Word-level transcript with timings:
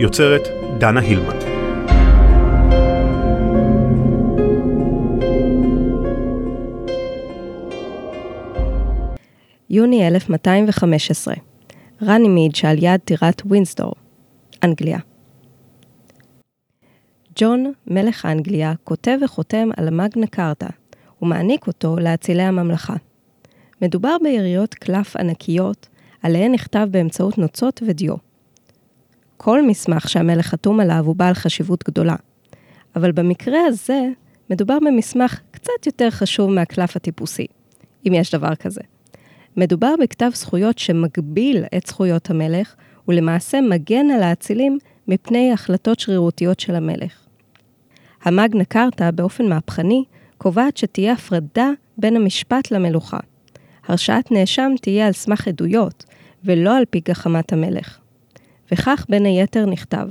יוצרת 0.00 0.40
דנה 0.78 1.00
הילמן. 1.00 1.38
יוני 9.70 10.08
1215, 10.08 11.34
רני 12.02 12.28
מיד 12.28 12.54
שעל 12.54 12.76
יד 12.80 13.00
טירת 13.04 13.42
ווינסדור, 13.46 13.92
אנגליה. 14.64 14.98
ג'ון, 17.36 17.72
מלך 17.86 18.26
אנגליה, 18.26 18.72
כותב 18.84 19.18
וחותם 19.24 19.68
על 19.76 19.88
המגנה 19.88 20.26
קארטה, 20.26 20.68
ומעניק 21.22 21.66
אותו 21.66 21.96
לאצילי 21.98 22.42
הממלכה. 22.42 22.96
מדובר 23.82 24.16
ביריות 24.22 24.74
קלף 24.74 25.16
ענקיות, 25.16 25.88
עליהן 26.22 26.52
נכתב 26.52 26.88
באמצעות 26.90 27.38
נוצות 27.38 27.82
ודיו. 27.86 28.29
כל 29.42 29.66
מסמך 29.66 30.08
שהמלך 30.08 30.46
חתום 30.46 30.80
עליו 30.80 31.04
הוא 31.06 31.16
בעל 31.16 31.34
חשיבות 31.34 31.84
גדולה, 31.88 32.16
אבל 32.96 33.12
במקרה 33.12 33.58
הזה 33.66 34.08
מדובר 34.50 34.78
במסמך 34.86 35.40
קצת 35.50 35.86
יותר 35.86 36.10
חשוב 36.10 36.50
מהקלף 36.50 36.96
הטיפוסי, 36.96 37.46
אם 38.08 38.12
יש 38.14 38.34
דבר 38.34 38.54
כזה. 38.54 38.80
מדובר 39.56 39.94
בכתב 40.02 40.30
זכויות 40.34 40.78
שמגביל 40.78 41.64
את 41.76 41.86
זכויות 41.86 42.30
המלך, 42.30 42.74
ולמעשה 43.08 43.60
מגן 43.60 44.10
על 44.10 44.22
האצילים 44.22 44.78
מפני 45.08 45.52
החלטות 45.52 46.00
שרירותיות 46.00 46.60
של 46.60 46.74
המלך. 46.74 47.26
המגנה 48.22 48.64
קרתא, 48.64 49.10
באופן 49.10 49.48
מהפכני, 49.48 50.04
קובעת 50.38 50.76
שתהיה 50.76 51.12
הפרדה 51.12 51.70
בין 51.98 52.16
המשפט 52.16 52.70
למלוכה. 52.70 53.18
הרשעת 53.86 54.30
נאשם 54.32 54.72
תהיה 54.82 55.06
על 55.06 55.12
סמך 55.12 55.48
עדויות, 55.48 56.04
ולא 56.44 56.76
על 56.76 56.84
פי 56.90 57.00
גחמת 57.04 57.52
המלך. 57.52 57.99
וכך 58.72 59.06
בין 59.08 59.24
היתר 59.24 59.66
נכתב: 59.66 60.08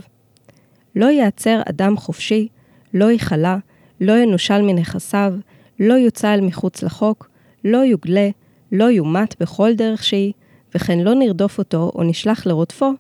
לא 0.96 1.06
ייעצר 1.06 1.62
אדם 1.70 1.98
חופשי, 1.98 2.48
לא 2.94 3.12
ייכלא, 3.12 3.56
לא 4.02 4.18
ינושל 4.18 4.62
מנכסיו, 4.62 5.34
לא 5.80 5.94
יוצא 5.94 6.34
אל 6.34 6.42
מחוץ 6.42 6.84
לחוק, 6.84 7.30
לא 7.64 7.78
יוגלה, 7.78 8.30
לא 8.72 8.86
יומת 8.86 9.36
בכל 9.42 9.74
דרך 9.74 10.04
שהיא, 10.04 10.34
וכן 10.76 11.00
לא 11.00 11.16
נרדוף 11.16 11.58
אותו 11.58 11.92
או 11.96 12.04
נשלח 12.04 12.46
לרודפו, 12.46 12.92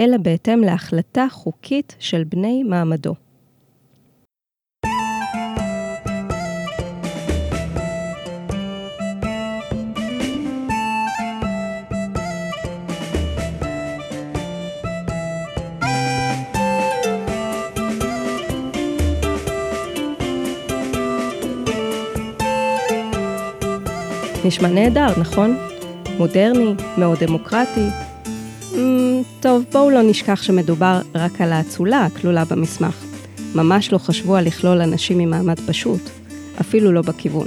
אלא 0.00 0.16
בהתאם 0.16 0.60
להחלטה 0.60 1.26
חוקית 1.30 1.96
של 1.98 2.24
בני 2.24 2.62
מעמדו. 2.62 3.14
נשמע 24.44 24.68
נהדר, 24.68 25.20
נכון? 25.20 25.56
מודרני, 26.18 26.74
מאוד 26.98 27.18
דמוקרטי. 27.24 27.86
Mm, 28.72 28.76
טוב, 29.40 29.64
בואו 29.72 29.90
לא 29.90 30.02
נשכח 30.02 30.42
שמדובר 30.42 31.00
רק 31.14 31.40
על 31.40 31.52
האצולה 31.52 32.04
הכלולה 32.04 32.44
במסמך. 32.44 33.04
ממש 33.54 33.92
לא 33.92 33.98
חשבו 33.98 34.36
על 34.36 34.46
לכלול 34.46 34.80
אנשים 34.80 35.18
ממעמד 35.18 35.60
פשוט, 35.60 36.00
אפילו 36.60 36.92
לא 36.92 37.02
בכיוון. 37.02 37.46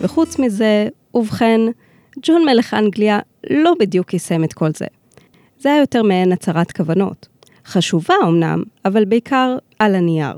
וחוץ 0.00 0.38
מזה, 0.38 0.88
ובכן, 1.14 1.60
ג'ון 2.22 2.44
מלך 2.44 2.74
אנגליה 2.74 3.18
לא 3.50 3.74
בדיוק 3.80 4.12
יישם 4.12 4.44
את 4.44 4.52
כל 4.52 4.70
זה. 4.76 4.86
זה 5.58 5.72
היה 5.72 5.80
יותר 5.80 6.02
מעין 6.02 6.32
הצהרת 6.32 6.72
כוונות. 6.72 7.28
חשובה 7.66 8.14
אמנם, 8.22 8.62
אבל 8.84 9.04
בעיקר 9.04 9.56
על 9.78 9.94
הנייר. 9.94 10.36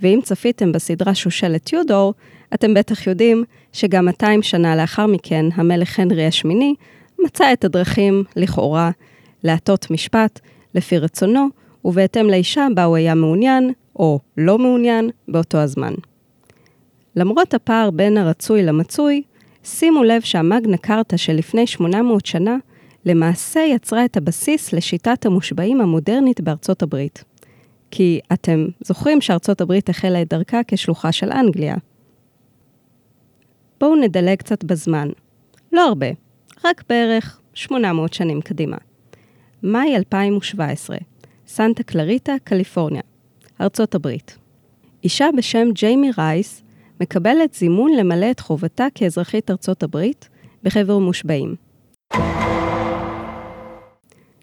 ואם 0.00 0.20
צפיתם 0.22 0.72
בסדרה 0.72 1.14
שושלת 1.14 1.64
טיודור, 1.64 2.14
אתם 2.54 2.74
בטח 2.74 3.06
יודעים 3.06 3.44
שגם 3.72 4.04
200 4.04 4.42
שנה 4.42 4.76
לאחר 4.76 5.06
מכן, 5.06 5.46
המלך 5.54 6.00
הנרי 6.00 6.26
השמיני 6.26 6.74
מצא 7.24 7.52
את 7.52 7.64
הדרכים, 7.64 8.24
לכאורה, 8.36 8.90
להטות 9.44 9.90
משפט 9.90 10.40
לפי 10.74 10.98
רצונו, 10.98 11.46
ובהתאם 11.84 12.26
לאישה 12.26 12.66
בה 12.74 12.84
הוא 12.84 12.96
היה 12.96 13.14
מעוניין, 13.14 13.72
או 13.96 14.18
לא 14.36 14.58
מעוניין, 14.58 15.10
באותו 15.28 15.58
הזמן. 15.58 15.94
למרות 17.16 17.54
הפער 17.54 17.90
בין 17.90 18.16
הרצוי 18.16 18.62
למצוי, 18.62 19.22
שימו 19.64 20.04
לב 20.04 20.20
שהמגנה 20.20 20.76
קרתא 20.76 21.16
של 21.16 21.32
לפני 21.32 21.66
800 21.66 22.26
שנה 22.26 22.56
למעשה 23.06 23.60
יצרה 23.60 24.04
את 24.04 24.16
הבסיס 24.16 24.72
לשיטת 24.72 25.26
המושבעים 25.26 25.80
המודרנית 25.80 26.40
בארצות 26.40 26.82
הברית. 26.82 27.24
כי 27.90 28.20
אתם 28.32 28.66
זוכרים 28.80 29.20
שארצות 29.20 29.60
הברית 29.60 29.88
החלה 29.88 30.22
את 30.22 30.28
דרכה 30.28 30.60
כשלוחה 30.68 31.12
של 31.12 31.32
אנגליה. 31.32 31.74
בואו 33.80 33.96
נדלג 33.96 34.38
קצת 34.38 34.64
בזמן. 34.64 35.08
לא 35.72 35.88
הרבה, 35.88 36.06
רק 36.64 36.84
בערך 36.88 37.40
800 37.54 38.12
שנים 38.12 38.40
קדימה. 38.40 38.76
מאי 39.62 39.96
2017, 39.96 40.96
סנטה 41.46 41.82
קלריטה, 41.82 42.32
קליפורניה, 42.44 43.02
ארצות 43.60 43.94
הברית. 43.94 44.38
אישה 45.04 45.28
בשם 45.36 45.68
ג'יימי 45.72 46.10
רייס 46.18 46.62
מקבלת 47.00 47.54
זימון 47.54 47.92
למלא 47.92 48.30
את 48.30 48.40
חובתה 48.40 48.86
כאזרחית 48.94 49.50
ארצות 49.50 49.82
הברית 49.82 50.28
בחבר 50.62 50.98
מושבעים. 50.98 51.54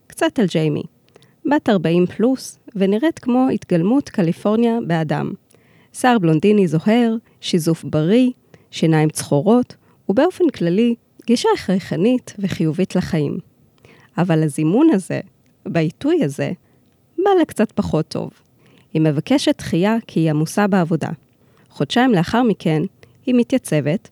קצת 0.07 0.39
על 0.39 0.45
ג'יימי. 0.45 0.83
בת 1.51 1.69
40 1.69 2.05
פלוס, 2.05 2.59
ונראית 2.75 3.19
כמו 3.19 3.47
התגלמות 3.53 4.09
קליפורניה 4.09 4.77
באדם. 4.87 5.31
שיער 5.93 6.19
בלונדיני 6.19 6.67
זוהר, 6.67 7.15
שיזוף 7.41 7.83
בריא, 7.83 8.31
שיניים 8.77 9.09
צחורות, 9.09 9.75
ובאופן 10.09 10.49
כללי, 10.49 10.95
גישה 11.25 11.49
חייכנית 11.57 12.33
וחיובית 12.39 12.95
לחיים. 12.95 13.37
אבל 14.17 14.43
הזימון 14.43 14.89
הזה, 14.93 15.19
בעיתוי 15.65 16.23
הזה, 16.23 16.51
בא 17.17 17.31
לה 17.39 17.45
קצת 17.45 17.71
פחות 17.71 18.07
טוב. 18.07 18.29
היא 18.93 19.01
מבקשת 19.01 19.57
דחייה 19.57 19.95
כי 20.07 20.19
היא 20.19 20.29
עמוסה 20.29 20.67
בעבודה. 20.67 21.09
חודשיים 21.69 22.13
לאחר 22.13 22.43
מכן, 22.43 22.81
היא 23.25 23.35
מתייצבת, 23.35 24.09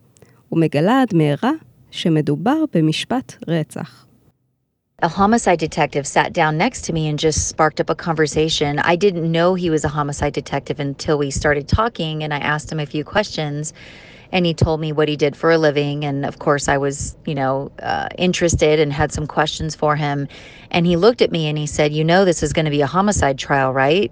ומגלה 0.52 1.02
עד 1.02 1.14
מהרה 1.14 1.52
שמדובר 1.92 2.58
במשפט 2.74 3.34
רצח. 3.48 4.06
A 5.04 5.10
homicide 5.10 5.60
detective 5.60 6.08
sat 6.08 6.32
down 6.32 6.58
next 6.58 6.86
to 6.86 6.94
me 6.94 7.10
and 7.10 7.20
just 7.20 7.50
sparked 7.50 7.80
up 7.82 7.90
a 7.90 7.96
conversation. 8.08 8.80
I 8.80 8.96
didn't 8.96 9.30
know 9.30 9.54
he 9.54 9.70
was 9.70 9.84
a 9.84 9.90
homicide 9.98 10.34
detective 10.42 10.80
until 10.80 11.18
we 11.18 11.30
started 11.42 11.68
talking, 11.68 12.24
and 12.24 12.34
I 12.34 12.40
asked 12.54 12.72
him 12.72 12.80
a 12.80 12.92
few 12.94 13.04
questions. 13.04 13.74
And 14.32 14.46
he 14.46 14.54
told 14.54 14.80
me 14.80 14.92
what 14.92 15.08
he 15.08 15.16
did 15.16 15.36
for 15.36 15.52
a 15.52 15.58
living. 15.58 16.04
And 16.06 16.26
of 16.26 16.40
course, 16.40 16.68
I 16.68 16.78
was, 16.78 17.16
you 17.26 17.36
know, 17.36 17.72
uh, 17.82 18.10
interested 18.18 18.80
and 18.80 18.92
had 18.92 19.12
some 19.12 19.28
questions 19.28 19.76
for 19.76 19.96
him. 19.96 20.28
And 20.72 20.86
he 20.86 20.96
looked 20.96 21.22
at 21.22 21.32
me 21.32 21.48
and 21.48 21.58
he 21.58 21.68
said, 21.68 21.94
You 21.94 22.04
know, 22.04 22.26
this 22.26 22.44
is 22.44 22.54
going 22.54 22.66
to 22.66 22.72
be 22.72 22.82
a 22.82 22.88
homicide 22.88 23.38
trial, 23.38 23.74
right? 23.74 24.12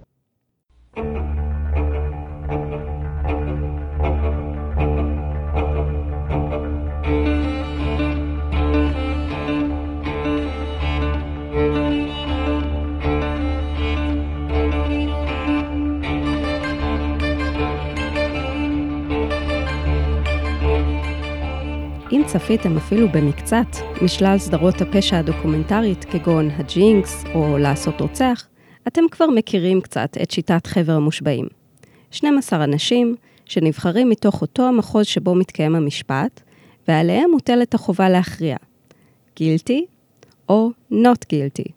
אם 22.13 22.21
צפיתם 22.25 22.77
אפילו 22.77 23.07
במקצת 23.09 23.65
משלל 24.01 24.37
סדרות 24.37 24.81
הפשע 24.81 25.17
הדוקומנטרית 25.17 26.05
כגון 26.05 26.49
הג'ינקס 26.49 27.23
או 27.35 27.57
לעשות 27.57 28.01
רוצח, 28.01 28.47
אתם 28.87 29.01
כבר 29.11 29.25
מכירים 29.27 29.81
קצת 29.81 30.17
את 30.21 30.31
שיטת 30.31 30.67
חבר 30.67 30.93
המושבעים. 30.93 31.47
12 32.11 32.63
אנשים 32.63 33.15
שנבחרים 33.45 34.09
מתוך 34.09 34.41
אותו 34.41 34.67
המחוז 34.67 35.05
שבו 35.05 35.35
מתקיים 35.35 35.75
המשפט, 35.75 36.41
ועליהם 36.87 37.31
מוטלת 37.31 37.73
החובה 37.73 38.09
להכריע, 38.09 38.57
גילטי 39.35 39.85
או 40.49 40.69
not 40.91 41.25
guilty. 41.33 41.71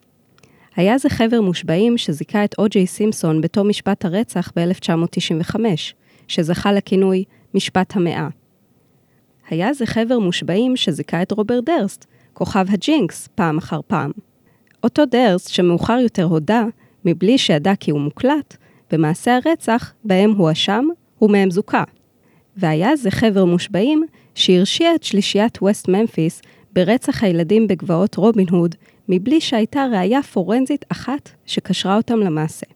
היה 0.77 0.99
זה 0.99 1.09
חבר 1.09 1.41
מושבעים 1.41 1.99
שזיכה 1.99 2.45
את 2.45 2.55
או.ג'יי 2.59 2.87
סימפסון 2.87 3.41
בתום 3.41 3.69
משפט 3.69 4.05
הרצח 4.05 4.53
ב-1995, 4.57 5.57
שזכה 6.29 6.73
לכינוי 6.73 7.25
משפט 7.55 7.97
המאה. 7.97 8.29
היה 9.51 9.73
זה 9.73 9.87
חבר 9.87 10.19
מושבעים 10.19 10.77
שזיכה 10.77 11.23
את 11.23 11.33
רוברט 11.33 11.65
דרסט, 11.65 12.07
כוכב 12.33 12.67
הג'ינקס, 12.69 13.29
פעם 13.35 13.59
אחר 13.59 13.81
פעם. 13.87 14.11
אותו 14.85 15.07
דרסט, 15.07 15.49
שמאוחר 15.49 15.99
יותר 16.03 16.25
הודה, 16.25 16.65
מבלי 17.05 17.39
שידע 17.39 17.73
כי 17.81 17.91
הוא 17.91 18.01
מוקלט, 18.01 18.57
במעשי 18.93 19.31
הרצח 19.31 19.93
בהם 20.05 20.31
הואשם 20.31 20.85
ומהם 21.23 21.51
זוכה. 21.51 21.85
והיה 22.57 22.97
זה 22.97 23.11
חבר 23.11 23.45
מושבעים 23.45 24.05
שהרשיע 24.35 24.95
את 24.95 25.03
שלישיית 25.03 25.63
ווסט 25.63 25.89
ממפיס 25.89 26.43
ברצח 26.73 27.25
הילדים 27.25 27.67
בגבעות 27.69 28.15
רובין 28.15 28.47
הוד, 28.51 28.75
מבלי 29.09 29.41
שהייתה 29.41 29.87
ראייה 29.93 30.23
פורנזית 30.23 30.85
אחת 30.89 31.31
שקשרה 31.47 31.97
אותם 31.97 32.21
למעשה. 32.21 32.67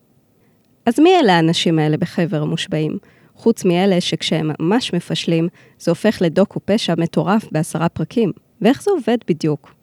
אז 0.87 1.00
מי 1.00 1.11
אלה 1.20 1.37
האנשים 1.37 1.78
האלה 1.78 1.96
בחבר 1.96 2.43
המושבעים? 2.43 2.99
חוץ 3.40 3.64
מאלה 3.64 4.00
שכשהם 4.00 4.50
ממש 4.60 4.94
מפשלים, 4.94 5.48
זה 5.78 5.90
הופך 5.90 6.19
לדוקו 6.20 6.60
פשע 6.64 6.94
מטורף 6.98 7.48
בעשרה 7.52 7.88
פרקים. 7.88 8.32
ואיך 8.60 8.82
זה 8.82 8.90
עובד 8.90 9.19
בדיוק? 9.28 9.75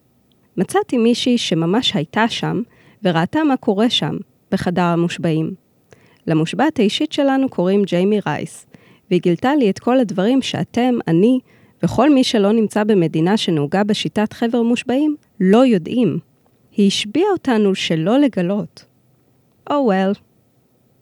מצאתי 0.57 0.97
מישהי 0.97 1.37
שממש 1.37 1.95
הייתה 1.95 2.27
שם, 2.29 2.61
וראתה 3.03 3.43
מה 3.43 3.57
קורה 3.57 3.89
שם, 3.89 4.17
בחדר 4.51 4.81
המושבעים. 4.81 5.53
למושבעת 6.27 6.79
האישית 6.79 7.11
שלנו 7.11 7.49
קוראים 7.49 7.83
ג'יימי 7.83 8.19
רייס, 8.27 8.65
והיא 9.09 9.21
גילתה 9.21 9.55
לי 9.55 9.69
את 9.69 9.79
כל 9.79 9.99
הדברים 9.99 10.41
שאתם, 10.41 10.95
אני, 11.07 11.39
וכל 11.83 12.13
מי 12.13 12.23
שלא 12.23 12.51
נמצא 12.51 12.83
במדינה 12.83 13.37
שנהוגה 13.37 13.83
בשיטת 13.83 14.33
חבר 14.33 14.61
מושבעים, 14.61 15.15
לא 15.39 15.65
יודעים. 15.65 16.19
היא 16.71 16.87
השביעה 16.87 17.29
אותנו 17.31 17.75
שלא 17.75 18.19
לגלות. 18.19 18.85
Oh 19.69 19.73
well. 19.73 20.26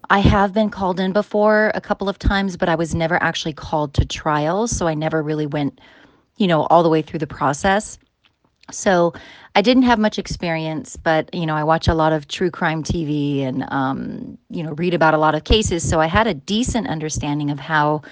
I 0.08 0.20
have 0.20 0.52
been 0.52 0.70
called 0.70 1.00
in 1.00 1.12
before 1.12 1.72
a 1.74 1.80
couple 1.80 2.08
of 2.08 2.18
times, 2.18 2.56
but 2.56 2.68
I 2.68 2.76
was 2.76 2.94
never 2.94 3.20
actually 3.22 3.52
called 3.52 3.94
to 3.94 4.04
trial, 4.04 4.68
so 4.68 4.86
I 4.86 4.94
never 4.94 5.22
really 5.22 5.46
went, 5.46 5.80
you 6.36 6.46
know, 6.46 6.62
all 6.66 6.82
the 6.82 6.88
way 6.88 7.02
through 7.02 7.18
the 7.18 7.26
process. 7.26 7.98
So 8.70 9.14
I 9.54 9.62
didn't 9.62 9.84
have 9.84 9.98
much 9.98 10.18
experience, 10.18 10.96
but 10.96 11.32
you 11.34 11.46
know, 11.46 11.54
I 11.54 11.64
watch 11.64 11.88
a 11.88 11.94
lot 11.94 12.12
of 12.12 12.28
true 12.28 12.50
crime 12.50 12.82
TV 12.82 13.42
and 13.42 13.64
um, 13.68 14.38
you 14.50 14.62
know, 14.62 14.72
read 14.72 14.94
about 14.94 15.14
a 15.14 15.18
lot 15.18 15.34
of 15.34 15.44
cases. 15.44 15.88
So 15.88 16.00
I 16.00 16.06
had 16.06 16.26
a 16.26 16.34
decent 16.34 16.88
understanding 16.88 17.50
of 17.50 17.58
how, 17.58 18.02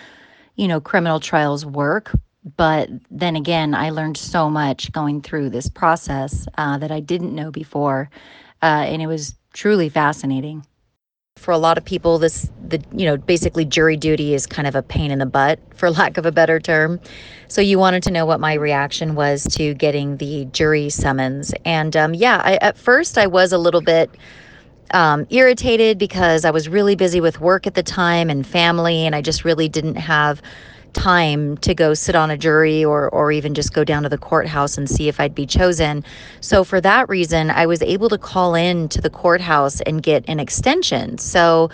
you 0.57 0.69
know, 0.69 0.81
criminal 0.81 1.21
trials 1.21 1.67
work. 1.67 2.13
But 2.57 2.91
then 3.11 3.37
again, 3.37 3.75
I 3.75 3.91
learned 3.91 4.17
so 4.17 4.51
much 4.51 4.93
going 4.93 5.23
through 5.23 5.51
this 5.51 5.69
process 5.69 6.47
uh, 6.59 6.77
that 6.79 6.93
I 6.93 7.01
didn't 7.01 7.35
know 7.35 7.51
before, 7.51 8.11
uh, 8.63 8.85
and 8.87 9.01
it 9.01 9.07
was 9.07 9.35
truly 9.55 9.89
fascinating 9.89 10.65
for 11.37 11.51
a 11.51 11.59
lot 11.59 11.77
of 11.77 11.85
people 11.85 12.19
this 12.19 12.49
the 12.69 12.83
you 12.93 13.05
know 13.05 13.17
basically 13.17 13.65
jury 13.65 13.97
duty 13.97 14.35
is 14.35 14.47
kind 14.47 14.69
of 14.69 14.75
a 14.75 14.83
pain 14.83 15.11
in 15.11 15.19
the 15.19 15.27
butt 15.27 15.59
for 15.75 15.91
lack 16.01 16.17
of 16.17 16.25
a 16.25 16.33
better 16.33 16.61
term. 16.61 17.01
So 17.49 17.61
you 17.61 17.79
wanted 17.79 18.03
to 18.05 18.11
know 18.11 18.25
what 18.25 18.41
my 18.41 18.55
reaction 18.55 19.15
was 19.15 19.45
to 19.53 19.75
getting 19.75 20.17
the 20.17 20.47
jury 20.47 20.91
summons. 20.91 21.53
And 21.65 21.97
um, 21.97 22.15
yeah 22.15 22.41
I, 22.45 22.55
at 22.57 22.79
first 22.79 23.19
i 23.19 23.27
was 23.27 23.53
a 23.53 23.59
little 23.59 23.81
bit 23.81 24.11
um, 24.93 25.27
irritated 25.31 25.99
because 25.99 26.45
i 26.45 26.51
was 26.51 26.69
really 26.69 26.95
busy 26.95 27.21
with 27.21 27.41
work 27.41 27.67
at 27.67 27.75
the 27.75 27.83
time 27.83 28.31
and 28.31 28.47
family 28.47 29.05
and 29.05 29.15
i 29.15 29.21
just 29.21 29.45
really 29.45 29.69
didn't 29.69 29.97
have 29.97 30.41
time 30.95 31.57
to 31.59 31.75
go 31.75 31.93
sit 31.93 32.15
on 32.15 32.31
a 32.31 32.37
jury 32.37 32.85
or 32.85 33.11
or 33.11 33.31
even 33.31 33.53
just 33.55 33.75
go 33.75 33.85
down 33.85 34.03
to 34.05 34.09
the 34.09 34.19
courthouse 34.19 34.79
and 34.79 34.89
see 34.89 35.09
if 35.09 35.21
I'd 35.21 35.35
be 35.35 35.47
chosen. 35.47 36.05
So 36.41 36.65
for 36.65 36.81
that 36.81 37.09
reason, 37.09 37.51
I 37.51 37.67
was 37.67 37.83
able 37.83 38.09
to 38.09 38.19
call 38.19 38.55
in 38.55 38.89
to 38.89 39.01
the 39.01 39.11
courthouse 39.11 39.81
and 39.83 40.03
get 40.03 40.25
an 40.29 40.41
extension. 40.41 41.19
So 41.19 41.71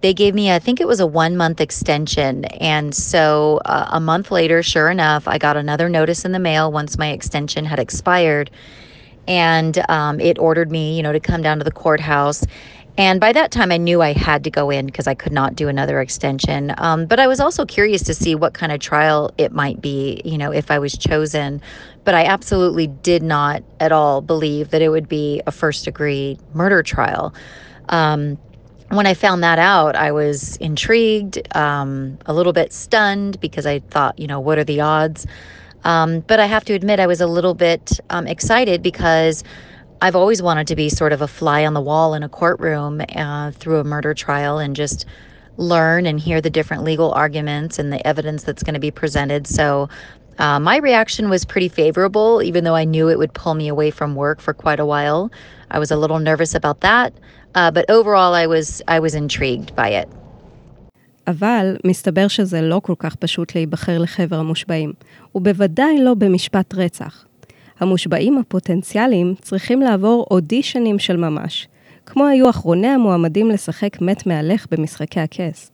they 0.00 0.14
gave 0.14 0.34
me, 0.34 0.50
I 0.50 0.58
think 0.58 0.80
it 0.80 0.86
was 0.86 1.00
a 1.00 1.06
one 1.06 1.36
month 1.36 1.60
extension. 1.60 2.46
And 2.46 2.94
so 2.94 3.60
uh, 3.66 3.88
a 3.90 4.00
month 4.00 4.30
later, 4.30 4.62
sure 4.62 4.90
enough, 4.90 5.28
I 5.28 5.38
got 5.38 5.56
another 5.56 5.88
notice 5.88 6.24
in 6.24 6.32
the 6.32 6.38
mail 6.38 6.72
once 6.72 6.96
my 6.96 7.10
extension 7.10 7.64
had 7.64 7.78
expired. 7.78 8.50
And 9.28 9.78
um, 9.90 10.18
it 10.18 10.38
ordered 10.38 10.70
me, 10.70 10.96
you 10.96 11.02
know, 11.02 11.12
to 11.12 11.20
come 11.20 11.42
down 11.42 11.58
to 11.58 11.64
the 11.64 11.70
courthouse. 11.70 12.44
And 13.00 13.18
by 13.18 13.32
that 13.32 13.50
time, 13.50 13.72
I 13.72 13.78
knew 13.78 14.02
I 14.02 14.12
had 14.12 14.44
to 14.44 14.50
go 14.50 14.68
in 14.68 14.84
because 14.84 15.06
I 15.06 15.14
could 15.14 15.32
not 15.32 15.56
do 15.56 15.68
another 15.68 16.02
extension. 16.02 16.74
Um, 16.76 17.06
but 17.06 17.18
I 17.18 17.26
was 17.26 17.40
also 17.40 17.64
curious 17.64 18.02
to 18.02 18.12
see 18.12 18.34
what 18.34 18.52
kind 18.52 18.72
of 18.72 18.80
trial 18.80 19.30
it 19.38 19.52
might 19.52 19.80
be, 19.80 20.20
you 20.22 20.36
know, 20.36 20.52
if 20.52 20.70
I 20.70 20.78
was 20.78 20.98
chosen. 20.98 21.62
But 22.04 22.14
I 22.14 22.26
absolutely 22.26 22.88
did 22.88 23.22
not 23.22 23.62
at 23.80 23.90
all 23.90 24.20
believe 24.20 24.68
that 24.68 24.82
it 24.82 24.90
would 24.90 25.08
be 25.08 25.40
a 25.46 25.50
first 25.50 25.86
degree 25.86 26.36
murder 26.52 26.82
trial. 26.82 27.32
Um, 27.88 28.36
when 28.90 29.06
I 29.06 29.14
found 29.14 29.42
that 29.44 29.58
out, 29.58 29.96
I 29.96 30.12
was 30.12 30.56
intrigued, 30.58 31.40
um, 31.56 32.18
a 32.26 32.34
little 32.34 32.52
bit 32.52 32.70
stunned 32.70 33.40
because 33.40 33.64
I 33.64 33.78
thought, 33.78 34.18
you 34.18 34.26
know, 34.26 34.40
what 34.40 34.58
are 34.58 34.64
the 34.64 34.82
odds? 34.82 35.26
Um, 35.84 36.20
but 36.20 36.38
I 36.38 36.44
have 36.44 36.66
to 36.66 36.74
admit, 36.74 37.00
I 37.00 37.06
was 37.06 37.22
a 37.22 37.26
little 37.26 37.54
bit 37.54 37.98
um, 38.10 38.26
excited 38.26 38.82
because 38.82 39.42
I've 40.01 40.15
always 40.15 40.41
wanted 40.41 40.67
to 40.67 40.75
be 40.75 40.89
sort 40.89 41.13
of 41.13 41.21
a 41.21 41.27
fly 41.27 41.65
on 41.65 41.73
the 41.73 41.81
wall 41.81 42.13
in 42.13 42.23
a 42.23 42.29
courtroom 42.29 43.01
uh, 43.15 43.51
through 43.51 43.79
a 43.79 43.83
murder 43.83 44.13
trial 44.13 44.59
and 44.59 44.75
just 44.75 45.05
learn 45.57 46.05
and 46.05 46.19
hear 46.19 46.41
the 46.41 46.49
different 46.49 46.83
legal 46.83 47.11
arguments 47.13 47.79
and 47.79 47.91
the 47.91 48.05
evidence 48.05 48.43
that's 48.43 48.61
going 48.61 48.73
to 48.73 48.79
be 48.79 48.91
presented. 48.91 49.47
So 49.47 49.89
uh, 50.37 50.59
my 50.59 50.77
reaction 50.77 51.29
was 51.29 51.45
pretty 51.45 51.69
favorable, 51.69 52.41
even 52.43 52.65
though 52.65 52.75
I 52.75 52.83
knew 52.83 53.09
it 53.09 53.17
would 53.17 53.33
pull 53.33 53.53
me 53.53 53.67
away 53.69 53.89
from 53.89 54.15
work 54.15 54.41
for 54.41 54.53
quite 54.53 54.79
a 54.79 54.85
while. 54.85 55.31
I 55.71 55.79
was 55.79 55.91
a 55.91 55.95
little 55.95 56.19
nervous 56.19 56.53
about 56.55 56.81
that, 56.81 57.13
uh, 57.55 57.71
but 57.71 57.89
overall 57.89 58.33
I 58.33 58.47
was 58.47 58.81
I 58.87 58.99
was 58.99 59.15
intrigued 59.15 59.75
by 59.75 59.89
it. 59.89 60.09
אבל 61.27 61.77
מסתבר 61.83 62.27
שזה 62.27 62.61
לא 62.61 62.81
כל 62.83 62.93
כך 62.99 63.15
פשוט 63.15 63.55
להיבחר 63.55 63.97
לחבר 63.99 64.35
המושבעים, 64.35 64.93
ובוודאי 65.35 66.03
לא 66.03 66.13
במשפט 66.13 66.73
רצח. 66.73 67.25
המושבעים 67.80 68.38
הפוטנציאליים 68.38 69.34
צריכים 69.40 69.80
לעבור 69.80 70.26
אודישנים 70.30 70.98
של 70.98 71.16
ממש, 71.16 71.68
כמו 72.06 72.26
היו 72.26 72.50
אחרוני 72.50 72.86
המועמדים 72.88 73.50
לשחק 73.50 74.00
מת 74.00 74.26
מהלך 74.26 74.66
במשחקי 74.70 75.20
הכס. 75.20 75.70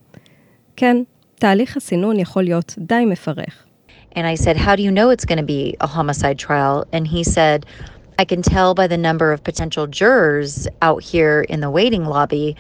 כן, 0.76 0.96
תהליך 1.34 1.76
הסינון 1.76 2.18
יכול 2.18 2.42
להיות 2.42 2.74
די 2.78 3.04
מפרך. 3.06 3.62
And 4.16 4.26
I 4.26 4.34
said, 4.34 4.56
How 4.56 4.74
do 4.76 4.82
you 4.82 4.90
know 4.90 5.10
it's 5.10 5.26
going 5.26 5.42
to 5.46 5.50
be 5.56 5.76
a 5.80 5.86
homicide 5.86 6.38
trial? 6.38 6.84
And 6.94 7.06
he 7.06 7.22
said, 7.22 7.66
I 8.18 8.24
can 8.24 8.40
tell 8.40 8.72
by 8.74 8.86
the 8.86 8.96
number 8.96 9.30
of 9.34 9.44
potential 9.44 9.86
jurors 9.86 10.66
out 10.80 11.02
here 11.02 11.42
in 11.52 11.60
the 11.60 11.70
waiting 11.78 12.04
lobby 12.06 12.56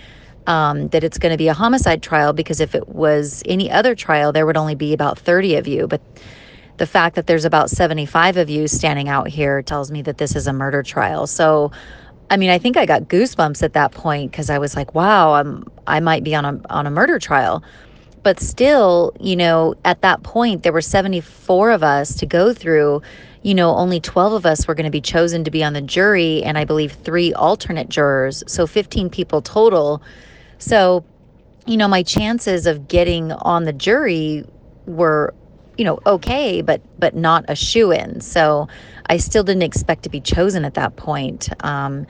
um, 0.46 0.88
that 0.88 1.02
it's 1.02 1.18
going 1.22 1.32
to 1.32 1.38
be 1.44 1.48
a 1.48 1.54
homicide 1.54 2.02
trial 2.02 2.32
because 2.34 2.60
if 2.60 2.74
it 2.74 2.86
was 3.04 3.42
any 3.46 3.70
other 3.70 3.94
trial, 3.94 4.32
there 4.32 4.44
would 4.44 4.58
only 4.58 4.74
be 4.74 4.92
about 4.92 5.18
30 5.18 5.56
of 5.56 5.66
you. 5.66 5.86
But 5.86 6.02
the 6.78 6.86
fact 6.86 7.16
that 7.16 7.26
there's 7.26 7.44
about 7.44 7.70
75 7.70 8.36
of 8.36 8.50
you 8.50 8.68
standing 8.68 9.08
out 9.08 9.28
here 9.28 9.62
tells 9.62 9.90
me 9.90 10.02
that 10.02 10.18
this 10.18 10.36
is 10.36 10.46
a 10.46 10.52
murder 10.52 10.82
trial. 10.82 11.26
So, 11.26 11.72
I 12.30 12.36
mean, 12.36 12.50
I 12.50 12.58
think 12.58 12.76
I 12.76 12.86
got 12.86 13.02
goosebumps 13.02 13.62
at 13.62 13.72
that 13.74 13.92
point 13.92 14.30
because 14.30 14.50
I 14.50 14.58
was 14.58 14.76
like, 14.76 14.94
wow, 14.94 15.34
I'm 15.34 15.64
I 15.86 16.00
might 16.00 16.24
be 16.24 16.34
on 16.34 16.44
a 16.44 16.60
on 16.70 16.86
a 16.86 16.90
murder 16.90 17.18
trial. 17.18 17.62
But 18.22 18.40
still, 18.40 19.12
you 19.20 19.36
know, 19.36 19.74
at 19.84 20.02
that 20.02 20.22
point 20.24 20.64
there 20.64 20.72
were 20.72 20.80
74 20.80 21.70
of 21.70 21.82
us 21.82 22.14
to 22.16 22.26
go 22.26 22.52
through. 22.52 23.02
You 23.42 23.54
know, 23.54 23.76
only 23.76 24.00
12 24.00 24.32
of 24.32 24.44
us 24.44 24.66
were 24.66 24.74
going 24.74 24.86
to 24.86 24.90
be 24.90 25.00
chosen 25.00 25.44
to 25.44 25.52
be 25.52 25.62
on 25.62 25.72
the 25.72 25.80
jury 25.80 26.42
and 26.42 26.58
I 26.58 26.64
believe 26.64 26.92
3 27.04 27.32
alternate 27.34 27.88
jurors, 27.88 28.42
so 28.48 28.66
15 28.66 29.08
people 29.08 29.40
total. 29.40 30.02
So, 30.58 31.04
you 31.64 31.76
know, 31.76 31.86
my 31.86 32.02
chances 32.02 32.66
of 32.66 32.88
getting 32.88 33.30
on 33.30 33.62
the 33.62 33.72
jury 33.72 34.44
were 34.86 35.32
you 35.76 35.84
know, 35.84 36.00
okay, 36.06 36.62
but 36.62 36.80
but 36.98 37.14
not 37.14 37.44
a 37.48 37.56
shoe 37.56 37.92
in. 37.92 38.20
So 38.20 38.68
I 39.08 39.18
still 39.18 39.44
didn't 39.44 39.62
expect 39.62 40.02
to 40.04 40.08
be 40.08 40.20
chosen 40.20 40.64
at 40.64 40.74
that 40.74 40.96
point. 40.96 41.48
Um, 41.64 42.06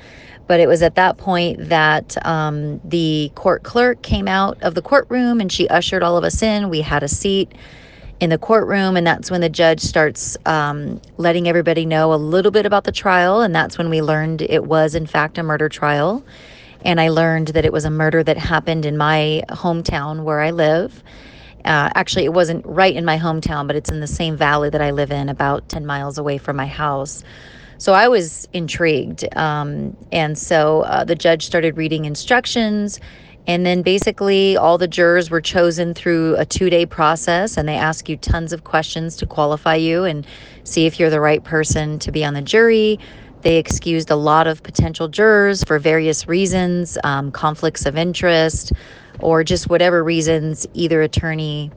but 0.46 0.60
it 0.60 0.68
was 0.68 0.82
at 0.82 0.94
that 0.94 1.18
point 1.18 1.68
that 1.68 2.16
um, 2.24 2.80
the 2.84 3.32
court 3.34 3.64
clerk 3.64 4.02
came 4.02 4.28
out 4.28 4.62
of 4.62 4.74
the 4.74 4.82
courtroom 4.82 5.40
and 5.40 5.50
she 5.50 5.66
ushered 5.68 6.02
all 6.02 6.16
of 6.16 6.24
us 6.24 6.42
in. 6.42 6.68
We 6.68 6.80
had 6.80 7.02
a 7.02 7.08
seat 7.08 7.52
in 8.20 8.30
the 8.30 8.38
courtroom, 8.38 8.96
and 8.96 9.06
that's 9.06 9.30
when 9.30 9.40
the 9.40 9.48
judge 9.48 9.80
starts 9.80 10.36
um, 10.46 11.00
letting 11.18 11.48
everybody 11.48 11.84
know 11.84 12.14
a 12.14 12.16
little 12.16 12.50
bit 12.50 12.64
about 12.64 12.84
the 12.84 12.92
trial. 12.92 13.42
And 13.42 13.54
that's 13.54 13.76
when 13.76 13.90
we 13.90 14.00
learned 14.00 14.42
it 14.42 14.64
was, 14.64 14.94
in 14.94 15.06
fact, 15.06 15.36
a 15.36 15.42
murder 15.42 15.68
trial. 15.68 16.24
And 16.84 17.00
I 17.00 17.08
learned 17.08 17.48
that 17.48 17.64
it 17.64 17.72
was 17.72 17.84
a 17.84 17.90
murder 17.90 18.22
that 18.22 18.38
happened 18.38 18.86
in 18.86 18.96
my 18.96 19.42
hometown 19.50 20.22
where 20.22 20.40
I 20.40 20.50
live. 20.50 21.02
Uh, 21.66 21.90
actually, 21.94 22.24
it 22.24 22.32
wasn't 22.32 22.64
right 22.64 22.94
in 22.94 23.04
my 23.04 23.18
hometown, 23.18 23.66
but 23.66 23.76
it's 23.76 23.90
in 23.90 24.00
the 24.00 24.06
same 24.06 24.36
valley 24.36 24.70
that 24.70 24.80
I 24.80 24.92
live 24.92 25.10
in, 25.10 25.28
about 25.28 25.68
10 25.68 25.84
miles 25.84 26.18
away 26.18 26.38
from 26.38 26.56
my 26.56 26.66
house. 26.66 27.24
So 27.78 27.92
I 27.92 28.08
was 28.08 28.48
intrigued. 28.52 29.24
Um, 29.36 29.96
and 30.12 30.38
so 30.38 30.82
uh, 30.82 31.04
the 31.04 31.14
judge 31.14 31.44
started 31.44 31.76
reading 31.76 32.04
instructions. 32.04 33.00
And 33.46 33.64
then 33.64 33.82
basically, 33.82 34.56
all 34.56 34.76
the 34.76 34.88
jurors 34.88 35.30
were 35.30 35.40
chosen 35.40 35.94
through 35.94 36.36
a 36.36 36.44
two 36.44 36.68
day 36.68 36.84
process, 36.84 37.56
and 37.56 37.68
they 37.68 37.76
ask 37.76 38.08
you 38.08 38.16
tons 38.16 38.52
of 38.52 38.64
questions 38.64 39.16
to 39.16 39.26
qualify 39.26 39.76
you 39.76 40.04
and 40.04 40.26
see 40.64 40.86
if 40.86 40.98
you're 40.98 41.10
the 41.10 41.20
right 41.20 41.44
person 41.44 41.98
to 42.00 42.10
be 42.10 42.24
on 42.24 42.34
the 42.34 42.42
jury. 42.42 42.98
They 43.42 43.58
excused 43.58 44.10
a 44.10 44.16
lot 44.16 44.48
of 44.48 44.64
potential 44.64 45.06
jurors 45.06 45.62
for 45.62 45.78
various 45.78 46.26
reasons 46.26 46.98
um, 47.04 47.30
conflicts 47.30 47.86
of 47.86 47.96
interest, 47.96 48.72
or 49.20 49.44
just 49.44 49.68
whatever 49.68 50.02
reasons 50.02 50.66
either 50.74 51.02
attorney 51.02 51.70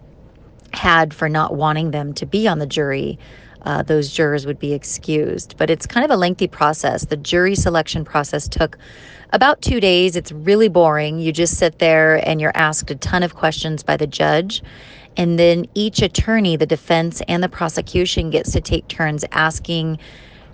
had 0.73 1.13
for 1.13 1.29
not 1.29 1.55
wanting 1.55 1.91
them 1.91 2.13
to 2.13 2.25
be 2.25 2.47
on 2.47 2.59
the 2.59 2.67
jury, 2.67 3.17
uh, 3.63 3.83
those 3.83 4.11
jurors 4.11 4.45
would 4.45 4.59
be 4.59 4.73
excused. 4.73 5.55
But 5.57 5.69
it's 5.69 5.85
kind 5.85 6.05
of 6.05 6.11
a 6.11 6.17
lengthy 6.17 6.47
process. 6.47 7.05
The 7.05 7.17
jury 7.17 7.55
selection 7.55 8.05
process 8.05 8.47
took 8.47 8.77
about 9.31 9.61
two 9.61 9.79
days. 9.79 10.15
It's 10.15 10.31
really 10.31 10.69
boring. 10.69 11.19
You 11.19 11.31
just 11.31 11.57
sit 11.57 11.79
there 11.79 12.27
and 12.27 12.39
you're 12.39 12.55
asked 12.55 12.89
a 12.91 12.95
ton 12.95 13.23
of 13.23 13.35
questions 13.35 13.83
by 13.83 13.97
the 13.97 14.07
judge. 14.07 14.63
And 15.17 15.37
then 15.37 15.65
each 15.73 16.01
attorney, 16.01 16.55
the 16.55 16.65
defense 16.65 17.21
and 17.27 17.43
the 17.43 17.49
prosecution, 17.49 18.29
gets 18.29 18.51
to 18.53 18.61
take 18.61 18.87
turns 18.87 19.25
asking 19.31 19.99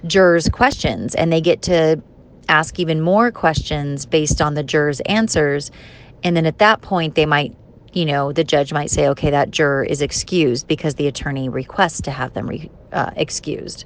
jurors 0.08 0.50
questions, 0.50 1.15
and 1.15 1.32
they 1.32 1.42
get 1.42 1.62
to 1.63 2.01
ask 2.48 2.80
even 2.80 3.01
more 3.01 3.32
questions 3.32 4.06
based 4.06 4.42
on 4.42 4.54
the 4.54 4.63
jurors' 4.63 5.01
answers 5.01 5.72
And 6.25 6.36
then 6.36 6.48
at 6.48 6.58
that 6.58 6.82
point, 6.82 7.13
they 7.13 7.27
might, 7.27 7.55
you 7.94 8.03
know, 8.03 8.34
the 8.34 8.44
judge 8.44 8.74
might 8.74 8.89
say, 8.89 9.08
okay, 9.10 9.29
that 9.29 9.51
juror 9.51 9.84
is 9.84 10.01
excused 10.01 10.67
because 10.67 10.96
the 10.96 11.05
attorney 11.05 11.50
requests 11.50 12.01
to 12.01 12.12
have 12.12 12.34
them 12.34 12.48
re- 12.48 12.72
uh, 12.91 13.12
excused. 13.15 13.86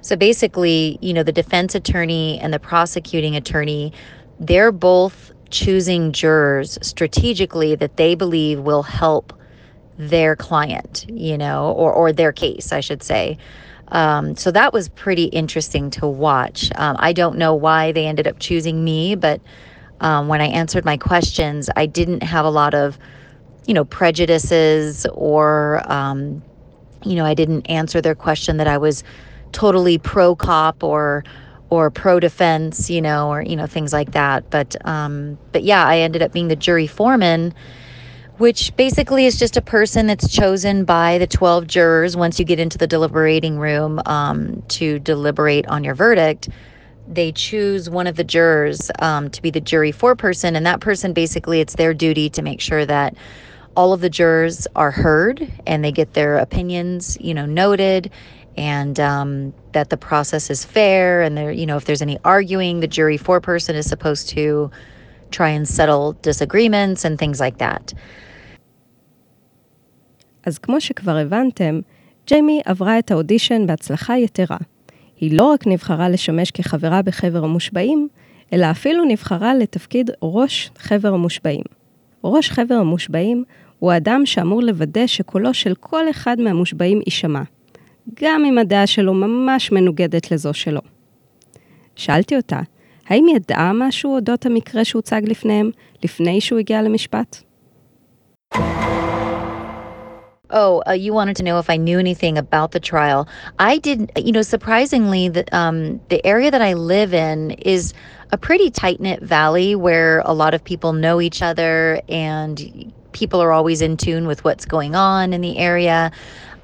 So 0.00 0.16
basically, 0.16 0.98
you 1.00 1.14
know, 1.14 1.22
the 1.22 1.32
defense 1.32 1.76
attorney 1.76 2.40
and 2.40 2.52
the 2.52 2.58
prosecuting 2.58 3.36
attorney, 3.36 3.92
they're 4.40 4.72
both 4.72 5.30
choosing 5.50 6.10
jurors 6.10 6.76
strategically 6.82 7.76
that 7.76 7.96
they 7.96 8.16
believe 8.16 8.58
will 8.58 8.82
help 8.82 9.32
their 9.96 10.34
client, 10.34 11.06
you 11.08 11.38
know, 11.38 11.70
or, 11.70 11.92
or 11.92 12.12
their 12.12 12.32
case, 12.32 12.72
I 12.72 12.80
should 12.80 13.02
say. 13.04 13.38
Um, 13.88 14.34
so 14.34 14.50
that 14.50 14.72
was 14.72 14.88
pretty 14.88 15.26
interesting 15.26 15.90
to 15.90 16.08
watch. 16.08 16.72
Um, 16.74 16.96
I 16.98 17.12
don't 17.12 17.38
know 17.38 17.54
why 17.54 17.92
they 17.92 18.08
ended 18.08 18.26
up 18.26 18.40
choosing 18.40 18.84
me, 18.84 19.14
but 19.14 19.40
um, 20.00 20.28
when 20.28 20.40
I 20.40 20.46
answered 20.46 20.84
my 20.84 20.96
questions, 20.96 21.68
I 21.76 21.86
didn't 21.86 22.22
have 22.22 22.44
a 22.44 22.50
lot 22.50 22.74
of, 22.74 22.98
you 23.66 23.74
know, 23.74 23.84
prejudices 23.84 25.06
or, 25.12 25.82
um, 25.90 26.42
you 27.04 27.16
know, 27.16 27.24
I 27.24 27.34
didn't 27.34 27.66
answer 27.70 28.00
their 28.00 28.14
question 28.14 28.56
that 28.58 28.66
I 28.66 28.78
was 28.78 29.04
totally 29.52 29.98
pro 29.98 30.36
cop 30.36 30.82
or 30.82 31.24
or 31.68 31.90
pro 31.90 32.20
defense, 32.20 32.88
you 32.88 33.02
know, 33.02 33.28
or 33.28 33.42
you 33.42 33.56
know 33.56 33.66
things 33.66 33.92
like 33.92 34.12
that. 34.12 34.48
But 34.50 34.76
um, 34.86 35.36
but 35.52 35.64
yeah, 35.64 35.84
I 35.84 35.98
ended 35.98 36.22
up 36.22 36.32
being 36.32 36.48
the 36.48 36.56
jury 36.56 36.86
foreman 36.86 37.52
which 38.38 38.74
basically 38.76 39.24
is 39.26 39.38
just 39.38 39.56
a 39.56 39.62
person 39.62 40.06
that's 40.06 40.28
chosen 40.28 40.84
by 40.84 41.18
the 41.18 41.26
12 41.26 41.66
jurors 41.66 42.16
once 42.16 42.38
you 42.38 42.44
get 42.44 42.60
into 42.60 42.76
the 42.76 42.86
deliberating 42.86 43.58
room 43.58 44.00
um, 44.06 44.62
to 44.68 44.98
deliberate 44.98 45.66
on 45.68 45.82
your 45.84 45.94
verdict 45.94 46.48
They 47.07 47.31
choose 47.31 47.89
one 47.89 48.07
of 48.07 48.15
the 48.15 48.23
jurors 48.23 48.91
um, 48.99 49.29
to 49.31 49.41
be 49.41 49.49
the 49.49 49.59
jury 49.59 49.91
foreperson, 49.91 50.55
and 50.55 50.65
that 50.65 50.79
person 50.79 51.13
basically 51.13 51.59
it's 51.59 51.75
their 51.75 51.93
duty 51.93 52.29
to 52.29 52.41
make 52.41 52.61
sure 52.61 52.85
that 52.85 53.15
all 53.75 53.93
of 53.93 54.01
the 54.01 54.09
jurors 54.09 54.67
are 54.75 54.91
heard 54.91 55.51
and 55.65 55.83
they 55.83 55.91
get 55.91 56.13
their 56.13 56.37
opinions, 56.37 57.17
you 57.19 57.33
know, 57.33 57.45
noted, 57.45 58.11
and 58.57 58.99
um, 58.99 59.53
that 59.71 59.89
the 59.89 59.97
process 59.97 60.49
is 60.49 60.65
fair. 60.65 61.21
And 61.21 61.37
there, 61.37 61.51
you 61.51 61.65
know, 61.65 61.77
if 61.77 61.85
there's 61.85 62.01
any 62.01 62.17
arguing, 62.25 62.81
the 62.81 62.87
jury 62.87 63.17
foreperson 63.17 63.75
is 63.75 63.87
supposed 63.87 64.29
to 64.29 64.69
try 65.31 65.49
and 65.49 65.67
settle 65.67 66.13
disagreements 66.21 67.05
and 67.05 67.17
things 67.17 67.39
like 67.39 67.57
that. 67.57 67.93
אז 70.45 70.57
כמו 70.57 70.81
שכבר 70.81 71.17
הבנתם, 71.17 71.79
ג'יימי 72.27 72.61
עברה 72.65 72.99
את 72.99 73.11
האודישן 73.11 73.67
בהצלחה 73.67 74.17
יתרה. 74.17 74.57
היא 75.20 75.38
לא 75.38 75.44
רק 75.44 75.66
נבחרה 75.66 76.08
לשמש 76.08 76.50
כחברה 76.50 77.02
בחבר 77.02 77.44
המושבעים, 77.44 78.08
אלא 78.52 78.70
אפילו 78.70 79.04
נבחרה 79.04 79.54
לתפקיד 79.54 80.10
ראש 80.22 80.70
חבר 80.78 81.08
המושבעים. 81.14 81.64
ראש 82.24 82.50
חבר 82.50 82.74
המושבעים 82.74 83.44
הוא 83.78 83.92
האדם 83.92 84.26
שאמור 84.26 84.62
לוודא 84.62 85.06
שקולו 85.06 85.54
של 85.54 85.74
כל 85.80 86.10
אחד 86.10 86.40
מהמושבעים 86.40 87.00
יישמע, 87.06 87.42
גם 88.22 88.44
אם 88.44 88.58
הדעה 88.58 88.86
שלו 88.86 89.14
ממש 89.14 89.72
מנוגדת 89.72 90.30
לזו 90.30 90.54
שלו. 90.54 90.80
שאלתי 91.96 92.36
אותה, 92.36 92.60
האם 93.08 93.26
ידעה 93.36 93.72
משהו 93.74 94.14
אודות 94.14 94.46
המקרה 94.46 94.84
שהוצג 94.84 95.22
לפניהם, 95.24 95.70
לפני 96.04 96.40
שהוא 96.40 96.58
הגיע 96.58 96.82
למשפט? 96.82 97.42
Oh, 100.50 100.82
uh, 100.86 100.92
you 100.92 101.12
wanted 101.12 101.36
to 101.36 101.42
know 101.42 101.58
if 101.58 101.68
I 101.68 101.76
knew 101.76 101.98
anything 101.98 102.38
about 102.38 102.70
the 102.70 102.78
trial. 102.78 103.26
I 103.58 103.78
didn't, 103.78 104.12
you 104.16 104.30
know, 104.30 104.42
surprisingly, 104.42 105.28
the, 105.28 105.44
um, 105.56 106.00
the 106.08 106.24
area 106.24 106.52
that 106.52 106.62
I 106.62 106.74
live 106.74 107.12
in 107.12 107.50
is 107.52 107.92
a 108.30 108.38
pretty 108.38 108.70
tight 108.70 109.00
knit 109.00 109.22
valley 109.22 109.74
where 109.74 110.20
a 110.24 110.32
lot 110.32 110.54
of 110.54 110.62
people 110.62 110.92
know 110.92 111.20
each 111.20 111.42
other 111.42 112.00
and 112.08 112.92
people 113.12 113.42
are 113.42 113.52
always 113.52 113.82
in 113.82 113.96
tune 113.96 114.26
with 114.26 114.44
what's 114.44 114.64
going 114.64 114.94
on 114.94 115.32
in 115.32 115.40
the 115.40 115.58
area. 115.58 116.12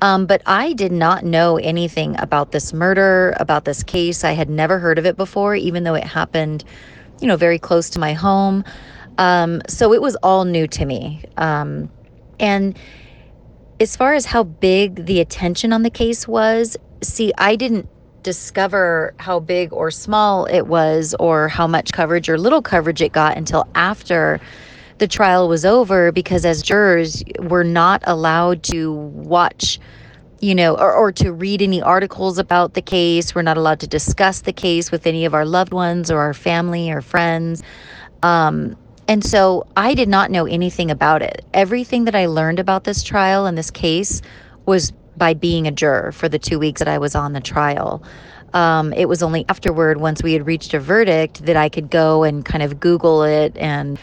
Um, 0.01 0.27
but 0.27 0.43
I 0.47 0.75
did 0.75 0.93
not 0.93 1.25
know 1.25 1.57
anything 1.59 2.19
about 2.21 2.53
this 2.53 2.73
murder, 2.73 3.35
about 3.41 3.65
this 3.65 3.83
case. 3.83 4.23
I 4.23 4.33
had 4.33 4.51
never 4.51 4.79
heard 4.79 4.99
of 4.99 5.07
it 5.07 5.17
before, 5.17 5.57
even 5.57 5.85
though 5.85 5.95
it 5.95 6.05
happened, 6.05 6.65
you 7.21 7.27
know, 7.27 7.37
very 7.37 7.59
close 7.59 7.91
to 7.91 7.99
my 7.99 8.13
home. 8.13 8.65
Um, 9.19 9.61
so 9.69 9.93
it 9.93 10.03
was 10.03 10.17
all 10.17 10.45
new 10.45 10.67
to 10.69 10.85
me. 10.85 11.25
Um, 11.37 11.91
and 12.39 12.79
as 13.83 13.97
far 13.97 14.15
as 14.15 14.25
how 14.25 14.45
big 14.45 15.07
the 15.07 15.21
attention 15.21 15.73
on 15.73 15.83
the 15.83 15.91
case 15.91 16.29
was, 16.29 16.77
see, 17.03 17.33
I 17.37 17.57
didn't 17.57 17.89
discover 18.23 19.13
how 19.19 19.41
big 19.41 19.73
or 19.73 19.91
small 19.91 20.45
it 20.45 20.69
was 20.69 21.17
or 21.19 21.49
how 21.49 21.67
much 21.67 21.93
coverage 21.93 22.29
or 22.29 22.39
little 22.39 22.63
coverage 22.63 23.03
it 23.03 23.11
got 23.11 23.37
until 23.37 23.67
after 23.75 24.41
the 24.99 25.09
trial 25.09 25.49
was 25.49 25.65
over 25.65 26.13
because 26.13 26.45
as 26.45 26.63
jurors 26.63 27.25
we're 27.41 27.65
not 27.65 28.01
allowed 28.07 28.63
to 28.63 28.93
watch 28.93 29.81
you 30.39 30.55
know 30.55 30.77
or, 30.77 30.93
or 30.93 31.11
to 31.11 31.33
read 31.33 31.61
any 31.61 31.83
articles 31.83 32.39
about 32.39 32.75
the 32.75 32.83
case. 32.83 33.35
We're 33.35 33.43
not 33.43 33.57
allowed 33.57 33.81
to 33.81 33.89
discuss 33.89 34.43
the 34.43 34.53
case 34.53 34.93
with 34.93 35.09
any 35.09 35.25
of 35.25 35.35
our 35.35 35.45
loved 35.45 35.73
ones 35.73 36.09
or 36.09 36.21
our 36.21 36.35
family 36.35 36.93
or 36.93 37.01
friends. 37.01 37.65
Um, 38.23 38.77
and 39.09 39.25
so 39.25 39.67
I 39.77 39.95
did 39.95 40.09
not 40.09 40.31
know 40.31 40.47
anything 40.47 40.91
about 40.91 41.23
it. 41.23 41.45
Everything 41.55 42.05
that 42.05 42.15
I 42.15 42.27
learned 42.27 42.59
about 42.59 42.85
this 42.85 43.03
trial 43.03 43.47
and 43.47 43.57
this 43.59 43.71
case 43.71 44.23
was 44.67 44.93
by 45.17 45.35
being 45.35 45.67
a 45.67 45.71
juror 45.71 46.13
for 46.13 46.29
the 46.29 46.39
two 46.39 46.59
weeks 46.59 46.79
that 46.79 46.89
I 46.89 46.99
was 46.99 47.15
on 47.15 47.33
the 47.33 47.41
trial. 47.41 48.03
Um, 48.55 48.93
it 48.93 49.09
was 49.09 49.23
only 49.23 49.45
afterward, 49.49 50.01
once 50.01 50.23
we 50.23 50.33
had 50.33 50.47
reached 50.47 50.75
a 50.75 50.81
verdict, 50.81 51.45
that 51.47 51.57
I 51.57 51.69
could 51.69 51.91
go 51.91 52.23
and 52.23 52.45
kind 52.45 52.63
of 52.63 52.79
Google 52.81 53.23
it 53.23 53.57
and 53.57 53.99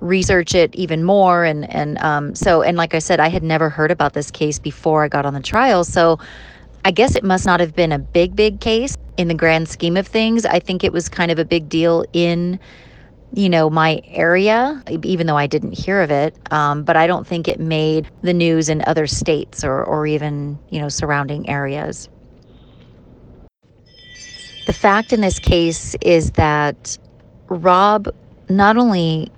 research 0.00 0.54
it 0.54 0.74
even 0.74 1.04
more. 1.04 1.44
And 1.44 1.70
and 1.70 1.98
um, 1.98 2.34
so 2.34 2.62
and 2.62 2.76
like 2.76 2.94
I 2.94 2.98
said, 2.98 3.20
I 3.20 3.28
had 3.28 3.42
never 3.42 3.70
heard 3.70 3.90
about 3.90 4.12
this 4.12 4.30
case 4.30 4.58
before 4.58 5.04
I 5.04 5.08
got 5.08 5.24
on 5.24 5.34
the 5.34 5.40
trial. 5.40 5.84
So 5.84 6.18
I 6.84 6.90
guess 6.90 7.16
it 7.16 7.24
must 7.24 7.46
not 7.46 7.60
have 7.60 7.74
been 7.74 7.92
a 7.92 7.98
big, 7.98 8.36
big 8.36 8.60
case 8.60 8.96
in 9.16 9.28
the 9.28 9.34
grand 9.34 9.68
scheme 9.68 9.96
of 9.96 10.06
things. 10.06 10.44
I 10.44 10.60
think 10.60 10.84
it 10.84 10.92
was 10.92 11.08
kind 11.08 11.30
of 11.30 11.38
a 11.38 11.44
big 11.44 11.68
deal 11.68 12.04
in 12.12 12.60
you 13.34 13.48
know, 13.48 13.68
my 13.68 14.00
area, 14.06 14.82
even 15.02 15.26
though 15.26 15.36
I 15.36 15.46
didn't 15.46 15.72
hear 15.76 16.02
of 16.02 16.10
it. 16.10 16.36
Um, 16.52 16.84
but 16.84 16.96
I 16.96 17.06
don't 17.06 17.26
think 17.26 17.48
it 17.48 17.58
made 17.58 18.08
the 18.22 18.32
news 18.32 18.68
in 18.68 18.82
other 18.86 19.06
states 19.06 19.64
or, 19.64 19.82
or 19.82 20.06
even, 20.06 20.58
you 20.70 20.80
know, 20.80 20.88
surrounding 20.88 21.48
areas. 21.48 22.08
The 24.66 24.72
fact 24.72 25.12
in 25.12 25.20
this 25.20 25.38
case 25.38 25.94
is 26.00 26.30
that 26.32 26.96
Rob 27.48 28.08
not 28.48 28.76
only 28.76 29.30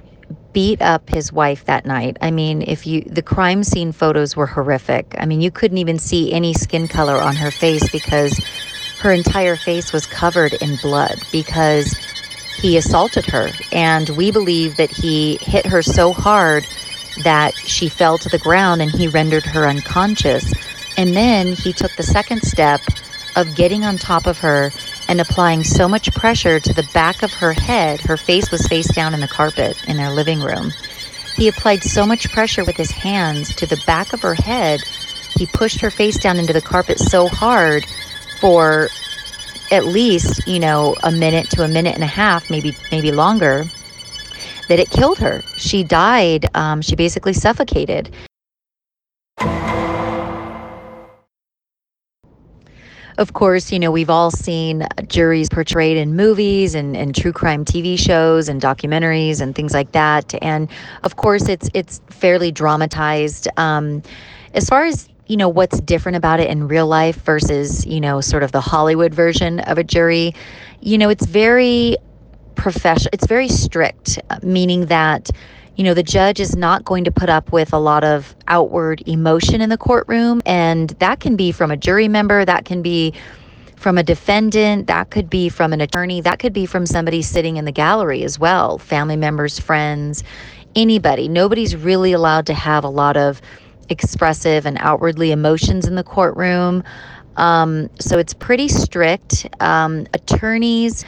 beat 0.52 0.80
up 0.80 1.08
his 1.10 1.32
wife 1.32 1.64
that 1.66 1.84
night. 1.84 2.16
I 2.20 2.30
mean, 2.30 2.62
if 2.62 2.86
you 2.86 3.02
the 3.02 3.22
crime 3.22 3.62
scene 3.62 3.92
photos 3.92 4.36
were 4.36 4.46
horrific. 4.46 5.14
I 5.18 5.26
mean, 5.26 5.40
you 5.40 5.50
couldn't 5.50 5.78
even 5.78 5.98
see 5.98 6.32
any 6.32 6.54
skin 6.54 6.88
color 6.88 7.16
on 7.20 7.36
her 7.36 7.50
face 7.50 7.90
because 7.90 8.38
her 9.00 9.12
entire 9.12 9.56
face 9.56 9.92
was 9.92 10.06
covered 10.06 10.54
in 10.54 10.76
blood 10.76 11.18
because 11.30 11.94
he 12.56 12.76
assaulted 12.76 13.26
her. 13.26 13.50
And 13.72 14.08
we 14.10 14.30
believe 14.30 14.76
that 14.76 14.90
he 14.90 15.38
hit 15.40 15.66
her 15.66 15.82
so 15.82 16.12
hard 16.12 16.66
that 17.22 17.54
she 17.56 17.88
fell 17.88 18.18
to 18.18 18.28
the 18.28 18.38
ground 18.38 18.82
and 18.82 18.90
he 18.90 19.08
rendered 19.08 19.44
her 19.44 19.66
unconscious. 19.66 20.52
And 20.96 21.14
then 21.14 21.48
he 21.52 21.72
took 21.72 21.94
the 21.96 22.02
second 22.02 22.42
step 22.42 22.80
of 23.36 23.54
getting 23.54 23.84
on 23.84 23.98
top 23.98 24.26
of 24.26 24.38
her 24.38 24.70
and 25.08 25.20
applying 25.20 25.62
so 25.62 25.88
much 25.88 26.12
pressure 26.14 26.58
to 26.58 26.72
the 26.72 26.88
back 26.94 27.22
of 27.22 27.32
her 27.34 27.52
head. 27.52 28.00
Her 28.00 28.16
face 28.16 28.50
was 28.50 28.66
face 28.66 28.88
down 28.88 29.14
in 29.14 29.20
the 29.20 29.28
carpet 29.28 29.76
in 29.86 29.96
their 29.96 30.10
living 30.10 30.40
room. 30.40 30.72
He 31.36 31.48
applied 31.48 31.82
so 31.82 32.06
much 32.06 32.32
pressure 32.32 32.64
with 32.64 32.76
his 32.76 32.90
hands 32.90 33.54
to 33.56 33.66
the 33.66 33.80
back 33.86 34.14
of 34.14 34.22
her 34.22 34.34
head. 34.34 34.80
He 35.36 35.46
pushed 35.46 35.80
her 35.80 35.90
face 35.90 36.16
down 36.16 36.38
into 36.38 36.54
the 36.54 36.62
carpet 36.62 36.98
so 36.98 37.28
hard 37.28 37.84
for 38.40 38.88
at 39.72 39.86
least, 39.86 40.46
you 40.46 40.58
know, 40.58 40.96
a 41.02 41.12
minute 41.12 41.50
to 41.50 41.62
a 41.62 41.68
minute 41.68 41.94
and 41.94 42.04
a 42.04 42.08
half, 42.08 42.48
maybe 42.50 42.76
maybe 42.90 43.12
longer, 43.12 43.64
that 44.68 44.78
it 44.78 44.90
killed 44.90 45.18
her. 45.18 45.42
She 45.56 45.82
died. 45.82 46.46
Um, 46.54 46.82
she 46.82 46.96
basically 46.96 47.32
suffocated. 47.32 48.14
Of 53.18 53.32
course, 53.32 53.72
you 53.72 53.78
know, 53.78 53.90
we've 53.90 54.10
all 54.10 54.30
seen 54.30 54.86
juries 55.06 55.48
portrayed 55.48 55.96
in 55.96 56.16
movies 56.16 56.74
and, 56.74 56.94
and 56.94 57.14
true 57.14 57.32
crime 57.32 57.64
TV 57.64 57.98
shows 57.98 58.46
and 58.46 58.60
documentaries 58.60 59.40
and 59.40 59.54
things 59.54 59.72
like 59.72 59.92
that. 59.92 60.34
And 60.42 60.68
of 61.02 61.16
course, 61.16 61.48
it's 61.48 61.70
it's 61.72 62.02
fairly 62.10 62.52
dramatized. 62.52 63.48
Um, 63.56 64.02
as 64.52 64.68
far 64.68 64.84
as 64.84 65.08
you 65.26 65.36
know, 65.36 65.48
what's 65.48 65.80
different 65.80 66.16
about 66.16 66.40
it 66.40 66.48
in 66.48 66.68
real 66.68 66.86
life 66.86 67.16
versus, 67.16 67.84
you 67.86 68.00
know, 68.00 68.20
sort 68.20 68.42
of 68.42 68.52
the 68.52 68.60
Hollywood 68.60 69.12
version 69.12 69.60
of 69.60 69.78
a 69.78 69.84
jury. 69.84 70.34
You 70.80 70.98
know, 70.98 71.08
it's 71.08 71.26
very 71.26 71.96
professional, 72.54 73.10
it's 73.12 73.26
very 73.26 73.48
strict, 73.48 74.20
uh, 74.30 74.38
meaning 74.42 74.86
that, 74.86 75.30
you 75.74 75.84
know, 75.84 75.94
the 75.94 76.02
judge 76.02 76.40
is 76.40 76.56
not 76.56 76.84
going 76.84 77.04
to 77.04 77.10
put 77.10 77.28
up 77.28 77.52
with 77.52 77.72
a 77.72 77.78
lot 77.78 78.04
of 78.04 78.34
outward 78.48 79.02
emotion 79.06 79.60
in 79.60 79.68
the 79.68 79.76
courtroom. 79.76 80.42
And 80.46 80.90
that 81.00 81.20
can 81.20 81.36
be 81.36 81.52
from 81.52 81.70
a 81.70 81.76
jury 81.76 82.08
member, 82.08 82.44
that 82.44 82.64
can 82.64 82.80
be 82.80 83.12
from 83.76 83.98
a 83.98 84.02
defendant, 84.02 84.86
that 84.86 85.10
could 85.10 85.28
be 85.28 85.48
from 85.48 85.72
an 85.72 85.80
attorney, 85.80 86.20
that 86.22 86.38
could 86.38 86.52
be 86.52 86.66
from 86.66 86.86
somebody 86.86 87.20
sitting 87.20 87.56
in 87.56 87.64
the 87.66 87.72
gallery 87.72 88.22
as 88.22 88.38
well, 88.38 88.78
family 88.78 89.16
members, 89.16 89.58
friends 89.58 90.22
anybody. 90.76 91.26
Nobody's 91.26 91.74
really 91.74 92.12
allowed 92.12 92.46
to 92.46 92.54
have 92.54 92.84
a 92.84 92.88
lot 92.88 93.16
of 93.16 93.40
expressive 93.88 94.66
and 94.66 94.76
outwardly 94.80 95.32
emotions 95.32 95.86
in 95.86 95.94
the 95.94 96.04
courtroom. 96.04 96.82
Um, 97.36 97.90
so 97.98 98.18
it's 98.18 98.34
pretty 98.34 98.68
strict. 98.68 99.46
Um, 99.60 100.06
attorneys, 100.14 101.04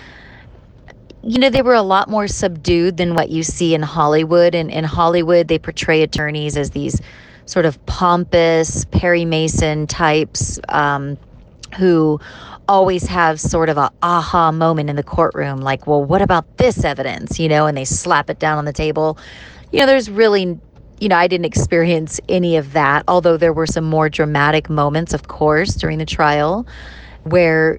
you 1.22 1.38
know, 1.38 1.50
they 1.50 1.62
were 1.62 1.74
a 1.74 1.82
lot 1.82 2.08
more 2.08 2.28
subdued 2.28 2.96
than 2.96 3.14
what 3.14 3.30
you 3.30 3.42
see 3.42 3.74
in 3.74 3.82
Hollywood. 3.82 4.54
And 4.54 4.70
in 4.70 4.84
Hollywood, 4.84 5.48
they 5.48 5.58
portray 5.58 6.02
attorneys 6.02 6.56
as 6.56 6.70
these 6.70 7.00
sort 7.46 7.64
of 7.64 7.84
pompous 7.86 8.84
Perry 8.86 9.24
Mason 9.24 9.86
types 9.86 10.60
um, 10.68 11.16
who 11.76 12.20
always 12.68 13.06
have 13.06 13.40
sort 13.40 13.70
of 13.70 13.78
a 13.78 13.90
aha 14.02 14.52
moment 14.52 14.90
in 14.90 14.96
the 14.96 15.02
courtroom 15.02 15.60
like 15.60 15.86
well 15.86 16.04
what 16.04 16.20
about 16.20 16.58
this 16.58 16.84
evidence 16.84 17.38
you 17.40 17.48
know 17.48 17.66
and 17.66 17.78
they 17.78 17.84
slap 17.84 18.28
it 18.28 18.38
down 18.38 18.58
on 18.58 18.66
the 18.66 18.72
table 18.72 19.18
you 19.72 19.80
know 19.80 19.86
there's 19.86 20.10
really 20.10 20.58
you 21.00 21.08
know 21.08 21.16
i 21.16 21.26
didn't 21.26 21.46
experience 21.46 22.20
any 22.28 22.56
of 22.56 22.72
that 22.72 23.04
although 23.08 23.36
there 23.36 23.52
were 23.52 23.66
some 23.66 23.84
more 23.84 24.08
dramatic 24.08 24.68
moments 24.68 25.14
of 25.14 25.28
course 25.28 25.74
during 25.74 25.98
the 25.98 26.06
trial 26.06 26.66
where 27.24 27.78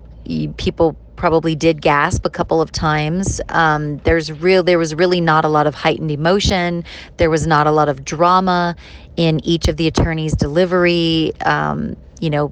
people 0.58 0.96
probably 1.20 1.54
did 1.54 1.82
gasp 1.82 2.26
a 2.26 2.30
couple 2.30 2.62
of 2.62 2.72
times. 2.72 3.42
Um, 3.50 3.98
there's 4.00 4.32
real 4.32 4.64
there 4.64 4.80
was 4.80 4.96
really 4.96 5.20
not 5.20 5.44
a 5.44 5.50
lot 5.50 5.68
of 5.68 5.76
heightened 5.76 6.12
emotion. 6.12 6.86
There 7.18 7.30
was 7.30 7.46
not 7.46 7.68
a 7.68 7.72
lot 7.72 7.90
of 7.90 8.06
drama 8.06 8.76
in 9.18 9.46
each 9.46 9.68
of 9.68 9.76
the 9.78 9.86
attorneys' 9.88 10.34
delivery. 10.34 11.34
Um, 11.46 11.98
you 12.22 12.30
know, 12.30 12.52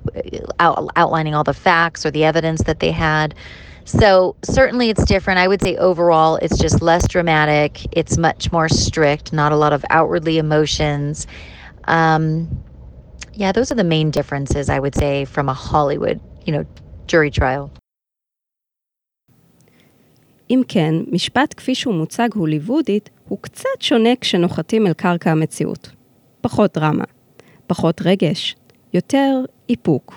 out, 0.59 0.89
outlining 0.95 1.35
all 1.35 1.43
the 1.43 1.53
facts 1.53 2.05
or 2.05 2.11
the 2.11 2.23
evidence 2.23 2.63
that 2.63 2.79
they 2.79 2.91
had. 2.91 3.35
So 3.86 4.36
certainly 4.42 4.90
it's 4.90 5.04
different. 5.04 5.38
I 5.38 5.48
would 5.48 5.62
say 5.62 5.76
overall 5.76 6.36
it's 6.36 6.58
just 6.58 6.82
less 6.82 7.06
dramatic. 7.08 7.72
It's 7.92 8.16
much 8.16 8.52
more 8.52 8.68
strict. 8.68 9.32
Not 9.32 9.52
a 9.52 9.56
lot 9.56 9.72
of 9.72 9.84
outwardly 9.90 10.38
emotions. 10.38 11.26
Um, 11.84 12.24
yeah, 13.34 13.52
those 13.52 13.72
are 13.72 13.74
the 13.74 13.84
main 13.84 14.10
differences 14.10 14.68
I 14.68 14.78
would 14.78 14.94
say 14.94 15.24
from 15.24 15.48
a 15.48 15.54
Hollywood, 15.54 16.20
you 16.46 16.52
know, 16.52 16.64
jury 17.06 17.30
trial. 17.30 17.70
אם 20.50 20.62
כן, 20.68 20.94
משפט 21.12 21.54
כפי 21.56 21.74
שהוא 21.74 21.94
מוצג 21.94 22.28
הוליוודית, 22.34 23.10
הוא 23.28 23.38
קצת 23.40 23.80
שונה 23.80 24.10
כשנוחתים 24.20 24.86
אל 24.86 24.92
קרקע 24.92 25.30
המציאות. 25.30 25.90
פחות 26.40 26.74
דרמה, 26.74 27.04
פחות 27.66 28.00
רגש, 28.04 28.56
יותר 28.94 29.44
איפוק. 29.68 30.14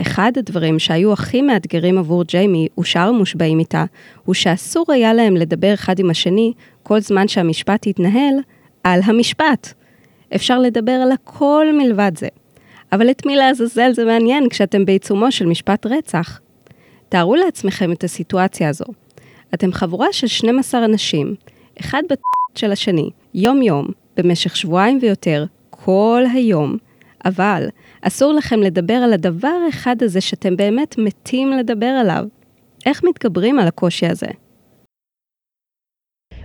אחד 0.00 0.32
הדברים 0.36 0.78
שהיו 0.78 1.12
הכי 1.12 1.42
מאתגרים 1.42 1.98
עבור 1.98 2.24
ג'יימי 2.24 2.68
ושאר 2.78 3.08
המושבעים 3.08 3.58
איתה, 3.58 3.84
הוא 4.24 4.34
שאסור 4.34 4.84
היה 4.88 5.14
להם 5.14 5.36
לדבר 5.36 5.74
אחד 5.74 5.98
עם 5.98 6.10
השני 6.10 6.52
כל 6.82 7.00
זמן 7.00 7.28
שהמשפט 7.28 7.86
התנהל 7.86 8.34
על 8.84 9.00
המשפט. 9.04 9.72
אפשר 10.34 10.58
לדבר 10.58 10.92
על 10.92 11.12
הכל 11.12 11.66
מלבד 11.78 12.12
זה. 12.16 12.28
אבל 12.92 13.10
את 13.10 13.26
מי 13.26 13.36
לעזאזל 13.36 13.92
זה 13.92 14.04
מעניין 14.04 14.48
כשאתם 14.48 14.84
בעיצומו 14.84 15.32
של 15.32 15.46
משפט 15.46 15.86
רצח? 15.86 16.40
תארו 17.08 17.36
לעצמכם 17.36 17.92
את 17.92 18.04
הסיטואציה 18.04 18.68
הזו. 18.68 18.84
אתם 19.54 19.72
חבורה 19.72 20.06
של 20.12 20.26
12 20.26 20.84
אנשים, 20.84 21.34
אחד 21.80 22.02
בת 22.10 22.20
של 22.54 22.72
השני, 22.72 23.10
יום-יום, 23.34 23.86
במשך 24.16 24.56
שבועיים 24.56 24.98
ויותר, 25.02 25.44
כל 25.70 26.24
היום, 26.34 26.76
אבל 27.24 27.68
אסור 28.01 28.33
לכם 28.33 28.59
לדבר 28.59 28.93
על 28.93 29.13
הדבר 29.13 29.55
האחד 29.65 30.03
הזה 30.03 30.21
שאתם 30.21 30.55
באמת 30.55 30.95
מתים 30.97 31.51
לדבר 31.51 31.85
עליו. 31.85 32.25
איך 32.85 33.03
מתגברים 33.03 33.59
על 33.59 33.67
הקושי 33.67 34.07
הזה? 34.07 34.27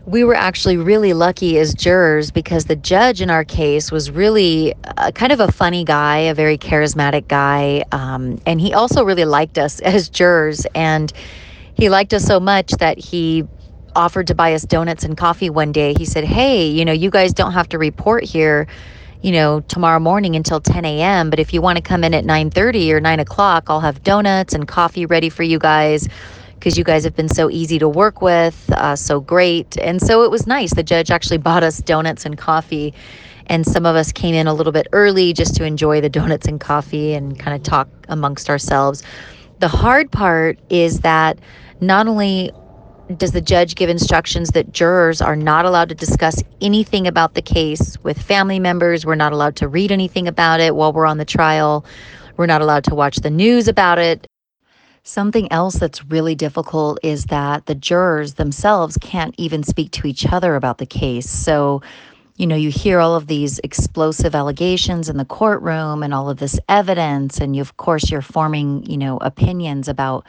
we 0.08 0.24
were 0.24 0.34
actually 0.34 0.78
really 0.78 1.12
lucky 1.12 1.58
as 1.58 1.74
jurors 1.74 2.30
because 2.30 2.64
the 2.64 2.76
judge 2.76 3.20
in 3.20 3.28
our 3.28 3.44
case 3.44 3.92
was 3.92 4.10
really 4.10 4.74
a, 4.96 5.12
kind 5.12 5.32
of 5.32 5.40
a 5.40 5.52
funny 5.52 5.84
guy, 5.84 6.16
a 6.16 6.34
very 6.34 6.56
charismatic 6.56 7.28
guy. 7.28 7.84
Um, 7.92 8.40
and 8.46 8.58
he 8.58 8.72
also 8.72 9.04
really 9.04 9.26
liked 9.26 9.58
us 9.58 9.80
as 9.80 10.08
jurors. 10.08 10.66
And 10.74 11.12
he 11.74 11.90
liked 11.90 12.14
us 12.14 12.24
so 12.24 12.40
much 12.40 12.70
that 12.72 12.98
he 12.98 13.44
offered 13.94 14.26
to 14.28 14.34
buy 14.34 14.54
us 14.54 14.62
donuts 14.62 15.04
and 15.04 15.14
coffee 15.14 15.50
one 15.50 15.72
day. 15.72 15.92
He 15.98 16.06
said, 16.06 16.24
Hey, 16.24 16.66
you 16.66 16.86
know, 16.86 16.92
you 16.92 17.10
guys 17.10 17.34
don't 17.34 17.52
have 17.52 17.68
to 17.68 17.78
report 17.78 18.24
here, 18.24 18.66
you 19.23 19.31
know, 19.31 19.61
tomorrow 19.61 19.99
morning 19.99 20.35
until 20.35 20.59
10 20.59 20.85
a.m. 20.85 21.29
But 21.29 21.39
if 21.39 21.53
you 21.53 21.61
want 21.61 21.77
to 21.77 21.81
come 21.81 22.03
in 22.03 22.13
at 22.13 22.25
9:30 22.25 22.91
or 22.91 22.99
9 22.99 23.19
o'clock, 23.19 23.63
I'll 23.67 23.79
have 23.79 24.03
donuts 24.03 24.53
and 24.53 24.67
coffee 24.67 25.05
ready 25.05 25.29
for 25.29 25.43
you 25.43 25.57
guys 25.57 26.07
because 26.55 26.77
you 26.77 26.83
guys 26.83 27.03
have 27.03 27.15
been 27.15 27.29
so 27.29 27.49
easy 27.49 27.79
to 27.79 27.89
work 27.89 28.21
with, 28.21 28.71
uh, 28.73 28.95
so 28.95 29.19
great. 29.19 29.77
And 29.77 30.01
so 30.01 30.23
it 30.23 30.31
was 30.31 30.45
nice. 30.45 30.73
The 30.73 30.83
judge 30.83 31.09
actually 31.09 31.37
bought 31.49 31.63
us 31.63 31.79
donuts 31.79 32.25
and 32.25 32.37
coffee. 32.37 32.93
And 33.47 33.65
some 33.65 33.85
of 33.85 33.95
us 33.95 34.11
came 34.11 34.35
in 34.35 34.47
a 34.47 34.53
little 34.53 34.71
bit 34.71 34.87
early 34.93 35.33
just 35.33 35.55
to 35.55 35.65
enjoy 35.65 35.99
the 35.99 36.09
donuts 36.09 36.47
and 36.47 36.59
coffee 36.61 37.13
and 37.13 37.37
kind 37.37 37.55
of 37.55 37.63
talk 37.63 37.89
amongst 38.07 38.49
ourselves. 38.49 39.03
The 39.59 39.67
hard 39.67 40.11
part 40.11 40.59
is 40.69 41.01
that 41.01 41.39
not 41.81 42.07
only 42.07 42.51
does 43.17 43.31
the 43.31 43.41
judge 43.41 43.75
give 43.75 43.89
instructions 43.89 44.49
that 44.49 44.71
jurors 44.71 45.21
are 45.21 45.35
not 45.35 45.65
allowed 45.65 45.89
to 45.89 45.95
discuss 45.95 46.43
anything 46.61 47.07
about 47.07 47.33
the 47.33 47.41
case 47.41 47.97
with 48.03 48.21
family 48.21 48.59
members. 48.59 49.05
We're 49.05 49.15
not 49.15 49.33
allowed 49.33 49.55
to 49.57 49.67
read 49.67 49.91
anything 49.91 50.27
about 50.27 50.59
it 50.59 50.75
while 50.75 50.93
we're 50.93 51.05
on 51.05 51.17
the 51.17 51.25
trial. 51.25 51.85
We're 52.37 52.45
not 52.45 52.61
allowed 52.61 52.83
to 52.85 52.95
watch 52.95 53.17
the 53.17 53.29
news 53.29 53.67
about 53.67 53.99
it. 53.99 54.27
Something 55.03 55.51
else 55.51 55.75
that's 55.75 56.05
really 56.05 56.33
difficult 56.33 56.97
is 57.03 57.25
that 57.25 57.65
the 57.65 57.75
jurors 57.75 58.35
themselves 58.35 58.97
can't 59.01 59.35
even 59.37 59.63
speak 59.63 59.91
to 59.91 60.07
each 60.07 60.25
other 60.25 60.55
about 60.55 60.77
the 60.77 60.85
case. 60.85 61.29
So, 61.29 61.81
you 62.37 62.47
know, 62.47 62.55
you 62.55 62.69
hear 62.69 62.99
all 62.99 63.15
of 63.15 63.27
these 63.27 63.59
explosive 63.59 64.33
allegations 64.33 65.09
in 65.09 65.17
the 65.17 65.25
courtroom 65.25 66.03
and 66.03 66.13
all 66.13 66.29
of 66.29 66.37
this 66.37 66.59
evidence, 66.69 67.39
and 67.39 67.55
you, 67.55 67.61
of 67.61 67.77
course, 67.77 68.09
you're 68.09 68.21
forming, 68.21 68.83
you 68.89 68.97
know, 68.97 69.17
opinions 69.17 69.87
about 69.87 70.25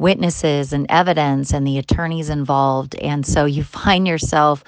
witnesses 0.00 0.72
and 0.72 0.86
evidence 0.88 1.52
and 1.52 1.66
the 1.66 1.78
attorneys 1.78 2.30
involved. 2.30 2.94
And 2.96 3.24
so 3.24 3.44
you 3.44 3.62
find 3.62 4.08
yourself, 4.08 4.64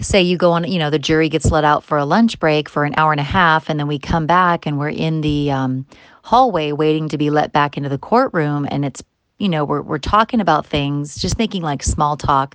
say 0.00 0.20
you 0.22 0.36
go 0.36 0.52
on, 0.52 0.70
you 0.70 0.78
know, 0.78 0.90
the 0.90 0.98
jury 0.98 1.28
gets 1.28 1.50
let 1.50 1.64
out 1.64 1.82
for 1.82 1.98
a 1.98 2.04
lunch 2.04 2.38
break 2.38 2.68
for 2.68 2.84
an 2.84 2.94
hour 2.96 3.10
and 3.10 3.20
a 3.20 3.24
half, 3.24 3.68
and 3.68 3.80
then 3.80 3.88
we 3.88 3.98
come 3.98 4.26
back 4.26 4.66
and 4.66 4.78
we're 4.78 4.90
in 4.90 5.22
the 5.22 5.50
um, 5.50 5.86
hallway 6.22 6.72
waiting 6.72 7.08
to 7.08 7.18
be 7.18 7.30
let 7.30 7.52
back 7.52 7.76
into 7.76 7.88
the 7.88 7.98
courtroom. 7.98 8.68
And 8.70 8.84
it's, 8.84 9.02
you 9.38 9.48
know, 9.48 9.64
we're, 9.64 9.82
we're 9.82 9.98
talking 9.98 10.40
about 10.40 10.66
things, 10.66 11.16
just 11.16 11.38
making 11.38 11.62
like 11.62 11.82
small 11.82 12.16
talk. 12.16 12.54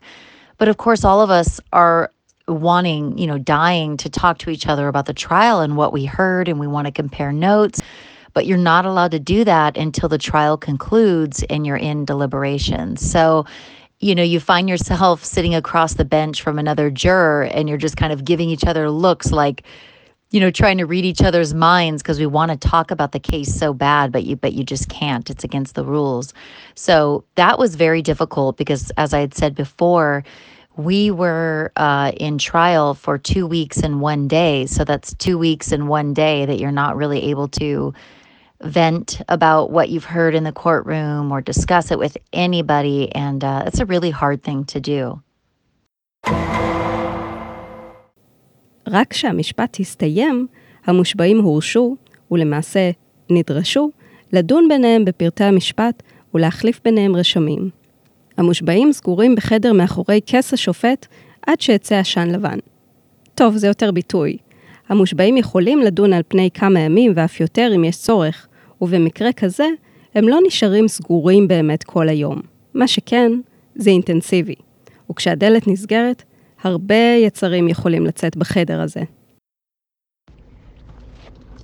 But 0.58 0.70
of 0.70 0.78
course, 0.78 1.04
all 1.04 1.22
of 1.22 1.30
us 1.30 1.60
are 1.74 2.12
wanting, 2.48 3.18
you 3.18 3.26
know, 3.26 3.40
dying 3.40 3.98
to 3.98 4.10
talk 4.10 4.38
to 4.38 4.52
each 4.52 4.68
other 4.68 4.88
about 4.88 5.08
the 5.08 5.14
trial 5.14 5.62
and 5.62 5.76
what 5.76 5.92
we 5.92 6.06
heard, 6.06 6.48
and 6.48 6.60
we 6.60 6.68
want 6.68 6.86
to 6.86 6.92
compare 6.92 7.34
notes 7.34 7.82
but 8.36 8.46
you're 8.46 8.58
not 8.58 8.86
allowed 8.86 9.12
to 9.12 9.20
do 9.20 9.44
that 9.46 9.78
until 9.78 10.10
the 10.10 10.18
trial 10.18 10.58
concludes 10.58 11.42
and 11.50 11.66
you're 11.66 11.78
in 11.78 12.04
deliberations. 12.04 13.10
So, 13.10 13.46
you 14.02 14.14
know, 14.14 14.24
you 14.24 14.42
find 14.42 14.68
yourself 14.68 15.24
sitting 15.24 15.56
across 15.56 15.94
the 15.94 16.04
bench 16.06 16.42
from 16.42 16.60
another 16.60 16.92
juror 16.92 17.44
and 17.44 17.68
you're 17.70 17.78
just 17.78 17.96
kind 17.96 18.12
of 18.12 18.26
giving 18.26 18.50
each 18.50 18.66
other 18.66 18.92
looks 18.92 19.32
like, 19.32 19.64
you 20.32 20.42
know, 20.42 20.52
trying 20.52 20.78
to 20.80 20.86
read 20.86 21.06
each 21.06 21.22
other's 21.22 21.54
minds 21.54 22.04
because 22.04 22.20
we 22.20 22.26
want 22.26 22.52
to 22.52 22.58
talk 22.58 22.92
about 22.92 23.14
the 23.14 23.22
case 23.22 23.56
so 23.56 23.74
bad, 23.74 24.12
but 24.12 24.26
you 24.26 24.36
but 24.36 24.52
you 24.52 24.66
just 24.66 24.90
can't. 24.90 25.30
It's 25.30 25.46
against 25.46 25.76
the 25.76 25.86
rules. 25.86 26.34
So 26.76 27.24
that 27.36 27.58
was 27.58 27.76
very 27.76 28.02
difficult 28.02 28.58
because 28.58 28.92
as 28.98 29.14
I 29.14 29.22
had 29.22 29.34
said 29.34 29.56
before, 29.56 30.26
we 30.76 31.10
were 31.10 31.72
uh, 31.78 32.12
in 32.18 32.38
trial 32.38 32.96
for 32.96 33.18
two 33.18 33.48
weeks 33.48 33.78
and 33.78 34.02
one 34.02 34.28
day. 34.28 34.66
So 34.66 34.84
that's 34.84 35.14
two 35.14 35.38
weeks 35.38 35.72
and 35.72 35.88
one 35.88 36.14
day 36.14 36.46
that 36.46 36.60
you're 36.60 36.72
not 36.72 36.98
really 36.98 37.24
able 37.30 37.48
to 37.50 37.94
vent 38.62 39.22
about 39.30 39.72
what 39.72 39.90
you've 39.90 40.06
heard 40.06 40.36
in 40.36 40.44
the 40.44 40.52
courtroom 40.52 41.32
or 41.32 41.42
discuss 41.42 41.92
it 41.92 42.00
with 42.00 42.18
anybody. 42.34 43.12
And 43.14 43.44
uh, 43.44 43.64
it's 43.66 43.80
a 43.80 43.86
really 43.86 44.12
hard 44.12 44.44
thing 44.44 44.66
to 44.66 44.80
do. 44.80 45.20
רק 48.88 49.10
כשהמשפט 49.10 49.78
הסתיים, 49.80 50.48
המושבעים 50.86 51.42
הורשו, 51.42 51.96
ולמעשה 52.32 52.92
נדרשו, 53.30 53.90
לדון 54.34 54.68
ביניהם 54.70 55.06
בפרטי 55.06 55.44
המשפט 55.44 56.04
ולהחליף 56.34 56.80
ביניהם 56.86 57.16
רשמים. 57.16 57.70
המושבעים 58.38 58.92
סגורים 58.92 59.36
בחדר 59.36 59.74
מאחורי 59.74 60.20
כס 60.26 60.54
השופט 60.54 61.08
עד 61.48 61.62
שיצא 61.62 61.96
עשן 61.96 62.30
לבן. 62.30 62.60
טוב, 63.36 63.58
זה 63.58 63.68
יותר 63.68 63.92
ביטוי. 63.92 64.38
המושבעים 64.90 65.38
יכולים 65.38 65.80
לדון 65.82 66.14
על 66.14 66.22
פני 66.28 66.50
כמה 66.54 66.80
ימים 66.80 67.14
ואף 67.16 67.40
יותר 67.40 67.72
אם 67.76 67.84
יש 67.84 67.98
צורך, 67.98 68.48
ובמקרה 68.82 69.34
כזה, 69.34 69.68
הם 70.16 70.28
לא 70.28 70.40
נשארים 70.48 70.88
סגורים 70.88 71.48
באמת 71.48 71.84
כל 71.84 72.10
היום. 72.10 72.42
מה 72.74 72.88
שכן, 72.88 73.32
זה 73.76 73.90
אינטנסיבי. 73.90 74.56
וכשהדלת 75.12 75.68
נסגרת, 75.68 76.24
הרבה 76.64 77.16
יצרים 77.26 77.68
יכולים 77.68 78.06
לצאת 78.06 78.38
בחדר 78.38 78.82
הזה. 78.82 79.02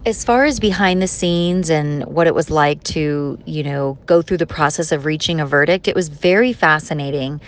As 0.05 0.25
far 0.25 0.45
as 0.45 0.59
behind 0.59 0.99
the 0.99 1.11
scenes 1.19 1.69
and 1.69 1.89
what 2.15 2.25
it 2.25 2.33
was 2.33 2.49
like 2.49 2.81
to, 2.95 3.37
you 3.45 3.63
know, 3.63 3.97
go 4.07 4.23
through 4.23 4.41
the 4.45 4.51
process 4.57 4.91
of 4.91 5.05
reaching 5.05 5.39
a 5.39 5.45
verdict, 5.45 5.87
it 5.87 5.95
was 5.95 6.07
very 6.09 6.53
fascinating. 6.53 7.39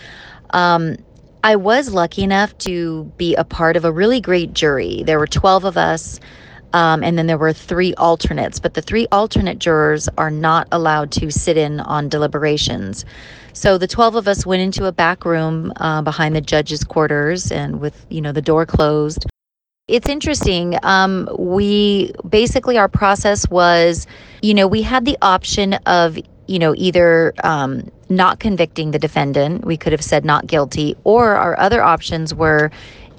Um, 0.53 0.83
I 1.45 1.58
was 1.58 1.93
lucky 1.93 2.23
enough 2.23 2.58
to 2.60 3.03
be 3.17 3.36
a 3.36 3.43
part 3.43 3.75
of 3.75 3.84
a 3.84 3.91
really 3.91 4.21
great 4.21 4.53
jury. 4.53 5.03
There 5.06 5.19
were 5.19 5.27
12 5.27 5.65
of 5.65 5.75
us, 5.75 6.17
um, 6.71 7.03
and 7.03 7.17
then 7.17 7.27
there 7.27 7.38
were 7.38 7.51
three 7.51 7.93
alternates, 7.95 8.62
but 8.62 8.75
the 8.75 8.82
three 8.82 9.08
alternate 9.12 9.60
jurors 9.60 10.08
are 10.17 10.32
not 10.32 10.69
allowed 10.71 11.12
to 11.12 11.29
sit 11.32 11.58
in 11.58 11.82
on 11.82 12.08
deliberations. 12.08 13.03
So 13.51 13.77
the 13.77 13.88
12 13.88 14.15
of 14.15 14.27
us 14.27 14.45
went 14.45 14.62
into 14.62 14.86
a 14.86 14.93
back 14.93 15.25
room 15.25 15.73
uh, 15.77 16.01
behind 16.01 16.34
the 16.34 16.41
judge's 16.41 16.86
quarters 16.86 17.51
and 17.51 17.82
with, 17.82 18.06
you 18.10 18.21
know, 18.21 18.32
the 18.32 18.41
door 18.41 18.65
closed. 18.65 19.25
It's 19.89 20.08
interesting. 20.08 20.77
Um, 20.84 21.27
we 21.38 22.13
basically, 22.29 22.77
our 22.77 22.88
process 22.88 23.49
was, 23.49 24.08
you 24.41 24.53
know, 24.53 24.65
we 24.65 24.82
had 24.82 25.03
the 25.03 25.17
option 25.21 25.73
of, 25.86 26.17
you 26.47 26.60
know, 26.60 26.73
either 26.77 27.34
um, 27.43 27.89
not 28.10 28.39
convicting 28.39 28.91
the 28.91 28.99
defendant, 28.99 29.65
we 29.65 29.77
could 29.77 29.91
have 29.91 30.03
said 30.03 30.25
not 30.25 30.47
guilty, 30.47 30.95
or 31.03 31.36
our 31.36 31.58
other 31.60 31.82
options 31.82 32.34
were 32.34 32.69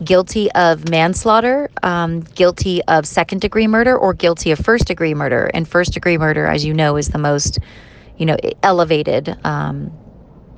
guilty 0.02 0.50
of 0.52 0.88
manslaughter, 0.90 1.70
um, 1.82 2.20
guilty 2.20 2.82
of 2.84 3.06
second 3.06 3.40
degree 3.40 3.66
murder, 3.66 3.96
or 3.96 4.12
guilty 4.12 4.50
of 4.50 4.58
first 4.58 4.86
degree 4.86 5.14
murder. 5.14 5.50
And 5.54 5.66
first 5.66 5.92
degree 5.92 6.18
murder, 6.18 6.46
as 6.46 6.64
you 6.64 6.74
know, 6.74 6.96
is 6.96 7.08
the 7.08 7.18
most, 7.18 7.58
you 8.18 8.26
know, 8.26 8.36
elevated 8.62 9.36
um, 9.44 9.90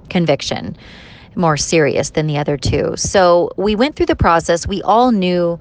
conviction, 0.08 0.76
more 1.34 1.56
serious 1.56 2.10
than 2.10 2.26
the 2.26 2.38
other 2.38 2.56
two. 2.56 2.94
So 2.96 3.50
we 3.56 3.76
went 3.76 3.94
through 3.94 4.06
the 4.06 4.16
process. 4.16 4.66
We 4.66 4.82
all 4.82 5.12
knew 5.12 5.58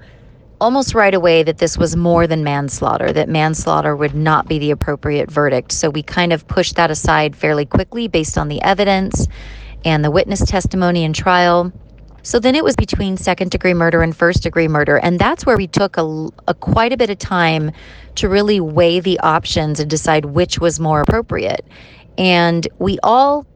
almost 0.60 0.94
right 0.94 1.14
away 1.14 1.42
that 1.42 1.58
this 1.58 1.76
was 1.76 1.96
more 1.96 2.26
than 2.26 2.42
manslaughter, 2.42 3.12
that 3.12 3.28
manslaughter 3.28 3.94
would 3.94 4.14
not 4.14 4.48
be 4.48 4.58
the 4.58 4.70
appropriate 4.70 5.30
verdict. 5.30 5.72
So 5.72 5.90
we 5.90 6.02
kind 6.02 6.32
of 6.32 6.46
pushed 6.48 6.76
that 6.76 6.90
aside 6.90 7.36
fairly 7.36 7.66
quickly 7.66 8.08
based 8.08 8.38
on 8.38 8.48
the 8.48 8.60
evidence 8.62 9.26
and 9.84 10.04
the 10.04 10.10
witness 10.10 10.40
testimony 10.40 11.04
and 11.04 11.14
trial. 11.14 11.72
So 12.22 12.40
then 12.40 12.56
it 12.56 12.64
was 12.64 12.74
between 12.74 13.16
second 13.16 13.50
degree 13.50 13.74
murder 13.74 14.02
and 14.02 14.16
first 14.16 14.42
degree 14.42 14.66
murder. 14.66 14.98
And 14.98 15.18
that's 15.18 15.46
where 15.46 15.56
we 15.56 15.68
took 15.68 15.96
a, 15.96 16.28
a 16.48 16.54
quite 16.54 16.92
a 16.92 16.96
bit 16.96 17.10
of 17.10 17.18
time 17.18 17.70
to 18.16 18.28
really 18.28 18.58
weigh 18.58 18.98
the 18.98 19.20
options 19.20 19.78
and 19.78 19.88
decide 19.88 20.24
which 20.24 20.58
was 20.58 20.80
more 20.80 21.02
appropriate. 21.02 21.64
And 22.18 22.66
we 22.78 22.98
all 23.02 23.46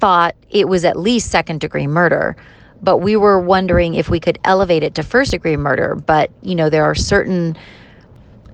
thought 0.00 0.34
it 0.48 0.68
was 0.68 0.84
at 0.84 0.98
least 0.98 1.30
second 1.30 1.60
degree 1.60 1.86
murder 1.86 2.34
but 2.82 2.98
we 2.98 3.16
were 3.16 3.40
wondering 3.40 3.94
if 3.94 4.08
we 4.08 4.20
could 4.20 4.38
elevate 4.44 4.82
it 4.82 4.94
to 4.94 5.02
first 5.02 5.30
degree 5.30 5.56
murder 5.56 5.94
but 5.94 6.30
you 6.42 6.54
know 6.54 6.70
there 6.70 6.84
are 6.84 6.94
certain 6.94 7.56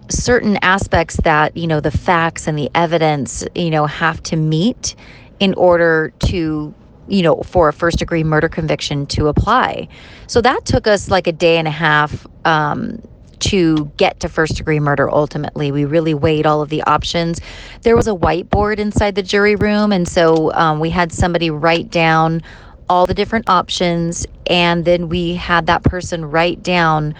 certain 0.08 0.58
aspects 0.62 1.16
that 1.18 1.56
you 1.56 1.66
know 1.66 1.80
the 1.80 1.90
facts 1.90 2.46
and 2.46 2.58
the 2.58 2.70
evidence 2.74 3.44
you 3.54 3.70
know 3.70 3.86
have 3.86 4.22
to 4.22 4.36
meet 4.36 4.94
in 5.40 5.52
order 5.54 6.12
to 6.20 6.74
you 7.08 7.22
know 7.22 7.36
for 7.42 7.68
a 7.68 7.72
first 7.72 7.98
degree 7.98 8.24
murder 8.24 8.48
conviction 8.48 9.06
to 9.06 9.28
apply 9.28 9.88
so 10.26 10.40
that 10.40 10.64
took 10.64 10.86
us 10.86 11.10
like 11.10 11.26
a 11.26 11.32
day 11.32 11.58
and 11.58 11.68
a 11.68 11.72
half 11.72 12.26
um, 12.44 13.00
to 13.38 13.90
get 13.96 14.20
to 14.20 14.28
first 14.28 14.56
degree 14.56 14.80
murder 14.80 15.10
ultimately. 15.10 15.70
We 15.70 15.84
really 15.84 16.14
weighed 16.14 16.46
all 16.46 16.62
of 16.62 16.68
the 16.68 16.82
options. 16.82 17.40
There 17.82 17.96
was 17.96 18.08
a 18.08 18.12
whiteboard 18.12 18.78
inside 18.78 19.14
the 19.14 19.22
jury 19.22 19.56
room, 19.56 19.92
and 19.92 20.08
so 20.08 20.52
um, 20.52 20.80
we 20.80 20.90
had 20.90 21.12
somebody 21.12 21.50
write 21.50 21.90
down 21.90 22.42
all 22.89 23.05
the 23.05 23.13
different 23.13 23.49
options 23.49 24.25
and 24.47 24.85
then 24.85 25.09
we 25.09 25.35
had 25.35 25.65
that 25.67 25.83
person 25.83 26.25
write 26.25 26.61
down 26.61 27.13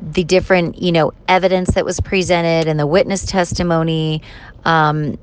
the 0.00 0.24
different 0.24 0.80
you 0.80 0.92
know 0.92 1.12
evidence 1.28 1.70
that 1.74 1.84
was 1.84 2.00
presented 2.00 2.68
and 2.68 2.78
the 2.78 2.86
witness 2.86 3.24
testimony 3.24 4.20
um, 4.64 5.18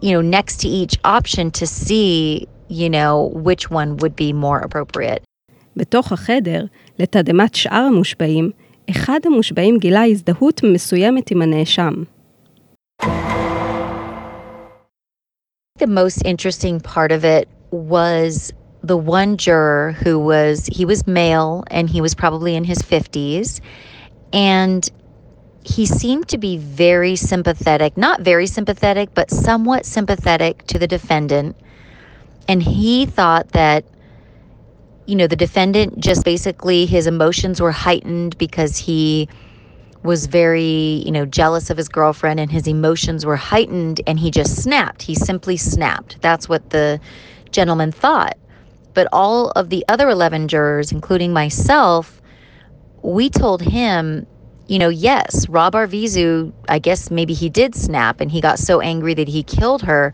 you 0.00 0.12
know 0.12 0.20
next 0.20 0.60
to 0.60 0.68
each 0.68 0.98
option 1.04 1.50
to 1.50 1.66
see 1.66 2.46
you 2.68 2.88
know 2.88 3.30
which 3.34 3.70
one 3.70 3.96
would 3.98 4.16
be 4.16 4.32
more 4.32 4.60
appropriate. 4.60 5.22
בתוך 5.76 6.12
החדר, 6.12 6.64
לתדהמת 6.98 7.54
שאר 7.54 7.84
המושבעים, 7.88 8.50
אחד 8.90 9.20
המושבעים 9.24 9.78
גילה 9.78 10.04
הזדהות 10.04 10.60
מסוימת 10.64 11.30
עם 11.30 11.42
הנאשם. 11.42 11.92
The 15.78 15.86
most 15.86 16.22
interesting 16.24 16.80
part 16.80 17.10
of 17.10 17.24
it 17.24 17.48
was 17.70 18.52
the 18.87 18.97
one 18.97 19.37
juror 19.37 19.91
who 20.03 20.17
was 20.17 20.65
he 20.67 20.85
was 20.85 21.05
male 21.05 21.63
and 21.69 21.89
he 21.89 22.01
was 22.01 22.15
probably 22.15 22.55
in 22.55 22.63
his 22.63 22.79
50s 22.79 23.59
and 24.31 24.89
he 25.63 25.85
seemed 25.85 26.29
to 26.29 26.37
be 26.37 26.57
very 26.57 27.15
sympathetic 27.17 27.97
not 27.97 28.21
very 28.21 28.47
sympathetic 28.47 29.13
but 29.13 29.29
somewhat 29.29 29.85
sympathetic 29.85 30.65
to 30.67 30.79
the 30.79 30.87
defendant. 30.87 31.55
And 32.47 32.63
he 32.63 33.05
thought 33.05 33.49
that 33.51 33.83
you 35.05 35.15
know 35.15 35.27
the 35.27 35.35
defendant 35.35 35.99
just 35.99 36.23
basically 36.23 36.85
his 36.85 37.07
emotions 37.07 37.61
were 37.61 37.73
heightened 37.73 38.37
because 38.37 38.77
he 38.77 39.27
was 40.03 40.27
very 40.27 41.03
you 41.05 41.11
know 41.11 41.25
jealous 41.25 41.69
of 41.69 41.75
his 41.75 41.89
girlfriend 41.89 42.39
and 42.39 42.49
his 42.49 42.67
emotions 42.67 43.25
were 43.25 43.35
heightened 43.35 43.99
and 44.07 44.17
he 44.17 44.31
just 44.31 44.63
snapped. 44.63 45.01
He 45.01 45.13
simply 45.13 45.57
snapped. 45.57 46.21
That's 46.21 46.47
what 46.47 46.69
the 46.69 47.01
gentleman 47.51 47.91
thought 47.91 48.37
but 48.97 49.07
all 49.13 49.51
of 49.51 49.69
the 49.69 49.85
other 49.89 50.09
11 50.09 50.47
jurors, 50.47 50.91
including 50.91 51.31
myself, 51.31 52.19
we 53.03 53.29
told 53.29 53.61
him, 53.61 54.25
you 54.65 54.79
know, 54.79 54.89
yes, 54.89 55.47
Rob 55.47 55.75
Arvizu, 55.75 56.51
I 56.67 56.79
guess 56.79 57.11
maybe 57.11 57.35
he 57.35 57.47
did 57.47 57.75
snap 57.75 58.19
and 58.19 58.31
he 58.31 58.41
got 58.41 58.57
so 58.57 58.81
angry 58.81 59.13
that 59.13 59.27
he 59.27 59.43
killed 59.43 59.83
her, 59.83 60.13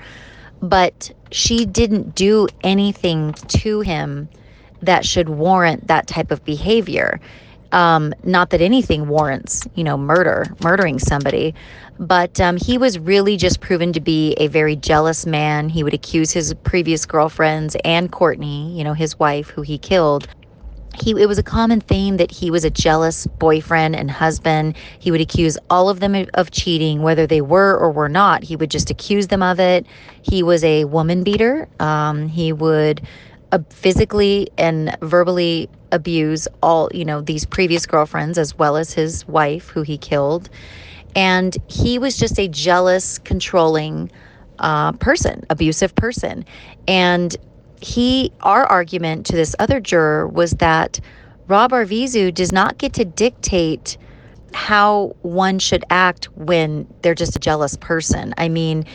but 0.62 1.10
she 1.32 1.66
didn't 1.66 2.14
do 2.14 2.50
anything 2.62 3.32
to 3.48 3.80
him 3.80 4.28
that 4.82 5.06
should 5.06 5.30
warrant 5.30 5.88
that 5.88 6.06
type 6.06 6.30
of 6.30 6.44
behavior. 6.44 7.22
Um, 7.74 8.14
not 8.24 8.52
that 8.52 8.62
anything 8.62 9.10
warrants, 9.10 9.68
you 9.76 9.84
know, 9.84 9.98
murder, 9.98 10.56
murdering 10.64 11.00
somebody, 11.00 11.56
but 12.00 12.40
um, 12.40 12.58
he 12.58 12.78
was 12.78 13.00
really 13.00 13.38
just 13.38 13.62
proven 13.62 13.94
to 13.94 14.02
be 14.02 14.34
a 14.36 14.48
very 14.48 14.78
jealous 14.78 15.26
man. 15.26 15.70
He 15.70 15.84
would 15.84 15.94
accuse 15.96 16.32
his 16.32 16.54
previous 16.64 17.06
girlfriends 17.06 17.76
and 17.84 18.12
Courtney, 18.12 18.78
you 18.78 18.86
know, 18.86 18.94
his 18.94 19.20
wife, 19.20 19.50
who 19.50 19.64
he 19.64 19.80
killed. 19.80 20.28
He, 21.02 21.12
it 21.12 21.28
was 21.28 21.40
a 21.40 21.44
common 21.44 21.82
theme 21.82 22.18
that 22.18 22.32
he 22.32 22.52
was 22.52 22.64
a 22.64 22.70
jealous 22.70 23.28
boyfriend 23.28 23.96
and 23.96 24.12
husband. 24.12 24.78
He 25.00 25.12
would 25.12 25.22
accuse 25.22 25.58
all 25.72 25.90
of 25.90 26.00
them 26.00 26.28
of 26.36 26.52
cheating, 26.52 27.02
whether 27.02 27.26
they 27.26 27.42
were 27.42 27.76
or 27.78 27.92
were 27.92 28.10
not. 28.10 28.44
He 28.44 28.56
would 28.56 28.72
just 28.72 28.92
accuse 28.92 29.28
them 29.28 29.42
of 29.44 29.60
it. 29.60 29.88
He 30.22 30.44
was 30.44 30.64
a 30.64 30.86
woman 30.86 31.24
beater. 31.24 31.68
Um, 31.80 32.28
he 32.28 32.54
would 32.54 33.02
uh, 33.52 33.60
physically 33.72 34.50
and 34.58 34.96
verbally 35.02 35.70
abuse 35.94 36.48
all, 36.62 36.90
you 36.94 37.06
know, 37.06 37.22
these 37.22 37.46
previous 37.46 37.86
girlfriends 37.86 38.38
as 38.38 38.58
well 38.58 38.76
as 38.76 38.94
his 38.94 39.26
wife, 39.28 39.70
who 39.70 39.84
he 39.84 39.98
killed. 39.98 40.50
And 41.16 41.56
he 41.68 42.00
was 42.00 42.18
just 42.18 42.40
a 42.40 42.48
jealous, 42.48 43.20
controlling 43.20 44.12
uh, 44.60 44.94
person, 44.94 45.44
abusive 45.50 45.96
person. 45.96 46.44
And 46.88 47.36
he, 47.82 48.34
our 48.42 48.66
argument 48.66 49.26
to 49.28 49.36
this 49.36 49.56
other 49.60 49.80
juror 49.80 50.28
was 50.28 50.52
that 50.54 51.00
Rob 51.48 51.72
Arvizu 51.72 52.34
does 52.34 52.52
not 52.52 52.78
get 52.78 52.94
to 52.94 53.06
dictate 53.06 53.98
how 54.54 55.16
one 55.22 55.60
should 55.60 55.84
act 55.90 56.26
when 56.36 56.88
they're 57.02 57.16
just 57.16 57.36
a 57.36 57.40
jealous 57.40 57.76
person. 57.78 58.34
I 58.38 58.50
mean, 58.50 58.86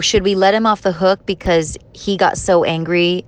should 0.00 0.22
we 0.22 0.34
let 0.34 0.54
him 0.54 0.66
off 0.66 0.82
the 0.82 0.92
hook 0.92 1.24
because 1.26 1.76
he 1.92 2.16
got 2.16 2.36
so 2.36 2.64
angry 2.64 3.24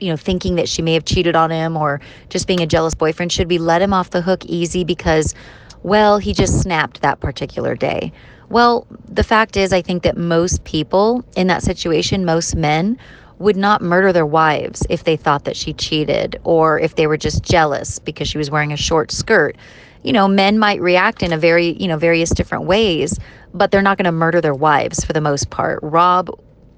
you 0.00 0.08
know 0.08 0.16
thinking 0.16 0.56
that 0.56 0.68
she 0.68 0.82
may 0.82 0.94
have 0.94 1.04
cheated 1.04 1.36
on 1.36 1.50
him 1.50 1.76
or 1.76 2.00
just 2.28 2.46
being 2.46 2.60
a 2.60 2.66
jealous 2.66 2.94
boyfriend 2.94 3.32
should 3.32 3.48
we 3.48 3.58
let 3.58 3.82
him 3.82 3.92
off 3.92 4.10
the 4.10 4.22
hook 4.22 4.44
easy 4.46 4.84
because 4.84 5.34
well 5.82 6.18
he 6.18 6.32
just 6.32 6.60
snapped 6.60 7.00
that 7.02 7.20
particular 7.20 7.74
day? 7.74 8.12
Well 8.50 8.86
the 9.04 9.24
fact 9.24 9.56
is 9.56 9.72
i 9.72 9.82
think 9.82 10.02
that 10.02 10.16
most 10.16 10.64
people 10.64 11.24
in 11.36 11.46
that 11.48 11.62
situation 11.62 12.24
most 12.24 12.56
men 12.56 12.98
would 13.38 13.56
not 13.56 13.82
murder 13.82 14.12
their 14.12 14.26
wives 14.26 14.84
if 14.90 15.04
they 15.04 15.16
thought 15.16 15.44
that 15.44 15.56
she 15.56 15.72
cheated 15.72 16.40
or 16.44 16.78
if 16.80 16.96
they 16.96 17.06
were 17.06 17.16
just 17.16 17.42
jealous 17.44 17.98
because 17.98 18.28
she 18.28 18.38
was 18.38 18.50
wearing 18.50 18.72
a 18.72 18.76
short 18.76 19.12
skirt. 19.12 19.56
You 20.02 20.12
know 20.12 20.26
men 20.28 20.58
might 20.58 20.80
react 20.80 21.22
in 21.22 21.32
a 21.32 21.38
very 21.38 21.76
you 21.80 21.88
know 21.88 21.98
various 21.98 22.30
different 22.30 22.64
ways 22.64 23.18
but 23.54 23.70
they're 23.70 23.82
not 23.82 23.96
going 23.98 24.04
to 24.04 24.12
murder 24.12 24.40
their 24.40 24.54
wives 24.54 25.04
for 25.04 25.12
the 25.12 25.20
most 25.20 25.50
part. 25.50 25.80
Rob 25.82 26.30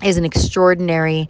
is 0.02 0.16
an 0.16 0.24
extraordinary 0.24 1.28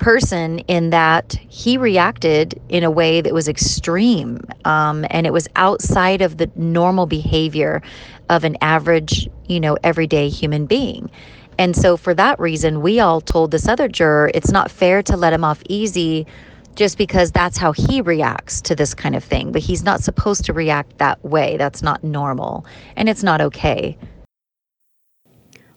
person 0.00 0.58
in 0.60 0.90
that 0.90 1.32
he 1.48 1.78
reacted 1.78 2.60
in 2.68 2.84
a 2.84 2.90
way 2.90 3.20
that 3.20 3.32
was 3.32 3.48
extreme 3.48 4.38
um, 4.64 5.06
and 5.10 5.26
it 5.26 5.32
was 5.32 5.48
outside 5.56 6.20
of 6.20 6.36
the 6.36 6.50
normal 6.54 7.06
behavior 7.06 7.82
of 8.28 8.44
an 8.44 8.56
average, 8.60 9.28
you 9.48 9.58
know, 9.58 9.76
everyday 9.82 10.28
human 10.28 10.66
being. 10.66 11.10
And 11.58 11.74
so, 11.74 11.96
for 11.96 12.12
that 12.14 12.38
reason, 12.38 12.82
we 12.82 13.00
all 13.00 13.22
told 13.22 13.50
this 13.50 13.66
other 13.66 13.88
juror 13.88 14.30
it's 14.34 14.50
not 14.50 14.70
fair 14.70 15.02
to 15.04 15.16
let 15.16 15.32
him 15.32 15.44
off 15.44 15.62
easy 15.68 16.26
just 16.74 16.98
because 16.98 17.32
that's 17.32 17.56
how 17.56 17.72
he 17.72 18.02
reacts 18.02 18.60
to 18.60 18.74
this 18.76 18.92
kind 18.92 19.16
of 19.16 19.24
thing. 19.24 19.52
But 19.52 19.62
he's 19.62 19.82
not 19.82 20.02
supposed 20.02 20.44
to 20.44 20.52
react 20.52 20.98
that 20.98 21.24
way. 21.24 21.56
That's 21.56 21.82
not 21.82 22.04
normal. 22.04 22.66
And 22.96 23.08
it's 23.08 23.22
not 23.22 23.40
okay. 23.40 23.96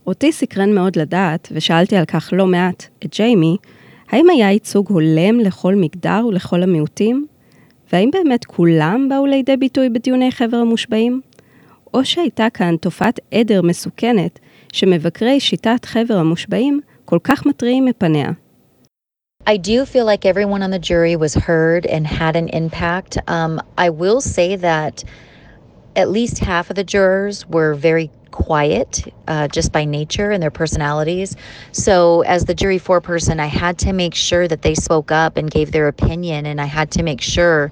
אותי 0.07 0.31
סקרן 0.31 0.73
מאוד 0.73 0.95
לדעת, 0.95 1.47
ושאלתי 1.51 1.95
על 1.95 2.05
כך 2.05 2.29
לא 2.33 2.47
מעט 2.47 2.85
את 3.05 3.15
ג'יימי, 3.15 3.57
האם 4.14 4.30
היה 4.30 4.50
ייצוג 4.52 4.88
הולם 4.88 5.40
לכל 5.40 5.74
מגדר 5.74 6.26
ולכל 6.28 6.62
המיעוטים? 6.62 7.26
והאם 7.92 8.10
באמת 8.12 8.44
כולם 8.44 9.08
באו 9.10 9.26
לידי 9.26 9.56
ביטוי 9.56 9.88
בדיוני 9.88 10.32
חבר 10.32 10.56
המושבעים? 10.56 11.20
או 11.94 12.04
שהייתה 12.04 12.46
כאן 12.54 12.76
תופעת 12.76 13.20
עדר 13.34 13.62
מסוכנת 13.62 14.38
שמבקרי 14.72 15.40
שיטת 15.40 15.84
חבר 15.84 16.14
המושבעים 16.14 16.80
כל 17.04 17.18
כך 17.24 17.46
מתריעים 17.46 17.84
מפניה? 17.84 18.30
I 19.46 19.56
do 19.56 19.84
feel 19.84 20.06
like 20.06 20.24
everyone 20.24 20.62
on 20.62 20.70
the 20.70 20.84
jury 20.90 21.16
was 21.16 21.34
heard 21.34 21.86
and 21.86 22.06
had 22.06 22.36
an 22.36 22.48
impact. 22.48 23.18
Um, 23.28 23.60
I 23.78 23.90
will 23.90 24.20
say 24.20 24.56
that 24.56 25.04
at 25.96 26.08
least 26.16 26.38
half 26.38 26.70
of 26.70 26.76
the 26.76 26.84
jurors 26.94 27.36
were 27.48 27.74
very 27.74 28.10
quiet 28.34 29.14
uh, 29.28 29.46
just 29.46 29.70
by 29.70 29.84
nature 29.84 30.32
and 30.32 30.42
their 30.42 30.50
personalities. 30.50 31.36
So, 31.70 32.22
as 32.22 32.46
the 32.46 32.54
jury 32.54 32.80
foreperson, 32.80 33.38
I 33.38 33.46
had 33.46 33.78
to 33.78 33.92
make 33.92 34.14
sure 34.14 34.48
that 34.48 34.62
they 34.62 34.74
spoke 34.74 35.12
up 35.12 35.36
and 35.36 35.48
gave 35.48 35.70
their 35.70 35.86
opinion, 35.86 36.44
and 36.44 36.60
I 36.60 36.64
had 36.64 36.90
to 36.92 37.04
make 37.04 37.20
sure 37.20 37.70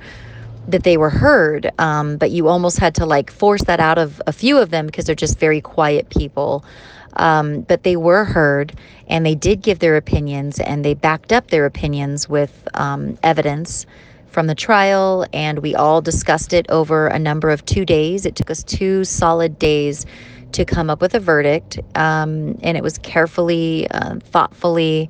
that 0.69 0.85
they 0.85 0.97
were 0.97 1.11
heard. 1.11 1.69
Um, 1.79 2.17
but 2.17 2.31
you 2.31 2.47
almost 2.47 2.79
had 2.79 2.95
to 2.97 3.07
like 3.07 3.33
force 3.33 3.65
that 3.65 3.81
out 3.81 3.99
of 3.99 4.23
a 4.29 4.33
few 4.33 4.57
of 4.59 4.71
them 4.71 4.87
because 4.87 5.05
they're 5.05 5.17
just 5.17 5.39
very 5.41 5.61
quiet 5.61 6.09
people. 6.11 6.65
Um, 7.15 7.63
but 7.63 7.83
they 7.83 7.97
were 7.97 8.25
heard 8.25 8.73
and 9.09 9.27
they 9.27 9.35
did 9.35 9.61
give 9.61 9.81
their 9.81 9.97
opinions 9.97 10.61
and 10.61 10.85
they 10.85 10.95
backed 10.95 11.33
up 11.33 11.49
their 11.49 11.67
opinions 11.67 12.29
with 12.29 12.67
um, 12.75 13.19
evidence 13.23 13.85
from 14.29 14.47
the 14.47 14.55
trial. 14.55 15.27
And 15.33 15.59
we 15.59 15.75
all 15.75 16.01
discussed 16.01 16.53
it 16.53 16.67
over 16.71 17.09
a 17.09 17.19
number 17.19 17.51
of 17.51 17.65
two 17.67 17.85
days. 17.85 18.25
It 18.25 18.37
took 18.37 18.51
us 18.51 18.63
two 18.63 19.05
solid 19.05 19.59
days 19.59 20.07
to 20.53 20.65
come 20.65 20.91
up 20.91 21.01
with 21.01 21.15
a 21.15 21.21
verdict. 21.21 21.79
Um, 21.95 22.59
and 22.63 22.77
it 22.77 22.83
was 22.83 22.99
carefully, 22.99 23.89
uh, 23.91 24.17
thoughtfully 24.21 25.09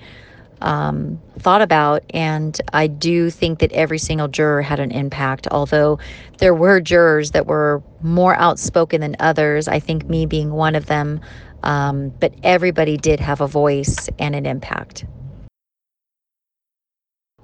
um, 0.60 1.20
thought 1.38 1.62
about. 1.62 2.02
And 2.10 2.58
I 2.72 2.86
do 2.86 3.30
think 3.30 3.58
that 3.58 3.72
every 3.72 3.98
single 3.98 4.28
juror 4.28 4.62
had 4.62 4.80
an 4.80 4.90
impact, 4.90 5.48
although 5.50 5.98
there 6.38 6.54
were 6.54 6.80
jurors 6.80 7.32
that 7.32 7.46
were 7.46 7.82
more 8.02 8.34
outspoken 8.36 9.00
than 9.00 9.16
others. 9.20 9.68
I 9.68 9.80
think 9.80 10.08
me 10.08 10.26
being 10.26 10.52
one 10.52 10.74
of 10.74 10.86
them. 10.86 11.20
Um, 11.62 12.08
but 12.20 12.34
everybody 12.42 12.96
did 12.96 13.20
have 13.20 13.40
a 13.40 13.46
voice 13.46 14.08
and 14.18 14.34
an 14.34 14.46
impact. 14.46 15.04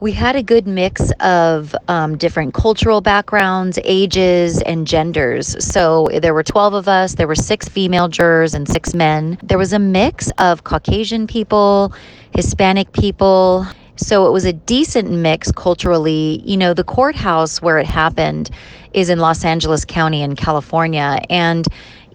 We 0.00 0.12
had 0.12 0.36
a 0.36 0.44
good 0.44 0.68
mix 0.68 1.10
of 1.18 1.74
um, 1.88 2.16
different 2.16 2.54
cultural 2.54 3.00
backgrounds, 3.00 3.80
ages, 3.82 4.62
and 4.62 4.86
genders. 4.86 5.56
So 5.64 6.06
there 6.22 6.32
were 6.32 6.44
12 6.44 6.74
of 6.74 6.86
us, 6.86 7.16
there 7.16 7.26
were 7.26 7.34
six 7.34 7.68
female 7.68 8.06
jurors 8.06 8.54
and 8.54 8.68
six 8.68 8.94
men. 8.94 9.38
There 9.42 9.58
was 9.58 9.72
a 9.72 9.78
mix 9.80 10.30
of 10.38 10.62
Caucasian 10.62 11.26
people, 11.26 11.92
Hispanic 12.32 12.92
people. 12.92 13.66
So 13.96 14.24
it 14.28 14.30
was 14.30 14.44
a 14.44 14.52
decent 14.52 15.10
mix 15.10 15.50
culturally. 15.50 16.42
You 16.44 16.56
know, 16.56 16.74
the 16.74 16.84
courthouse 16.84 17.60
where 17.60 17.78
it 17.78 17.86
happened 17.86 18.50
is 18.92 19.10
in 19.10 19.18
Los 19.18 19.44
Angeles 19.44 19.84
County 19.84 20.22
in 20.22 20.36
California. 20.36 21.18
And 21.28 21.66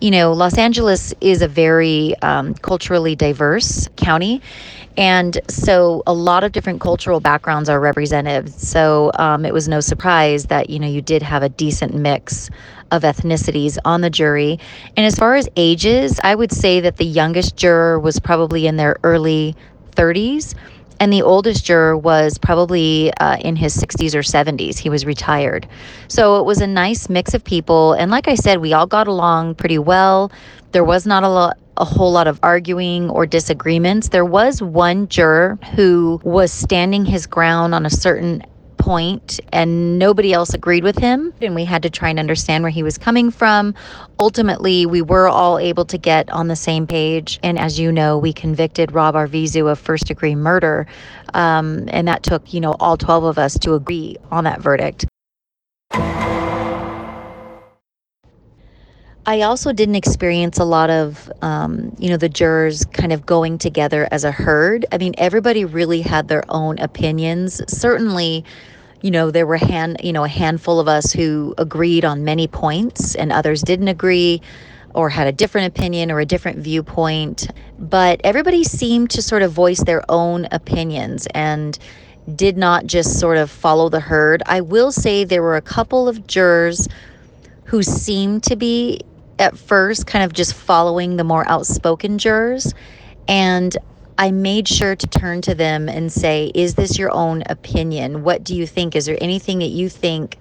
you 0.03 0.11
know, 0.11 0.33
Los 0.33 0.57
Angeles 0.57 1.13
is 1.21 1.41
a 1.41 1.47
very 1.47 2.13
um, 2.21 2.55
culturally 2.55 3.15
diverse 3.15 3.87
county. 3.95 4.41
And 4.97 5.39
so 5.47 6.03
a 6.05 6.13
lot 6.13 6.43
of 6.43 6.51
different 6.51 6.81
cultural 6.81 7.19
backgrounds 7.19 7.69
are 7.69 7.79
represented. 7.79 8.53
So 8.53 9.11
um, 9.15 9.45
it 9.45 9.53
was 9.53 9.67
no 9.67 9.79
surprise 9.79 10.45
that, 10.45 10.69
you 10.69 10.79
know, 10.79 10.87
you 10.87 11.01
did 11.01 11.23
have 11.23 11.43
a 11.43 11.49
decent 11.49 11.95
mix 11.95 12.49
of 12.91 13.01
ethnicities 13.01 13.77
on 13.85 14.01
the 14.01 14.09
jury. 14.09 14.59
And 14.95 15.05
as 15.05 15.15
far 15.15 15.35
as 15.35 15.49
ages, 15.55 16.19
I 16.23 16.35
would 16.35 16.51
say 16.51 16.79
that 16.81 16.97
the 16.97 17.05
youngest 17.05 17.55
juror 17.55 17.99
was 17.99 18.19
probably 18.19 18.67
in 18.67 18.77
their 18.77 18.97
early 19.03 19.55
30s 19.95 20.53
and 20.99 21.11
the 21.11 21.21
oldest 21.21 21.65
juror 21.65 21.97
was 21.97 22.37
probably 22.37 23.13
uh, 23.15 23.37
in 23.37 23.55
his 23.55 23.75
60s 23.75 24.15
or 24.15 24.19
70s. 24.19 24.77
He 24.77 24.89
was 24.89 25.05
retired. 25.05 25.67
So 26.07 26.39
it 26.39 26.45
was 26.45 26.61
a 26.61 26.67
nice 26.67 27.09
mix 27.09 27.33
of 27.33 27.43
people. 27.43 27.93
And 27.93 28.09
like 28.11 28.27
I 28.27 28.35
said, 28.35 28.59
we 28.59 28.73
all 28.73 28.87
got 28.87 29.07
along 29.07 29.55
pretty 29.55 29.79
well. 29.79 30.31
There 30.73 30.83
was 30.83 31.05
not 31.05 31.23
a 31.23 31.29
lot 31.29 31.57
a 31.77 31.85
whole 31.85 32.11
lot 32.11 32.27
of 32.27 32.39
arguing 32.43 33.09
or 33.09 33.25
disagreements. 33.25 34.09
There 34.09 34.25
was 34.25 34.61
one 34.61 35.07
juror 35.07 35.57
who 35.75 36.19
was 36.23 36.51
standing 36.51 37.05
his 37.05 37.25
ground 37.25 37.73
on 37.73 37.85
a 37.85 37.89
certain 37.89 38.43
point 38.77 39.39
and 39.51 39.97
nobody 39.97 40.33
else 40.33 40.53
agreed 40.53 40.83
with 40.83 40.97
him. 40.97 41.33
And 41.41 41.55
we 41.55 41.63
had 41.63 41.83
to 41.83 41.89
try 41.89 42.09
and 42.09 42.19
understand 42.19 42.63
where 42.63 42.71
he 42.71 42.83
was 42.83 42.97
coming 42.97 43.31
from. 43.31 43.73
Ultimately 44.19 44.85
we 44.85 45.01
were 45.01 45.27
all 45.27 45.57
able 45.57 45.85
to 45.85 45.97
get 45.97 46.29
on 46.31 46.47
the 46.47 46.55
same 46.55 46.85
page. 46.85 47.39
And 47.43 47.57
as 47.57 47.79
you 47.79 47.91
know 47.91 48.17
we 48.17 48.33
convicted 48.33 48.91
rob 48.91 49.15
arvizu 49.15 49.71
of 49.71 49.79
first 49.79 50.07
degree 50.07 50.35
murder. 50.35 50.85
Um, 51.33 51.87
and 51.89 52.07
that 52.07 52.23
took 52.23 52.53
you 52.53 52.59
know 52.59 52.75
all 52.79 52.97
12 52.97 53.23
of 53.23 53.37
us 53.37 53.57
to 53.59 53.73
agree 53.73 54.17
on 54.31 54.43
that 54.43 54.61
verdict 54.61 55.05
I 59.25 59.41
also 59.43 59.71
didn't 59.71 59.95
experience 59.95 60.59
a 60.59 60.65
lot 60.65 60.89
of, 60.89 61.31
um, 61.41 61.95
you 61.97 62.09
know, 62.09 62.17
the 62.17 62.27
jurors 62.27 62.83
kind 62.85 63.13
of 63.13 63.25
going 63.25 63.57
together 63.57 64.05
as 64.11 64.25
a 64.25 64.31
herd. 64.31 64.85
I 64.91 64.97
mean, 64.97 65.13
everybody 65.17 65.63
really 65.63 66.01
had 66.01 66.27
their 66.27 66.43
own 66.49 66.77
opinions. 66.79 67.61
Certainly, 67.67 68.43
you 69.01 69.11
know, 69.11 69.31
there 69.31 69.47
were 69.47 69.55
hand, 69.55 69.97
you 70.03 70.11
know, 70.11 70.25
a 70.25 70.29
handful 70.29 70.77
of 70.77 70.89
us 70.89 71.13
who 71.13 71.55
agreed 71.57 72.03
on 72.03 72.25
many 72.25 72.47
points 72.47 73.15
and 73.15 73.31
others 73.31 73.61
didn't 73.61 73.87
agree 73.87 74.41
or 74.93 75.09
had 75.09 75.27
a 75.27 75.31
different 75.31 75.67
opinion 75.67 76.11
or 76.11 76.19
a 76.19 76.25
different 76.25 76.59
viewpoint. 76.59 77.49
But 77.79 78.19
everybody 78.25 78.65
seemed 78.65 79.09
to 79.11 79.21
sort 79.21 79.41
of 79.41 79.53
voice 79.53 79.81
their 79.85 80.03
own 80.09 80.49
opinions 80.51 81.27
and 81.33 81.79
did 82.35 82.57
not 82.57 82.87
just 82.87 83.21
sort 83.21 83.37
of 83.37 83.49
follow 83.49 83.87
the 83.87 84.01
herd. 84.01 84.43
I 84.47 84.59
will 84.59 84.91
say 84.91 85.23
there 85.23 85.41
were 85.41 85.55
a 85.55 85.61
couple 85.61 86.09
of 86.09 86.27
jurors 86.27 86.89
who 87.63 87.81
seemed 87.81 88.43
to 88.43 88.57
be 88.57 88.99
at 89.39 89.57
first 89.57 90.07
kind 90.07 90.23
of 90.23 90.33
just 90.33 90.53
following 90.53 91.17
the 91.17 91.23
more 91.23 91.47
outspoken 91.47 92.17
jurors. 92.17 92.73
And 93.27 93.75
I 94.17 94.31
made 94.31 94.67
sure 94.67 94.95
to 94.95 95.07
turn 95.07 95.41
to 95.41 95.55
them 95.55 95.89
and 95.89 96.11
say, 96.11 96.51
Is 96.53 96.75
this 96.75 96.97
your 96.97 97.11
own 97.11 97.43
opinion? 97.47 98.23
What 98.23 98.43
do 98.43 98.55
you 98.55 98.67
think? 98.67 98.95
Is 98.95 99.05
there 99.05 99.17
anything 99.21 99.59
that 99.59 99.67
you 99.67 99.89
think, 99.89 100.37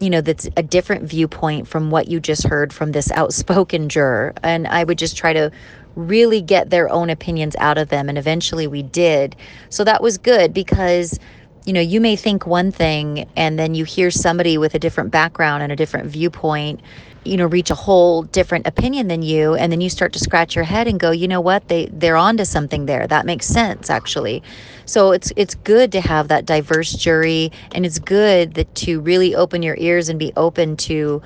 you 0.00 0.10
know, 0.10 0.20
that's 0.20 0.48
a 0.56 0.62
different 0.62 1.04
viewpoint 1.04 1.68
from 1.68 1.90
what 1.90 2.08
you 2.08 2.20
just 2.20 2.46
heard 2.46 2.72
from 2.72 2.92
this 2.92 3.10
outspoken 3.12 3.88
juror? 3.88 4.32
And 4.42 4.66
I 4.66 4.84
would 4.84 4.98
just 4.98 5.16
try 5.16 5.32
to 5.32 5.50
really 5.96 6.40
get 6.40 6.70
their 6.70 6.88
own 6.88 7.10
opinions 7.10 7.54
out 7.58 7.78
of 7.78 7.88
them. 7.88 8.08
And 8.08 8.18
eventually 8.18 8.66
we 8.66 8.82
did. 8.82 9.36
So 9.68 9.84
that 9.84 10.02
was 10.02 10.18
good 10.18 10.52
because 10.52 11.18
you 11.66 11.72
know, 11.72 11.80
you 11.80 12.00
may 12.00 12.14
think 12.14 12.46
one 12.46 12.70
thing 12.70 13.26
and 13.36 13.58
then 13.58 13.74
you 13.74 13.84
hear 13.84 14.10
somebody 14.10 14.58
with 14.58 14.74
a 14.74 14.78
different 14.78 15.10
background 15.10 15.62
and 15.62 15.72
a 15.72 15.76
different 15.76 16.06
viewpoint 16.06 16.80
you 17.24 17.36
know 17.36 17.46
reach 17.46 17.70
a 17.70 17.74
whole 17.74 18.22
different 18.24 18.66
opinion 18.66 19.08
than 19.08 19.22
you 19.22 19.54
and 19.54 19.72
then 19.72 19.80
you 19.80 19.90
start 19.90 20.12
to 20.12 20.18
scratch 20.18 20.54
your 20.54 20.64
head 20.64 20.88
and 20.88 21.00
go 21.00 21.10
you 21.10 21.28
know 21.28 21.40
what 21.40 21.68
they 21.68 21.88
they're 21.92 22.16
onto 22.16 22.44
something 22.44 22.86
there 22.86 23.06
that 23.06 23.26
makes 23.26 23.46
sense 23.46 23.90
actually 23.90 24.42
so 24.86 25.12
it's 25.12 25.32
it's 25.36 25.54
good 25.54 25.92
to 25.92 26.00
have 26.00 26.28
that 26.28 26.46
diverse 26.46 26.92
jury 26.92 27.50
and 27.72 27.86
it's 27.86 27.98
good 27.98 28.54
that 28.54 28.72
to 28.74 29.00
really 29.00 29.34
open 29.34 29.62
your 29.62 29.76
ears 29.78 30.08
and 30.08 30.18
be 30.18 30.32
open 30.36 30.76
to 30.76 31.22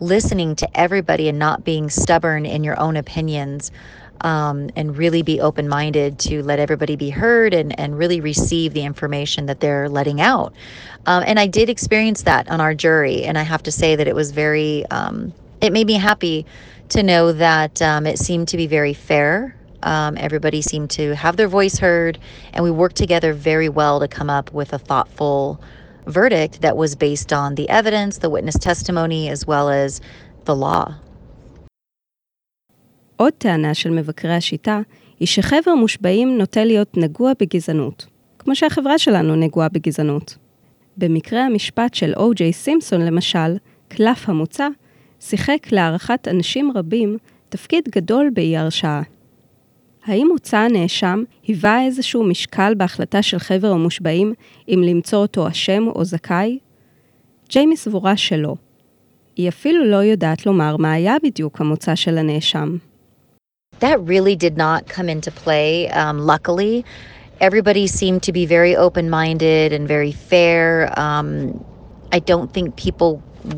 listening 0.00 0.56
to 0.56 0.68
everybody 0.78 1.28
and 1.28 1.38
not 1.38 1.64
being 1.64 1.90
stubborn 1.90 2.46
in 2.46 2.64
your 2.64 2.78
own 2.80 2.96
opinions 2.96 3.70
um, 4.22 4.70
and 4.76 4.96
really 4.96 5.22
be 5.22 5.40
open 5.40 5.68
minded 5.68 6.18
to 6.20 6.42
let 6.42 6.58
everybody 6.58 6.96
be 6.96 7.10
heard 7.10 7.54
and, 7.54 7.78
and 7.78 7.98
really 7.98 8.20
receive 8.20 8.72
the 8.72 8.82
information 8.84 9.46
that 9.46 9.60
they're 9.60 9.88
letting 9.88 10.20
out. 10.20 10.54
Um, 11.06 11.24
and 11.26 11.38
I 11.38 11.46
did 11.46 11.68
experience 11.68 12.22
that 12.22 12.48
on 12.50 12.60
our 12.60 12.74
jury. 12.74 13.24
And 13.24 13.38
I 13.38 13.42
have 13.42 13.62
to 13.64 13.72
say 13.72 13.96
that 13.96 14.08
it 14.08 14.14
was 14.14 14.30
very 14.32 14.86
um, 14.90 15.34
it 15.61 15.73
made 15.73 15.87
me 15.87 15.93
happy 15.93 16.45
to 16.89 17.03
know 17.03 17.31
that 17.31 17.81
um, 17.81 18.05
it 18.05 18.17
seemed 18.19 18.47
to 18.49 18.57
be 18.57 18.67
very 18.67 18.93
fair. 18.93 19.55
Um, 19.83 20.17
everybody 20.17 20.61
seemed 20.61 20.89
to 20.91 21.15
have 21.15 21.37
their 21.37 21.47
voice 21.47 21.77
heard, 21.77 22.17
and 22.53 22.63
we 22.63 22.71
worked 22.71 22.95
together 22.95 23.33
very 23.33 23.69
well 23.69 23.99
to 23.99 24.07
come 24.07 24.29
up 24.29 24.51
with 24.53 24.73
a 24.73 24.79
thoughtful 24.79 25.59
verdict 26.05 26.61
that 26.61 26.75
was 26.77 26.95
based 26.95 27.31
on 27.33 27.55
the 27.55 27.67
evidence, 27.69 28.19
the 28.19 28.29
witness 28.29 28.57
testimony, 28.57 29.29
as 29.29 29.45
well 29.45 29.69
as 29.69 30.01
the 30.45 30.55
law. 30.55 30.93
עוד 33.15 33.33
טענה 33.37 33.73
של 33.73 33.89
מבקרי 33.89 34.33
השיטה 34.33 34.79
היא 35.19 35.27
שחבר 35.27 35.75
מושבעים 35.75 36.37
נוטה 36.37 36.63
להיות 36.63 36.97
נגוע 36.97 37.31
בגזענות, 37.39 38.05
כמו 38.39 38.55
שהחברה 38.55 38.97
שלנו 38.97 39.35
נגועה 39.35 39.69
בגזענות. 39.69 40.37
במקרה 40.97 41.45
המשפט 41.45 41.93
של 41.93 42.13
או.ג'יי 42.17 42.53
סימפסון 42.53 43.01
למשל, 43.01 43.57
קלף 43.87 44.29
המוצא 44.29 44.67
שיחק 45.24 45.72
להערכת 45.72 46.28
אנשים 46.28 46.72
רבים 46.74 47.18
תפקיד 47.48 47.88
גדול 47.88 48.30
באי 48.34 48.56
הרשעה. 48.56 49.02
האם 50.04 50.28
מוצא 50.32 50.56
הנאשם 50.56 51.22
היווה 51.46 51.84
איזשהו 51.84 52.24
משקל 52.24 52.74
בהחלטה 52.76 53.22
של 53.22 53.38
חבר 53.38 53.70
המושבעים 53.70 54.34
אם 54.68 54.82
למצוא 54.86 55.18
אותו 55.18 55.48
אשם 55.48 55.86
או 55.94 56.04
זכאי? 56.04 56.58
ג'יימי 57.48 57.76
סבורה 57.76 58.16
שלא. 58.16 58.54
היא 59.36 59.48
אפילו 59.48 59.84
לא 59.84 59.96
יודעת 59.96 60.46
לומר 60.46 60.76
מה 60.76 60.92
היה 60.92 61.16
בדיוק 61.22 61.60
המוצא 61.60 61.94
של 61.94 62.18
הנאשם. 62.18 62.76
That 63.80 63.98
really 64.06 64.36
did 64.36 64.56
not 64.56 64.88
come 64.96 65.08
into 65.08 65.30
play, 65.44 65.90
um, 65.90 66.18
luckily. 66.26 66.84
Everybody 67.40 67.86
seemed 67.86 68.22
to 68.22 68.32
be 68.32 68.44
very 68.46 68.76
open 68.76 69.10
minded 69.10 69.72
and 69.72 69.88
very 69.88 70.12
fair. 70.30 70.66
Um, 70.98 71.28
I 72.16 72.18
don't 72.30 72.50
think 72.54 72.76
people 72.76 73.12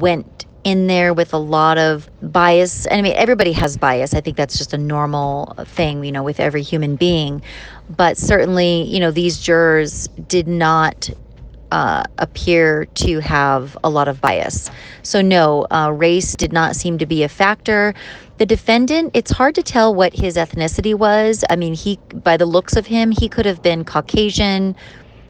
went 0.07 0.47
in 0.65 0.87
there 0.87 1.15
with 1.15 1.33
a 1.33 1.39
lot 1.39 1.79
of 1.79 2.09
bias. 2.23 2.87
I 2.91 3.03
mean, 3.03 3.15
everybody 3.17 3.53
has 3.53 3.77
bias. 3.77 4.15
I 4.15 4.21
think 4.21 4.37
that's 4.37 4.59
just 4.59 4.73
a 4.73 4.79
normal 4.79 5.55
thing, 5.65 6.05
you 6.05 6.13
know, 6.13 6.23
with 6.23 6.41
every 6.41 6.63
human 6.63 6.97
being. 6.97 7.43
But 7.91 8.17
certainly, 8.17 8.83
you 8.83 8.99
know, 8.99 9.11
these 9.11 9.39
jurors 9.39 10.09
did 10.27 10.49
not 10.49 11.11
uh, 11.71 12.05
appear 12.19 12.87
to 12.95 13.21
have 13.21 13.77
a 13.85 13.91
lot 13.91 14.09
of 14.09 14.21
bias. 14.21 14.71
So, 15.03 15.21
no, 15.21 15.67
uh, 15.71 15.91
race 15.91 16.35
did 16.35 16.53
not 16.53 16.77
seem 16.77 16.99
to 16.99 17.07
be 17.07 17.25
a 17.25 17.29
factor. 17.29 17.95
The 18.39 18.47
defendant, 18.47 19.11
it's 19.15 19.31
hard 19.31 19.55
to 19.57 19.63
tell 19.63 19.95
what 19.95 20.13
his 20.15 20.37
ethnicity 20.37 20.95
was. 20.95 21.45
I 21.51 21.57
mean, 21.57 21.75
he, 21.75 21.99
by 22.15 22.37
the 22.37 22.47
looks 22.47 22.77
of 22.77 22.87
him, 22.87 23.11
he 23.11 23.29
could 23.29 23.47
have 23.47 23.63
been 23.63 23.85
Caucasian, 23.85 24.77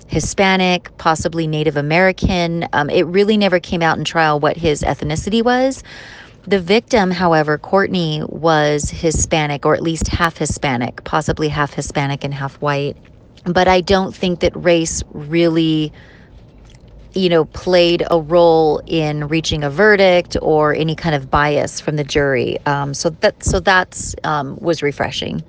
Hispanic, 0.06 0.96
possibly 0.98 1.46
Native 1.46 1.76
American. 1.76 2.66
Um, 2.72 2.90
it 2.90 3.06
really 3.06 3.36
never 3.36 3.60
came 3.60 3.82
out 3.82 3.98
in 3.98 4.04
trial 4.04 4.40
what 4.40 4.56
his 4.56 4.82
ethnicity 4.82 5.42
was. 5.42 5.82
The 6.46 6.60
victim, 6.60 7.10
however, 7.10 7.56
Courtney, 7.56 8.22
was 8.28 8.90
Hispanic 8.90 9.64
or 9.64 9.74
at 9.74 9.82
least 9.82 10.08
half 10.08 10.36
Hispanic, 10.36 11.02
possibly 11.04 11.48
half 11.48 11.72
Hispanic 11.72 12.22
and 12.22 12.34
half 12.34 12.60
white. 12.60 12.96
But 13.44 13.66
I 13.66 13.80
don't 13.80 14.14
think 14.14 14.40
that 14.40 14.54
race 14.54 15.02
really, 15.12 15.92
you 17.14 17.30
know, 17.30 17.46
played 17.46 18.04
a 18.10 18.20
role 18.20 18.82
in 18.86 19.28
reaching 19.28 19.64
a 19.64 19.70
verdict 19.70 20.36
or 20.42 20.74
any 20.74 20.94
kind 20.94 21.14
of 21.14 21.30
bias 21.30 21.80
from 21.80 21.96
the 21.96 22.04
jury. 22.04 22.58
Um, 22.66 22.92
so 22.92 23.10
that 23.10 23.42
so 23.42 23.60
that's 23.60 24.14
um, 24.24 24.58
was 24.60 24.82
refreshing 24.82 25.42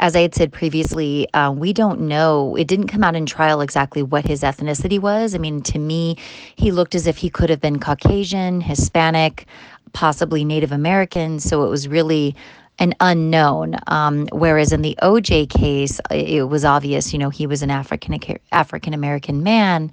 as 0.00 0.14
I 0.14 0.20
had 0.20 0.34
said 0.34 0.52
previously, 0.52 1.32
uh, 1.32 1.50
we 1.50 1.72
don't 1.72 2.02
know. 2.02 2.56
It 2.56 2.66
didn't 2.66 2.88
come 2.88 3.02
out 3.02 3.16
in 3.16 3.26
trial 3.26 3.60
exactly 3.60 4.02
what 4.02 4.26
his 4.26 4.42
ethnicity 4.42 4.98
was. 4.98 5.34
I 5.34 5.38
mean, 5.38 5.62
to 5.62 5.78
me, 5.78 6.16
he 6.56 6.70
looked 6.70 6.94
as 6.94 7.06
if 7.06 7.16
he 7.16 7.30
could 7.30 7.50
have 7.50 7.60
been 7.60 7.80
Caucasian, 7.80 8.60
Hispanic, 8.60 9.46
possibly 9.92 10.44
Native 10.44 10.72
American. 10.72 11.40
So 11.40 11.64
it 11.64 11.68
was 11.68 11.88
really 11.88 12.36
an 12.78 12.94
unknown. 13.00 13.76
Um, 13.86 14.28
whereas 14.32 14.72
in 14.72 14.82
the 14.82 14.98
OJ 15.02 15.48
case, 15.48 16.00
it 16.10 16.48
was 16.48 16.64
obvious, 16.64 17.12
you 17.12 17.18
know, 17.18 17.30
he 17.30 17.46
was 17.46 17.62
an 17.62 17.70
African 17.70 18.18
African 18.52 18.92
American 18.92 19.42
man, 19.42 19.90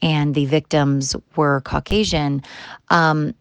and 0.00 0.34
the 0.34 0.46
victims 0.46 1.14
were 1.36 1.60
Caucasian. 1.60 2.42
Um, 2.88 3.34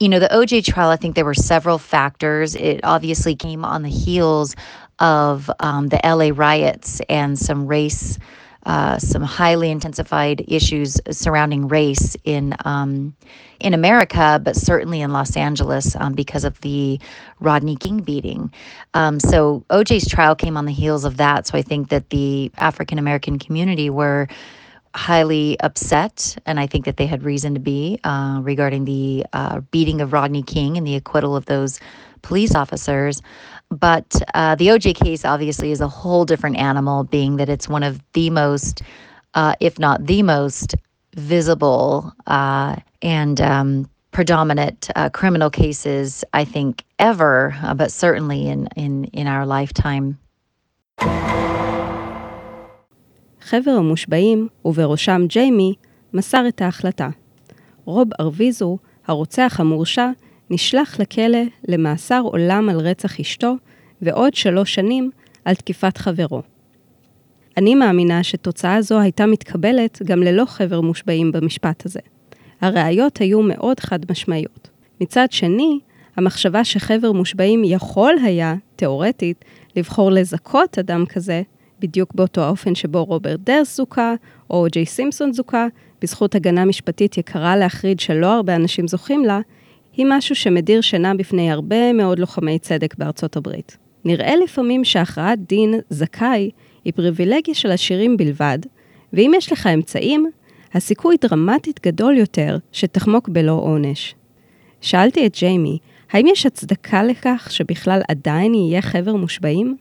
you 0.00 0.08
know, 0.08 0.18
the 0.18 0.28
OJ 0.28 0.64
trial, 0.64 0.90
I 0.90 0.96
think 0.96 1.14
there 1.14 1.26
were 1.26 1.34
several 1.34 1.78
factors. 1.78 2.54
It 2.54 2.80
obviously 2.84 3.36
came 3.36 3.64
on 3.64 3.82
the 3.82 3.90
heels 3.90 4.56
of 5.00 5.50
um, 5.60 5.88
the 5.88 6.00
LA 6.04 6.30
riots 6.34 7.00
and 7.08 7.38
some 7.38 7.66
race, 7.66 8.18
uh, 8.66 8.98
some 8.98 9.22
highly 9.22 9.70
intensified 9.70 10.44
issues 10.46 11.00
surrounding 11.10 11.68
race 11.68 12.16
in 12.24 12.54
um, 12.64 13.14
in 13.60 13.74
America, 13.74 14.40
but 14.42 14.56
certainly 14.56 15.00
in 15.00 15.12
Los 15.12 15.36
Angeles 15.36 15.96
um, 15.96 16.14
because 16.14 16.44
of 16.44 16.60
the 16.60 17.00
Rodney 17.40 17.76
King 17.76 18.00
beating. 18.00 18.52
Um, 18.94 19.20
so 19.20 19.64
OJ's 19.70 20.08
trial 20.08 20.34
came 20.34 20.56
on 20.56 20.64
the 20.66 20.72
heels 20.72 21.04
of 21.04 21.16
that. 21.18 21.46
So 21.46 21.58
I 21.58 21.62
think 21.62 21.88
that 21.90 22.10
the 22.10 22.50
African 22.58 22.98
American 22.98 23.38
community 23.38 23.90
were 23.90 24.28
highly 24.94 25.58
upset, 25.60 26.36
and 26.46 26.58
I 26.58 26.66
think 26.66 26.84
that 26.84 26.96
they 26.96 27.06
had 27.06 27.22
reason 27.22 27.54
to 27.54 27.60
be 27.60 28.00
uh, 28.04 28.40
regarding 28.42 28.84
the 28.84 29.24
uh, 29.32 29.60
beating 29.70 30.00
of 30.00 30.12
Rodney 30.12 30.42
King 30.42 30.76
and 30.76 30.86
the 30.86 30.96
acquittal 30.96 31.36
of 31.36 31.46
those 31.46 31.80
police 32.22 32.54
officers. 32.54 33.22
But 33.69 34.21
uh, 34.33 34.55
the 34.55 34.67
OJ 34.67 34.95
case 34.95 35.25
obviously 35.25 35.71
is 35.71 35.81
a 35.81 35.87
whole 35.87 36.25
different 36.25 36.57
animal, 36.57 37.03
being 37.03 37.37
that 37.37 37.49
it's 37.49 37.67
one 37.67 37.83
of 37.83 38.01
the 38.13 38.29
most, 38.29 38.81
uh, 39.33 39.55
if 39.59 39.79
not 39.79 40.05
the 40.05 40.23
most, 40.23 40.75
visible 41.15 42.13
uh, 42.27 42.75
and 43.01 43.39
um, 43.41 43.89
predominant 44.11 44.89
uh, 44.95 45.09
criminal 45.09 45.49
cases, 45.49 46.23
I 46.33 46.45
think, 46.45 46.83
ever, 46.99 47.55
uh, 47.63 47.73
but 47.73 47.91
certainly 47.91 48.47
in, 48.47 48.67
in, 48.75 49.05
in 49.05 49.27
our 49.27 49.45
lifetime. 49.45 50.17
חבר 53.41 53.71
המושבעים, 53.71 54.47
ובראשם 54.65 55.21
ג'יימי, 55.27 55.73
מסר 56.13 56.47
את 56.47 56.61
ההחלטה. 56.61 57.09
רוב 57.85 58.07
ארוויזו, 58.19 58.77
הרוצח 59.07 59.59
המורשע, 59.59 60.09
נשלח 60.50 61.00
לכלא 61.00 61.38
למאסר 61.68 62.20
עולם 62.24 62.68
על 62.68 62.80
רצח 62.80 63.20
אשתו, 63.20 63.54
ועוד 64.02 64.34
שלוש 64.34 64.74
שנים 64.74 65.10
על 65.44 65.54
תקיפת 65.54 65.98
חברו. 65.98 66.42
אני 67.56 67.74
מאמינה 67.74 68.22
שתוצאה 68.22 68.82
זו 68.82 69.00
הייתה 69.00 69.26
מתקבלת 69.26 70.02
גם 70.04 70.22
ללא 70.22 70.44
חבר 70.44 70.80
מושבעים 70.80 71.32
במשפט 71.32 71.86
הזה. 71.86 72.00
הראיות 72.60 73.18
היו 73.18 73.42
מאוד 73.42 73.80
חד 73.80 73.98
משמעיות. 74.10 74.70
מצד 75.00 75.26
שני, 75.30 75.78
המחשבה 76.16 76.64
שחבר 76.64 77.12
מושבעים 77.12 77.62
יכול 77.64 78.14
היה, 78.24 78.54
תאורטית, 78.76 79.44
לבחור 79.76 80.10
לזכות 80.10 80.78
אדם 80.78 81.06
כזה, 81.06 81.42
בדיוק 81.80 82.14
באותו 82.14 82.40
האופן 82.40 82.74
שבו 82.74 83.04
רוברט 83.04 83.40
דרס 83.40 83.76
זוכה, 83.76 84.14
או 84.50 84.66
ג'יי 84.72 84.86
סימפסון 84.86 85.32
זוכה, 85.32 85.66
בזכות 86.02 86.34
הגנה 86.34 86.64
משפטית 86.64 87.18
יקרה 87.18 87.56
להחריד 87.56 88.00
שלא 88.00 88.34
הרבה 88.34 88.56
אנשים 88.56 88.88
זוכים 88.88 89.24
לה, 89.24 89.40
היא 90.00 90.06
משהו 90.08 90.34
שמדיר 90.34 90.80
שינה 90.80 91.14
בפני 91.14 91.50
הרבה 91.50 91.92
מאוד 91.92 92.18
לוחמי 92.18 92.58
צדק 92.58 92.94
בארצות 92.98 93.36
הברית. 93.36 93.76
נראה 94.04 94.36
לפעמים 94.44 94.84
שהכרעת 94.84 95.38
דין 95.48 95.74
זכאי 95.90 96.50
היא 96.84 96.92
פריבילגיה 96.92 97.54
של 97.54 97.70
עשירים 97.70 98.16
בלבד, 98.16 98.58
ואם 99.12 99.32
יש 99.36 99.52
לך 99.52 99.66
אמצעים, 99.66 100.30
הסיכוי 100.74 101.16
דרמטית 101.20 101.80
גדול 101.86 102.16
יותר 102.16 102.56
שתחמוק 102.72 103.28
בלא 103.28 103.52
עונש. 103.52 104.14
שאלתי 104.80 105.26
את 105.26 105.36
ג'יימי, 105.38 105.78
האם 106.12 106.26
יש 106.26 106.46
הצדקה 106.46 107.02
לכך 107.02 107.48
שבכלל 107.50 108.00
עדיין 108.08 108.54
יהיה 108.54 108.82
חבר 108.82 109.16
מושבעים? 109.16 109.76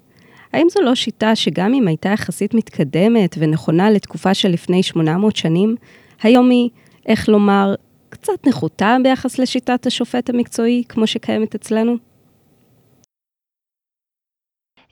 האם 0.53 0.67
זו 0.69 0.81
לא 0.81 0.95
שיטה 0.95 1.35
שגם 1.35 1.73
אם 1.73 1.87
הייתה 1.87 2.09
יחסית 2.09 2.53
מתקדמת 2.53 3.35
ונכונה 3.39 3.91
לתקופה 3.91 4.33
של 4.33 4.49
לפני 4.49 4.83
800 4.83 5.35
שנים, 5.35 5.75
היום 6.21 6.49
היא, 6.49 6.69
איך 7.05 7.29
לומר, 7.29 7.75
קצת 8.18 8.46
נחותה 8.46 8.96
ביחס 9.02 9.38
לשיטת 9.38 9.86
השופט 9.86 10.30
המקצועי 10.30 10.84
כמו 10.88 11.06
שקיימת 11.06 11.54
אצלנו? 11.54 11.96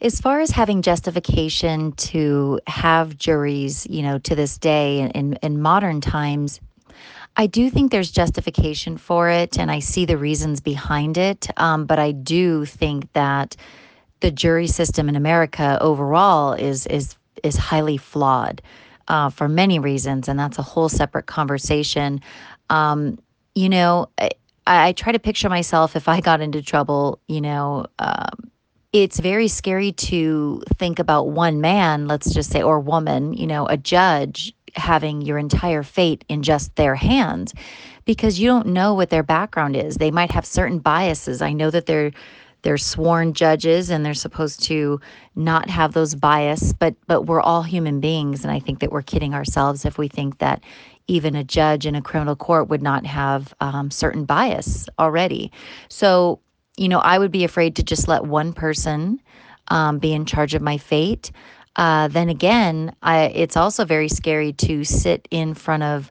As 0.03 0.21
far 0.21 0.41
as 0.41 0.51
having 0.51 0.83
justification 0.83 1.93
to 2.11 2.59
have 2.67 3.17
juries, 3.17 3.87
you 3.89 4.03
know, 4.03 4.19
to 4.19 4.35
this 4.35 4.59
day 4.59 4.99
in, 4.99 5.11
in, 5.21 5.39
in 5.45 5.63
modern 5.63 6.01
times, 6.01 6.61
I 7.37 7.47
do 7.47 7.71
think 7.71 7.93
there's 7.93 8.11
justification 8.11 8.99
for 8.99 9.31
it, 9.31 9.59
and 9.59 9.71
I 9.71 9.79
see 9.79 10.05
the 10.05 10.19
reasons 10.19 10.61
behind 10.61 11.17
it. 11.17 11.49
Um, 11.57 11.87
but 11.87 11.99
I 11.99 12.11
do 12.13 12.65
think 12.65 13.11
that 13.13 13.57
the 14.21 14.31
jury 14.31 14.67
system 14.67 15.09
in 15.09 15.17
America 15.17 15.79
overall 15.81 16.53
is 16.53 16.87
is 16.87 17.17
is 17.43 17.57
highly 17.57 17.97
flawed 17.97 18.61
uh, 19.09 19.31
for 19.31 19.49
many 19.49 19.79
reasons, 19.79 20.29
and 20.29 20.39
that's 20.39 20.59
a 20.59 20.63
whole 20.63 20.89
separate 20.89 21.27
conversation. 21.27 22.21
Um, 22.70 23.20
you 23.56 23.70
know, 23.70 24.10
I, 24.18 24.30
I, 24.66 24.92
try 24.92 25.12
to 25.12 25.20
picture 25.20 25.50
myself 25.50 25.96
if 25.96 26.08
I 26.08 26.22
got 26.22 26.42
into 26.42 26.62
trouble. 26.62 27.20
You 27.28 27.42
know, 27.42 27.86
um, 28.00 28.52
it's 28.94 29.20
very 29.20 29.48
scary 29.48 29.92
to 29.94 30.62
think 30.78 31.00
about 31.00 31.30
one 31.30 31.62
man, 31.62 32.08
let's 32.08 32.34
just 32.34 32.52
say, 32.52 32.62
or 32.62 32.80
woman. 32.80 33.34
You 33.34 33.48
know, 33.48 33.66
a 33.68 33.78
judge 33.78 34.54
having 34.76 35.22
your 35.22 35.38
entire 35.38 35.84
fate 35.84 36.24
in 36.30 36.44
just 36.44 36.76
their 36.76 36.96
hands 36.96 37.54
because 38.06 38.40
you 38.40 38.48
don't 38.48 38.68
know 38.68 38.94
what 38.94 39.10
their 39.10 39.24
background 39.24 39.76
is. 39.76 39.96
They 39.96 40.12
might 40.12 40.32
have 40.32 40.46
certain 40.46 40.80
biases. 40.80 41.42
I 41.42 41.54
know 41.54 41.72
that 41.72 41.86
they're 41.86 42.12
they're 42.64 42.78
sworn 42.78 43.34
judges 43.34 43.90
and 43.90 44.06
they're 44.06 44.14
supposed 44.14 44.64
to 44.64 45.00
not 45.36 45.70
have 45.70 45.94
those 45.94 46.16
bias 46.16 46.74
but 46.74 46.96
but 47.06 47.24
we're 47.24 47.40
all 47.40 47.62
human 47.62 48.00
beings 48.00 48.44
and 48.44 48.52
i 48.52 48.60
think 48.60 48.80
that 48.80 48.92
we're 48.92 49.02
kidding 49.02 49.34
ourselves 49.34 49.86
if 49.86 49.98
we 49.98 50.08
think 50.08 50.40
that 50.40 50.62
even 51.08 51.36
a 51.36 51.44
judge 51.44 51.86
in 51.86 51.96
a 51.96 52.02
criminal 52.02 52.36
court 52.36 52.70
would 52.70 52.82
not 52.82 53.06
have 53.06 53.54
um, 53.62 53.92
certain 53.92 54.26
bias 54.26 54.88
already. 55.00 55.52
So 55.90 56.40
you 56.78 56.88
know 56.88 57.00
i 57.00 57.18
would 57.18 57.32
be 57.32 57.44
afraid 57.44 57.76
to 57.76 57.84
just 57.84 58.08
let 58.08 58.24
one 58.26 58.54
person 58.54 59.20
um, 59.70 60.00
be 60.00 60.14
in 60.14 60.26
charge 60.26 60.54
of 60.54 60.62
my 60.62 60.78
fate. 60.78 61.32
Uh, 61.76 62.08
then 62.08 62.30
again 62.30 62.96
I, 63.02 63.26
it's 63.26 63.58
also 63.58 63.84
very 63.84 64.08
scary 64.08 64.54
to 64.54 64.84
sit 64.84 65.28
in 65.30 65.54
front 65.54 65.84
of 65.84 66.10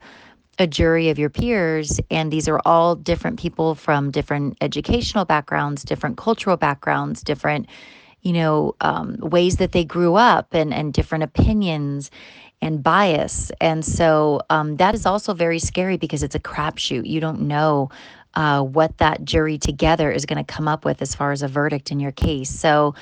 a 0.58 0.66
jury 0.66 1.10
of 1.10 1.18
your 1.18 1.28
peers, 1.30 2.00
and 2.10 2.32
these 2.32 2.48
are 2.48 2.60
all 2.64 2.96
different 2.96 3.38
people 3.38 3.74
from 3.74 4.10
different 4.10 4.56
educational 4.62 5.24
backgrounds, 5.24 5.84
different 5.84 6.16
cultural 6.16 6.56
backgrounds, 6.56 7.22
different, 7.22 7.66
you 8.22 8.32
know, 8.32 8.74
um, 8.80 9.16
ways 9.20 9.56
that 9.56 9.72
they 9.72 9.84
grew 9.84 10.14
up, 10.14 10.54
and 10.54 10.72
and 10.72 10.92
different 10.94 11.24
opinions 11.24 12.10
and 12.62 12.82
bias. 12.82 13.50
And 13.60 13.84
so 13.84 14.40
um, 14.50 14.76
that 14.76 14.94
is 14.94 15.06
also 15.06 15.34
very 15.34 15.58
scary 15.58 15.96
because 15.96 16.22
it's 16.22 16.34
a 16.34 16.40
crapshoot. 16.40 17.06
You 17.06 17.20
don't 17.20 17.42
know 17.42 17.90
uh, 18.34 18.62
what 18.62 18.98
that 18.98 19.24
jury 19.24 19.58
together 19.58 20.10
is 20.10 20.26
going 20.26 20.44
to 20.44 20.52
come 20.52 20.68
up 20.68 20.84
with 20.84 21.00
as 21.02 21.14
far 21.14 21.32
as 21.32 21.42
a 21.42 21.48
verdict 21.48 21.90
in 21.90 22.00
your 22.00 22.12
case. 22.12 22.50
So 22.50 22.94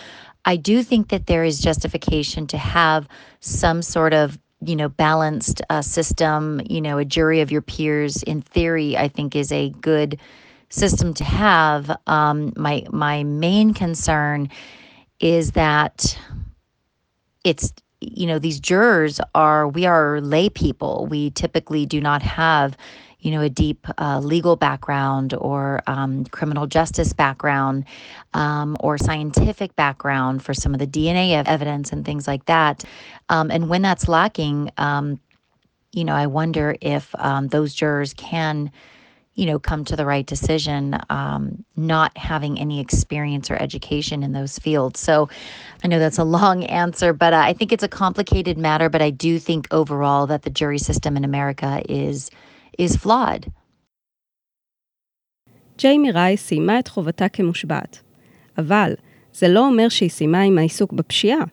I 0.45 0.57
do 0.57 0.83
think 0.83 1.09
that 1.09 1.27
there 1.27 1.45
is 1.45 1.61
justification 1.61 2.47
to 2.49 2.59
have 2.59 3.09
some 3.41 3.83
sort 3.83 4.13
of 4.13 4.39
you 4.67 4.77
know, 4.77 4.89
balanced 4.89 5.61
uh, 5.71 5.83
system, 5.83 6.61
you 6.69 6.81
know, 6.81 6.99
a 6.99 7.05
jury 7.05 7.41
of 7.41 7.53
your 7.53 7.63
peers 7.63 8.23
in 8.23 8.41
theory, 8.41 8.97
I 8.97 9.09
think 9.09 9.37
is 9.37 9.53
a 9.53 9.71
good 9.71 10.19
system 10.71 11.15
to 11.15 11.25
have. 11.25 11.95
Um, 12.07 12.53
my 12.57 12.85
my 12.91 13.25
main 13.25 13.75
concern 13.75 14.49
is 15.21 15.53
that 15.53 16.19
it's 17.45 17.73
you 18.13 18.27
know 18.27 18.39
these 18.39 18.61
jurors 18.61 19.21
are 19.35 19.69
we 19.69 19.87
are 19.87 20.21
lay 20.21 20.49
people. 20.49 21.07
We 21.09 21.31
typically 21.31 21.87
do 21.87 22.01
not 22.01 22.23
have 22.23 22.77
you 23.25 23.31
know, 23.31 23.41
a 23.41 23.49
deep 23.49 23.87
uh, 23.97 24.21
legal 24.21 24.55
background 24.55 25.33
or 25.39 25.81
um, 25.87 26.27
criminal 26.27 26.67
justice 26.67 27.15
background 27.15 27.87
um, 28.35 28.77
or 28.81 28.99
scientific 28.99 29.75
background 29.77 30.43
for 30.43 30.53
some 30.53 30.75
of 30.75 30.79
the 30.79 30.87
DNA 30.87 31.43
evidence 31.47 31.91
and 31.91 32.05
things 32.05 32.29
like 32.29 32.45
that. 32.45 32.85
Um, 33.31 33.51
and 33.51 33.71
when 33.71 33.81
that's 33.81 34.09
lacking, 34.09 34.71
um, 34.77 35.19
you 35.93 36.05
know, 36.05 36.15
I 36.15 36.27
wonder 36.27 36.77
if 36.83 37.15
um, 37.19 37.49
those 37.49 37.73
jurors 37.73 38.13
can 38.13 38.71
you 39.40 39.46
know, 39.46 39.60
come 39.60 39.86
to 39.86 39.96
the 39.96 40.06
right 40.06 40.26
decision, 40.26 40.84
um, 41.10 41.64
not 41.78 42.12
having 42.18 42.60
any 42.60 42.78
experience 42.82 43.50
or 43.50 43.56
education 43.56 44.22
in 44.22 44.32
those 44.34 44.60
fields. 44.60 45.00
So 45.00 45.30
I 45.82 45.88
know 45.88 46.00
that's 46.00 46.18
a 46.18 46.26
long 46.40 46.66
answer, 46.66 47.14
but 47.14 47.32
uh, 47.34 47.44
I 47.50 47.54
think 47.54 47.72
it's 47.72 47.88
a 47.92 47.94
complicated 48.04 48.58
matter. 48.58 48.90
But 48.90 49.02
I 49.02 49.12
do 49.12 49.40
think 49.40 49.62
overall 49.72 50.28
that 50.28 50.42
the 50.42 50.50
jury 50.50 50.82
system 50.90 51.16
in 51.16 51.24
America 51.24 51.82
is 51.88 52.30
is 52.78 52.96
flawed. 52.96 53.44
ג'יימי 55.78 56.12
רייס 56.12 56.48
סיימה 56.48 56.80
את 56.80 56.88
חובתה 56.88 57.30
כמושבעת, 57.30 58.02
אבל 58.58 58.94
זה 59.34 59.48
לא 59.48 59.68
אומר 59.68 59.90
שהיא 59.90 60.10
סיימה 60.10 60.42
עם 60.42 60.58
העיסוק 60.58 60.94
בפשיעה. 60.94 61.44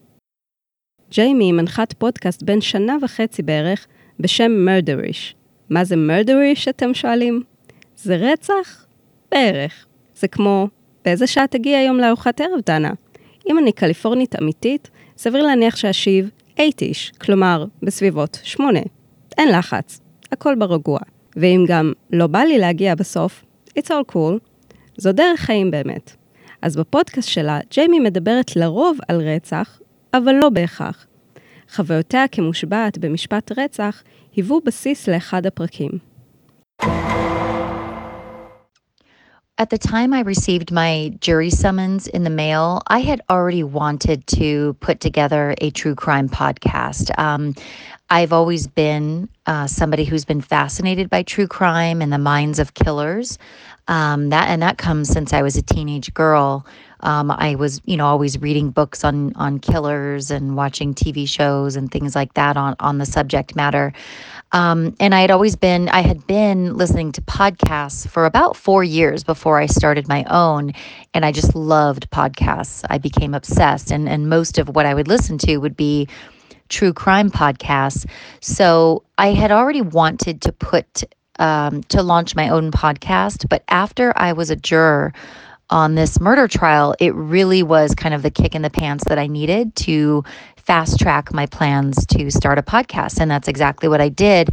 ג'יימי 1.11 1.44
היא 1.44 1.53
מנחת 1.53 1.92
פודקאסט 1.92 2.42
בן 2.42 2.61
שנה 2.61 2.97
וחצי 3.03 3.42
בערך 3.42 3.86
בשם 4.20 4.53
מרדריש. 4.64 5.34
מה 5.70 5.84
זה 5.84 5.97
מרדריש, 5.97 6.68
אתם 6.68 6.94
שואלים? 6.94 7.42
זה 8.04 8.16
רצח? 8.16 8.86
בערך. 9.32 9.86
זה 10.16 10.28
כמו, 10.28 10.68
באיזה 11.06 11.28
שעה 11.28 11.47
תגיע 11.47 11.78
היום 11.78 11.97
לארוחת 11.97 12.41
ערב, 12.41 12.60
דנה? 12.66 12.91
אם 13.49 13.60
אני 13.60 13.72
קליפורנית 13.72 14.36
אמיתית, 14.41 14.89
סביר 15.18 15.43
להניח 15.43 15.76
שאשיב 15.76 16.30
8-ish, 16.58 17.18
כלומר, 17.20 17.66
בסביבות 17.84 18.39
8. 18.43 18.80
אין 19.38 19.49
לחץ. 19.49 19.99
הכל 20.32 20.56
ברגוע. 20.56 20.99
ואם 21.36 21.66
גם 21.68 21.93
לא 22.14 22.28
בא 22.28 22.39
לי 22.39 22.58
להגיע 22.58 22.95
בסוף, 22.95 23.43
it's 23.80 23.88
all 23.88 24.14
cool. 24.14 24.39
זו 24.97 25.12
דרך 25.12 25.39
חיים 25.39 25.72
באמת. 25.72 26.16
אז 26.62 26.78
בפודקאסט 26.78 27.30
שלה, 27.30 27.60
ג'יימי 27.72 27.99
מדברת 27.99 28.56
לרוב 28.56 28.97
על 29.08 29.22
רצח, 29.22 29.80
אבל 30.14 30.34
לא 30.34 30.49
בהכרח. 30.49 31.06
חוויותיה 31.76 32.28
כמושבעת 32.28 32.97
במשפט 32.97 33.52
רצח 33.60 34.04
היוו 34.36 34.62
בסיס 34.66 35.10
לאחד 35.10 35.45
הפרקים. 35.45 35.91
At 39.58 39.70
the 39.70 39.78
time 39.78 40.14
I 40.14 40.22
received 40.22 40.72
my 40.72 41.14
jury 41.20 41.49
summons 41.49 42.08
in 42.08 42.24
the 42.24 42.30
mail, 42.30 42.82
I 42.88 42.99
had 42.99 43.22
already 43.30 43.64
wanted 43.64 44.26
to 44.28 44.74
put 44.80 44.99
together 44.99 45.54
a 45.60 45.70
true 45.72 45.93
crime 45.93 46.30
podcast. 46.30 47.12
Um, 47.20 47.54
I've 48.10 48.34
always 48.34 48.66
been 48.68 49.30
uh, 49.45 49.68
somebody 49.68 50.04
who's 50.04 50.26
been 50.26 50.41
fascinated 50.41 51.10
by 51.10 51.24
true 51.24 51.47
crime 51.47 52.02
and 52.02 52.12
the 52.12 52.18
minds 52.18 52.60
of 52.60 52.74
killers. 52.74 53.38
Um, 53.88 54.30
that 54.30 54.47
and 54.47 54.62
that 54.62 54.78
comes 54.78 55.10
since 55.10 55.34
I 55.34 55.41
was 55.41 55.58
a 55.58 55.62
teenage 55.62 56.14
girl. 56.14 56.66
Um, 57.02 57.32
I 57.32 57.56
was, 57.56 57.82
you 57.86 57.97
know, 57.97 58.06
always 58.06 58.39
reading 58.39 58.70
books 58.70 59.04
on 59.04 59.34
on 59.36 59.60
killers 59.60 60.32
and 60.32 60.56
watching 60.56 60.93
TV 60.93 61.28
shows 61.28 61.76
and 61.76 61.91
things 61.91 62.16
like 62.16 62.34
that 62.36 62.58
on 62.58 62.76
on 62.80 62.99
the 62.99 63.06
subject 63.06 63.56
matter. 63.56 63.93
Um, 64.54 64.95
and 64.99 65.16
I 65.16 65.22
had 65.22 65.32
always 65.32 65.56
been, 65.56 65.88
I 65.89 66.02
had 66.02 66.28
been 66.28 66.76
listening 66.76 67.12
to 67.14 67.22
podcasts 67.22 68.08
for 68.08 68.26
about 68.26 68.58
four 68.58 68.84
years 68.84 69.24
before 69.24 69.60
I 69.60 69.66
started 69.66 70.08
my 70.08 70.26
own. 70.30 70.74
And 71.14 71.26
I 71.26 71.32
just 71.32 71.56
loved 71.56 72.10
podcasts. 72.12 72.84
I 72.89 72.97
became 72.97 73.34
obsessed. 73.34 73.91
And, 73.91 74.10
and 74.10 74.30
most 74.30 74.58
of 74.58 74.70
what 74.70 74.86
I 74.86 74.93
would 74.93 75.08
listen 75.08 75.38
to 75.39 75.58
would 75.58 75.78
be 75.78 76.08
true 76.70 76.93
crime 76.93 77.30
podcasts. 77.30 78.06
So 78.41 79.04
I 79.18 79.32
had 79.32 79.52
already 79.52 79.82
wanted 79.82 80.41
to 80.41 80.52
put, 80.52 81.04
um, 81.39 81.84
to 81.84 82.02
launch 82.04 82.36
my 82.36 82.49
own 82.49 82.72
podcast. 82.72 83.47
But 83.47 83.64
after 83.70 84.14
I 84.18 84.34
was 84.34 84.49
a 84.49 84.56
juror, 84.56 85.14
on 85.72 85.95
this 85.95 86.19
murder 86.19 86.47
trial, 86.47 86.93
it 86.99 87.15
really 87.15 87.63
was 87.63 87.95
kind 87.95 88.13
of 88.13 88.22
the 88.22 88.32
kick 88.32 88.53
in 88.53 88.61
the 88.61 88.69
pants 88.69 89.05
that 89.07 89.17
I 89.17 89.28
needed 89.28 89.76
to 89.78 90.24
fast 90.57 90.99
track 90.99 91.34
my 91.34 91.45
plans 91.47 92.05
to 92.07 92.30
start 92.30 92.59
a 92.59 92.61
podcast. 92.61 93.19
And 93.19 93.32
that's 93.32 93.47
exactly 93.47 93.89
what 93.89 94.01
I 94.01 94.09
did. 94.09 94.49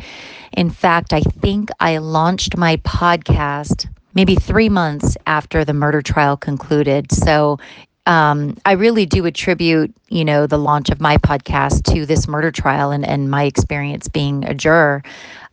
In 0.52 0.70
fact, 0.70 1.12
I 1.12 1.20
think 1.20 1.70
I 1.80 1.98
launched 1.98 2.56
my 2.56 2.76
podcast 2.78 3.88
maybe 4.14 4.34
three 4.34 4.68
months 4.68 5.16
after 5.26 5.64
the 5.64 5.74
murder 5.74 6.02
trial 6.02 6.36
concluded. 6.36 7.12
So 7.12 7.58
um, 8.06 8.56
I 8.64 8.72
really 8.72 9.04
do 9.04 9.26
attribute, 9.26 9.94
you 10.08 10.24
know, 10.24 10.46
the 10.46 10.58
launch 10.58 10.88
of 10.88 10.98
my 11.00 11.18
podcast 11.18 11.82
to 11.92 12.06
this 12.06 12.26
murder 12.26 12.50
trial 12.50 12.90
and, 12.90 13.06
and 13.06 13.30
my 13.30 13.44
experience 13.44 14.08
being 14.08 14.44
a 14.46 14.54
juror 14.54 15.02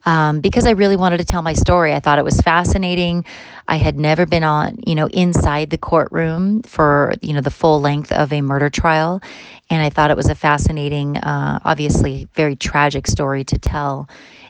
um, 0.05 0.39
because 0.39 0.65
I 0.65 0.71
really 0.71 0.95
wanted 0.95 1.17
to 1.17 1.25
tell 1.25 1.41
my 1.41 1.53
story. 1.53 1.93
I 1.93 1.99
thought 1.99 2.19
it 2.19 2.25
was 2.25 2.39
fascinating. 2.41 3.25
I 3.67 3.77
had 3.77 3.97
never 3.97 4.25
been 4.25 4.43
on, 4.43 4.79
you 4.85 4.95
know, 4.95 5.07
inside 5.07 5.69
the 5.69 5.77
courtroom 5.77 6.61
for, 6.63 7.13
you 7.21 7.33
know, 7.33 7.41
the 7.41 7.51
full 7.51 7.81
length 7.81 8.11
of 8.11 8.31
a 8.31 8.41
murder 8.41 8.69
trial. 8.69 9.21
And 9.69 9.81
I 9.81 9.89
thought 9.89 10.11
it 10.11 10.17
was 10.17 10.29
a 10.29 10.35
fascinating, 10.35 11.17
uh, 11.17 11.59
obviously 11.65 12.27
very 12.35 12.55
tragic 12.55 13.07
story 13.07 13.43
to 13.45 13.57
tell. 13.57 14.07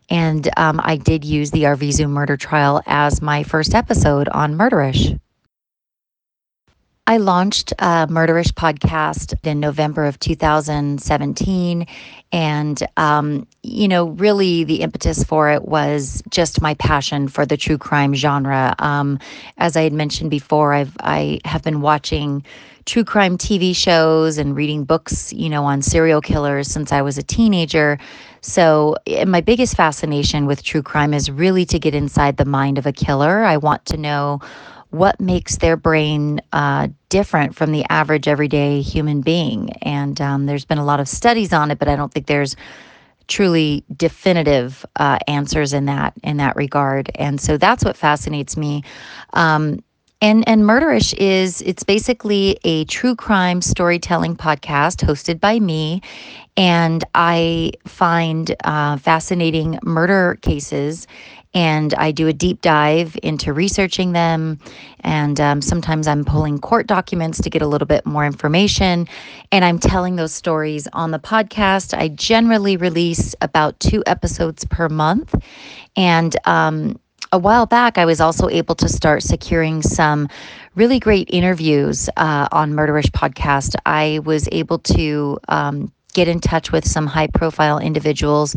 And 0.10 0.48
um, 0.58 0.80
I 0.84 0.98
did 0.98 1.24
use 1.24 1.52
the 1.52 1.64
Arvizu 1.64 2.10
murder 2.10 2.38
trial 2.38 2.82
as 2.86 3.22
my 3.22 3.44
first 3.44 3.74
episode 3.74 4.28
on 4.30 4.56
Murderish. 4.56 5.20
I 7.08 7.18
launched 7.18 7.72
a 7.74 8.08
Murderish 8.08 8.52
podcast 8.54 9.36
in 9.46 9.60
November 9.60 10.06
of 10.06 10.20
2017. 10.20 11.86
And, 12.32 12.84
um, 12.98 13.46
you 13.62 13.88
know, 13.88 14.06
really 14.10 14.64
the 14.64 14.82
impetus 14.82 15.24
for 15.24 15.52
it 15.52 15.66
was 15.66 16.24
just 16.32 16.62
my 16.62 16.74
passion 16.74 17.28
for 17.28 17.46
the 17.46 17.58
true 17.58 17.78
crime 17.78 18.16
genre. 18.16 18.74
Um, 18.80 19.20
as 19.60 19.78
I 19.78 19.84
had 19.84 19.94
mentioned 19.94 20.32
before, 20.32 20.74
I've, 20.74 20.98
I 21.02 21.40
have 21.46 21.62
been 21.62 21.82
watching 21.82 22.44
true 22.86 23.04
crime 23.04 23.38
TV 23.38 23.76
shows 23.76 24.40
and 24.40 24.56
reading 24.56 24.84
books, 24.84 25.32
you 25.32 25.50
know, 25.50 25.64
on 25.64 25.84
serial 25.84 26.22
killers 26.22 26.68
since 26.68 26.92
I 26.92 27.04
was 27.04 27.20
a 27.20 27.24
teenager. 27.24 28.00
So, 28.42 28.96
eh, 29.06 29.26
my 29.26 29.42
biggest 29.42 29.76
fascination 29.76 30.48
with 30.48 30.64
true 30.64 30.84
crime 30.84 31.14
is 31.14 31.30
really 31.30 31.66
to 31.68 31.78
get 31.80 31.94
inside 31.94 32.38
the 32.38 32.46
mind 32.46 32.80
of 32.80 32.88
a 32.88 32.92
killer. 32.92 33.44
I 33.44 33.58
want 33.58 33.86
to 33.86 33.98
know 33.98 34.40
what 34.98 35.20
makes 35.20 35.58
their 35.58 35.78
brain 35.78 36.42
uh, 36.54 36.88
different 37.10 37.56
from 37.56 37.72
the 37.72 37.86
average 37.90 38.28
everyday 38.28 38.82
human 38.82 39.22
being. 39.22 39.72
And 39.82 40.20
um, 40.22 40.46
there's 40.46 40.66
been 40.66 40.78
a 40.78 40.86
lot 40.86 41.00
of 41.00 41.08
studies 41.08 41.54
on 41.54 41.72
it, 41.72 41.80
but 41.80 41.88
I 41.88 41.96
don't 41.96 42.14
think 42.14 42.28
there's 42.28 42.56
truly 43.28 43.84
definitive 43.96 44.86
uh, 44.98 45.18
answers 45.28 45.74
in 45.74 45.86
that 45.86 46.14
in 46.24 46.38
that 46.38 46.56
regard. 46.56 47.12
And 47.16 47.42
so 47.42 47.58
that's 47.58 47.84
what 47.84 47.98
fascinates 47.98 48.56
me. 48.58 48.84
Um, 49.34 49.84
and 50.22 50.48
and 50.48 50.64
Murderish 50.64 51.14
is 51.18 51.62
it's 51.62 51.84
basically 51.84 52.58
a 52.64 52.86
true 52.86 53.16
crime 53.16 53.62
storytelling 53.62 54.36
podcast 54.36 55.06
hosted 55.06 55.40
by 55.40 55.60
me, 55.60 56.02
and 56.56 57.04
I 57.14 57.74
find 57.86 58.56
uh, 58.64 58.98
fascinating 58.98 59.78
murder 59.84 60.38
cases 60.42 61.06
and 61.56 61.94
I 61.96 62.12
do 62.12 62.28
a 62.28 62.34
deep 62.34 62.62
dive 62.62 63.18
into 63.24 63.54
researching 63.54 64.12
them. 64.12 64.60
And 65.00 65.40
um, 65.40 65.62
sometimes 65.62 66.06
I'm 66.06 66.26
pulling 66.26 66.60
court 66.60 66.86
documents 66.86 67.42
to 67.42 67.50
get 67.50 67.62
a 67.62 67.68
little 67.68 67.88
bit 67.88 68.06
more 68.06 68.26
information. 68.26 69.08
And 69.54 69.64
I'm 69.64 69.80
telling 69.80 70.18
those 70.18 70.34
stories 70.34 70.88
on 70.92 71.12
the 71.12 71.20
podcast. 71.20 71.98
I 71.98 72.10
generally 72.10 72.76
release 72.76 73.34
about 73.42 73.80
two 73.80 74.04
episodes 74.06 74.66
per 74.66 74.90
month. 74.90 75.34
And 75.96 76.36
um, 76.46 77.00
a 77.32 77.40
while 77.40 77.66
back, 77.66 77.98
I 77.98 78.06
was 78.06 78.20
also 78.20 78.50
able 78.50 78.76
to 78.76 78.90
start 78.90 79.24
securing 79.24 79.82
some 79.82 80.28
really 80.76 81.00
great 81.00 81.30
interviews 81.32 82.10
uh, 82.18 82.50
on 82.52 82.74
Murderish 82.74 83.12
Podcast. 83.12 83.76
I 83.86 84.20
was 84.26 84.50
able 84.52 84.80
to 84.80 85.40
um, 85.48 85.92
get 86.16 86.28
in 86.28 86.40
touch 86.40 86.72
with 86.72 86.88
some 86.88 87.06
high 87.06 87.28
profile 87.28 87.78
individuals 87.78 88.56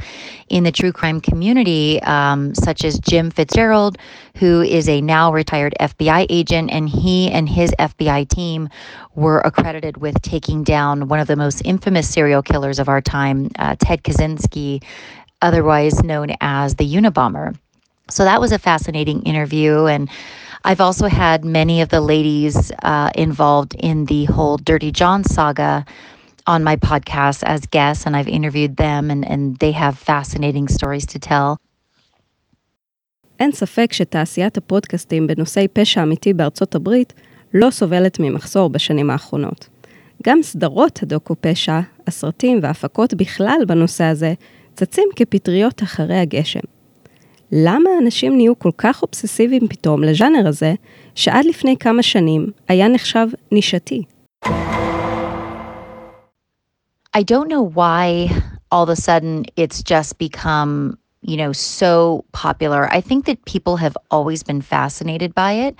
in 0.48 0.64
the 0.64 0.72
true 0.72 0.92
crime 0.92 1.20
community, 1.20 2.00
um, 2.04 2.54
such 2.54 2.84
as 2.84 2.98
Jim 3.00 3.30
Fitzgerald, 3.30 3.98
who 4.36 4.62
is 4.62 4.88
a 4.88 5.02
now 5.02 5.30
retired 5.30 5.74
FBI 5.80 6.24
agent, 6.30 6.70
and 6.70 6.88
he 6.88 7.30
and 7.30 7.48
his 7.48 7.72
FBI 7.78 8.26
team 8.28 8.70
were 9.16 9.40
accredited 9.40 9.98
with 9.98 10.22
taking 10.22 10.62
down 10.62 11.08
one 11.08 11.20
of 11.20 11.26
the 11.26 11.36
most 11.36 11.60
infamous 11.64 12.08
serial 12.08 12.42
killers 12.42 12.78
of 12.78 12.88
our 12.88 13.02
time, 13.02 13.50
uh, 13.58 13.76
Ted 13.78 14.04
Kaczynski, 14.04 14.82
otherwise 15.42 16.02
known 16.02 16.30
as 16.40 16.76
the 16.76 16.88
Unabomber. 16.88 17.58
So 18.08 18.24
that 18.24 18.40
was 18.40 18.52
a 18.52 18.58
fascinating 18.58 19.22
interview 19.24 19.84
and. 19.84 20.08
I've 20.64 20.80
also 20.80 21.06
had 21.06 21.44
many 21.44 21.80
of 21.82 21.88
the 21.90 22.00
ladies 22.00 22.72
uh, 22.82 23.10
involved 23.14 23.76
in 23.78 24.06
the 24.06 24.24
whole 24.24 24.56
Dirty 24.56 24.90
John 24.90 25.22
saga 25.22 25.86
on 26.52 26.60
my 26.64 26.76
podcast 26.90 27.40
as 27.52 27.60
guests, 27.76 28.02
and 28.06 28.16
I've 28.16 28.32
interviewed 28.38 28.74
them, 28.84 29.02
and, 29.12 29.22
and 29.32 29.42
they 29.62 29.72
have 29.72 29.94
fascinating 29.98 30.66
stories 30.68 31.06
to 31.06 31.18
tell. 31.18 31.56
אין 33.40 33.52
ספק 33.52 33.92
שתעשיית 33.92 34.56
הפודקאסטים 34.56 35.26
בנושאי 35.26 35.68
פשע 35.72 36.02
אמיתי 36.02 36.32
בארצות 36.32 36.74
הברית 36.74 37.12
לא 37.54 37.70
סובלת 37.70 38.20
ממחסור 38.20 38.70
בשנים 38.70 39.10
האחרונות. 39.10 39.68
גם 40.22 40.42
סדרות 40.42 41.02
הדוקו 41.02 41.34
פשע, 41.40 41.80
הסרטים 42.06 42.58
וההפקות 42.62 43.14
בכלל 43.14 43.58
בנושא 43.68 44.04
הזה, 44.04 44.34
צצים 44.74 45.08
כפטריות 45.16 45.82
אחרי 45.82 46.18
הגשם. 46.18 46.60
למה 47.52 47.90
אנשים 48.02 48.36
נהיו 48.36 48.58
כל 48.58 48.70
כך 48.78 49.02
אובססיביים 49.02 49.68
פתאום 49.68 50.04
לז'אנר 50.04 50.48
הזה, 50.48 50.74
שעד 51.14 51.44
לפני 51.44 51.76
כמה 51.76 52.02
שנים 52.02 52.46
היה 52.68 52.88
נחשב 52.88 53.26
נישתי? 53.52 54.02
I 57.14 57.22
don't 57.22 57.48
know 57.48 57.62
why 57.62 58.28
all 58.70 58.82
of 58.84 58.88
a 58.88 58.96
sudden 58.96 59.46
it's 59.56 59.82
just 59.82 60.18
become, 60.18 60.98
you 61.22 61.36
know, 61.36 61.52
so 61.52 62.24
popular. 62.32 62.88
I 62.92 63.00
think 63.00 63.26
that 63.26 63.44
people 63.44 63.76
have 63.76 63.96
always 64.10 64.42
been 64.42 64.60
fascinated 64.62 65.34
by 65.34 65.52
it 65.52 65.76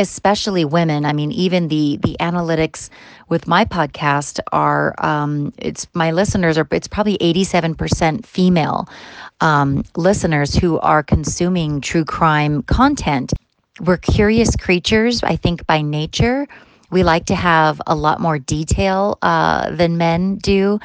especially 0.00 0.64
women. 0.64 1.04
I 1.04 1.12
mean, 1.12 1.32
even 1.32 1.68
the 1.68 1.98
the 2.04 2.16
analytics 2.20 2.88
with 3.28 3.48
my 3.48 3.64
podcast 3.64 4.38
are 4.52 4.94
um, 5.04 5.52
it's 5.58 5.88
my 5.92 6.12
listeners 6.12 6.56
are 6.56 6.66
it's 6.70 6.86
probably 6.86 7.16
eighty 7.20 7.42
seven 7.44 7.74
percent 7.74 8.24
female 8.24 8.88
um, 9.40 9.82
listeners 9.96 10.54
who 10.54 10.78
are 10.80 11.02
consuming 11.02 11.80
true 11.80 12.04
crime 12.04 12.62
content. 12.62 13.32
We're 13.80 13.96
curious 13.96 14.54
creatures, 14.56 15.22
I 15.22 15.36
think, 15.36 15.66
by 15.66 15.82
nature. 15.82 16.46
We 16.90 17.02
like 17.02 17.26
to 17.26 17.34
have 17.34 17.80
a 17.86 17.94
lot 17.94 18.20
more 18.20 18.38
detail 18.38 19.18
uh, 19.22 19.70
than 19.70 19.96
men 19.98 20.36
do 20.36 20.78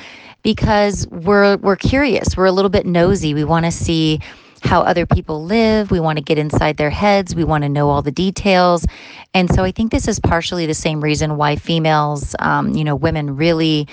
because 0.43 1.07
we're 1.07 1.57
we're 1.57 1.75
curious. 1.77 2.35
We're 2.35 2.45
a 2.45 2.51
little 2.51 2.69
bit 2.69 2.85
nosy. 2.85 3.33
We 3.33 3.43
want 3.43 3.65
to 3.65 3.71
see 3.71 4.19
how 4.63 4.81
other 4.81 5.05
people 5.05 5.43
live. 5.43 5.91
We 5.91 5.99
want 5.99 6.17
to 6.17 6.23
get 6.23 6.37
inside 6.37 6.77
their 6.77 6.89
heads. 6.89 7.35
We 7.35 7.43
want 7.43 7.63
to 7.63 7.69
know 7.69 7.89
all 7.89 8.01
the 8.01 8.11
details. 8.11 8.85
And 9.33 9.53
so 9.53 9.63
I 9.63 9.71
think 9.71 9.91
this 9.91 10.07
is 10.07 10.19
partially 10.19 10.65
the 10.65 10.73
same 10.73 11.01
reason 11.01 11.37
why 11.37 11.55
females, 11.55 12.35
um, 12.39 12.73
you 12.73 12.83
know, 12.83 12.95
women 12.95 13.35
really 13.35 13.87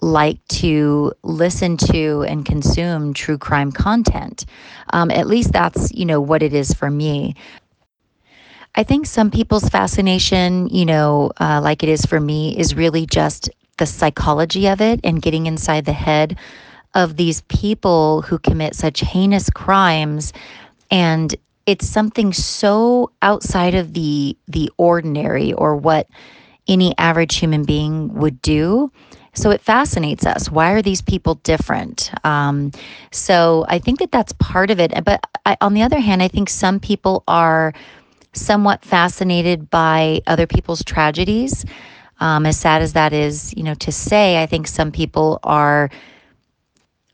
like 0.00 0.44
to 0.48 1.12
listen 1.22 1.76
to 1.76 2.24
and 2.28 2.44
consume 2.44 3.12
true 3.14 3.38
crime 3.38 3.72
content. 3.72 4.44
Um, 4.92 5.10
at 5.10 5.26
least 5.26 5.52
that's, 5.52 5.92
you 5.92 6.04
know, 6.04 6.20
what 6.20 6.42
it 6.42 6.54
is 6.54 6.72
for 6.72 6.90
me. 6.90 7.34
I 8.78 8.84
think 8.84 9.06
some 9.06 9.32
people's 9.32 9.68
fascination, 9.68 10.68
you 10.68 10.86
know, 10.86 11.32
uh, 11.40 11.60
like 11.60 11.82
it 11.82 11.88
is 11.88 12.06
for 12.06 12.20
me, 12.20 12.56
is 12.56 12.76
really 12.76 13.06
just 13.06 13.50
the 13.78 13.86
psychology 13.86 14.68
of 14.68 14.80
it 14.80 15.00
and 15.02 15.20
getting 15.20 15.46
inside 15.46 15.84
the 15.84 15.92
head 15.92 16.38
of 16.94 17.16
these 17.16 17.40
people 17.42 18.22
who 18.22 18.38
commit 18.38 18.76
such 18.76 19.00
heinous 19.00 19.50
crimes. 19.50 20.32
And 20.92 21.34
it's 21.66 21.88
something 21.88 22.32
so 22.32 23.10
outside 23.20 23.74
of 23.74 23.94
the 23.94 24.36
the 24.46 24.70
ordinary 24.78 25.52
or 25.52 25.74
what 25.74 26.06
any 26.68 26.94
average 26.98 27.34
human 27.34 27.64
being 27.64 28.14
would 28.14 28.40
do. 28.42 28.92
So 29.34 29.50
it 29.50 29.60
fascinates 29.60 30.24
us. 30.24 30.52
Why 30.52 30.70
are 30.70 30.82
these 30.82 31.02
people 31.02 31.34
different? 31.36 32.12
Um, 32.24 32.70
so 33.10 33.66
i 33.68 33.80
think 33.80 33.98
that 33.98 34.12
that's 34.12 34.32
part 34.34 34.70
of 34.70 34.78
it. 34.78 34.92
But 35.04 35.20
I, 35.46 35.56
on 35.60 35.74
the 35.74 35.82
other 35.82 35.98
hand 35.98 36.22
i 36.22 36.28
think 36.28 36.48
some 36.48 36.78
people 36.78 37.24
are 37.26 37.74
somewhat 38.38 38.84
fascinated 38.84 39.70
by 39.70 40.20
other 40.26 40.46
people's 40.46 40.84
tragedies 40.84 41.64
um, 42.20 42.46
as 42.46 42.58
sad 42.58 42.82
as 42.82 42.92
that 42.94 43.12
is 43.12 43.54
you 43.56 43.62
know 43.62 43.74
to 43.74 43.92
say 43.92 44.42
i 44.42 44.46
think 44.46 44.66
some 44.66 44.92
people 44.92 45.40
are 45.44 45.90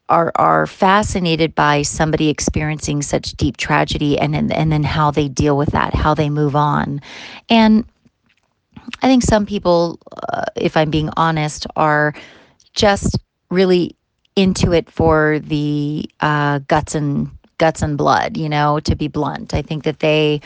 are 0.09 0.33
are 0.37 0.67
fascinated 0.67 1.55
by 1.55 1.83
somebody 1.83 2.29
experiencing 2.29 3.03
such 3.03 3.33
deep 3.33 3.57
tragedy 3.57 4.19
and 4.19 4.37
and, 4.37 4.53
and 4.53 4.73
then 4.73 4.83
how 4.83 5.11
they 5.11 5.29
deal 5.29 5.57
with 5.57 5.71
that, 5.71 5.95
how 5.95 6.15
they 6.15 6.31
move 6.31 6.55
on. 6.55 7.01
And 7.49 7.85
I 9.03 9.07
think 9.07 9.23
some 9.23 9.47
people, 9.47 9.99
uh, 10.33 10.45
if 10.57 10.77
I'm 10.77 10.91
being 10.91 11.11
honest, 11.17 11.67
are 11.77 12.15
just 12.75 13.19
really 13.51 13.97
into 14.37 14.73
it 14.73 14.91
for 14.91 15.39
the 15.41 16.09
uh, 16.21 16.61
guts 16.69 16.95
and 16.95 17.31
guts 17.59 17.83
and 17.83 17.97
blood. 17.97 18.37
You 18.37 18.49
know, 18.49 18.81
to 18.81 18.95
be 18.97 19.09
blunt, 19.09 19.55
I 19.55 19.63
think 19.63 19.85
that 19.85 20.01
they 20.01 20.41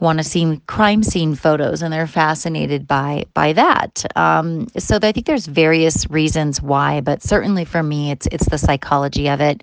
want 0.00 0.18
to 0.18 0.24
see 0.24 0.60
crime 0.66 1.02
scene 1.02 1.34
photos 1.34 1.82
and 1.82 1.92
they're 1.92 2.06
fascinated 2.06 2.86
by 2.86 3.24
by 3.34 3.52
that. 3.52 4.04
Um, 4.16 4.66
so 4.78 4.98
I 5.02 5.12
think 5.12 5.26
there's 5.26 5.46
various 5.46 6.10
reasons 6.10 6.60
why, 6.60 7.00
but 7.00 7.22
certainly 7.22 7.64
for 7.64 7.82
me, 7.82 8.10
it's 8.10 8.26
it's 8.32 8.48
the 8.48 8.58
psychology 8.58 9.28
of 9.28 9.40
it, 9.40 9.62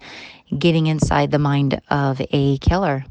getting 0.57 0.87
inside 0.87 1.31
the 1.31 1.39
mind 1.39 1.81
of 1.89 2.21
a 2.31 2.57
killer. 2.59 3.03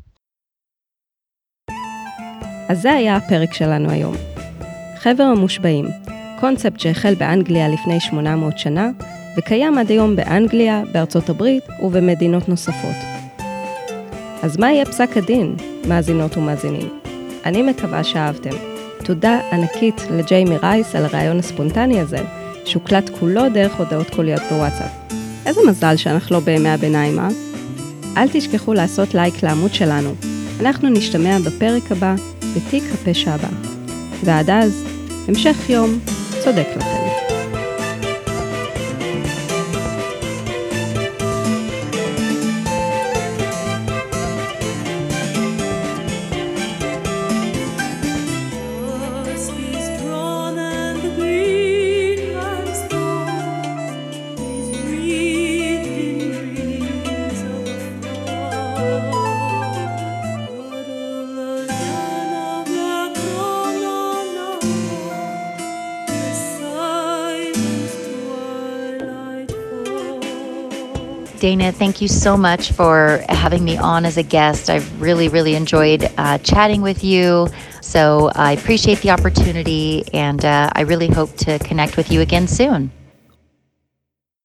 אז 2.69 2.83
זה 2.83 2.93
היה 2.93 3.17
הפרק 3.17 3.53
שלנו 3.53 3.91
היום. 3.91 4.15
חבר 4.97 5.23
המושבעים, 5.23 5.87
קונספט 6.41 6.81
שהחל 6.81 7.15
באנגליה 7.15 7.69
לפני 7.69 8.01
800 8.01 8.59
שנה, 8.59 8.91
וקיים 9.37 9.79
עד 9.79 9.91
היום 9.91 10.17
באנגליה, 10.17 10.83
בארצות 10.93 11.29
הברית 11.29 11.65
ובמדינות 11.83 12.49
נוספות. 12.49 12.97
אז 14.43 14.57
מה 14.59 14.73
יהיה 14.73 14.85
פסק 14.85 15.17
הדין, 15.17 15.57
מאזינות 15.89 16.37
ומאזינים? 16.37 17.00
אני 17.45 17.63
מקווה 17.63 18.05
שאהבתם. 18.05 18.57
תודה 19.05 19.41
ענקית 19.53 20.01
לג'יימי 20.11 20.57
רייס 20.57 20.95
על 20.95 21.05
הרעיון 21.05 21.39
הספונטני 21.39 22.01
הזה, 22.01 22.19
שהוקלט 22.65 23.11
כולו 23.19 23.49
דרך 23.49 23.75
הודעות 23.75 24.11
קוליות 24.11 24.43
בוואטסאפ. 24.51 24.91
איזה 25.47 25.61
מזל 25.69 25.97
שאנחנו 25.97 26.37
לא 26.37 26.41
בימי 26.41 26.69
הביניים, 26.69 27.19
אה? 27.19 27.29
אל 28.17 28.29
תשכחו 28.33 28.75
לעשות 28.75 29.15
לייק 29.15 29.43
לעמוד 29.43 29.75
שלנו. 29.75 30.15
אנחנו 30.61 30.89
נשתמע 30.89 31.39
בפרק 31.39 31.93
הבא, 31.93 32.15
בתיק 32.57 32.85
הפשע 32.95 33.31
הבא. 33.31 33.49
ועד 34.25 34.51
אז, 34.51 34.85
המשך 35.29 35.71
יום 35.71 35.99
צודק 36.45 36.67
לכם. 36.77 37.10
Dana, 71.51 71.73
thank 71.73 72.01
you 72.01 72.07
so 72.07 72.37
much 72.37 72.71
for 72.71 73.25
having 73.29 73.65
me 73.65 73.77
on 73.77 74.05
as 74.05 74.17
a 74.17 74.23
guest. 74.23 74.71
I've 74.71 75.03
really, 75.03 75.27
really 75.27 75.57
enjoyed 75.57 76.09
uh, 76.17 76.39
chatting 76.39 76.81
with 76.81 77.03
you. 77.03 77.49
So 77.81 78.31
I 78.37 78.53
appreciate 78.53 79.01
the 79.01 79.11
opportunity 79.11 80.05
and 80.15 80.45
uh, 80.45 80.71
I 80.73 80.83
really 80.83 81.09
hope 81.09 81.37
to 81.39 81.59
connect 81.59 81.97
with 81.97 82.13
you 82.13 82.21
again 82.21 82.47
soon. 82.47 82.93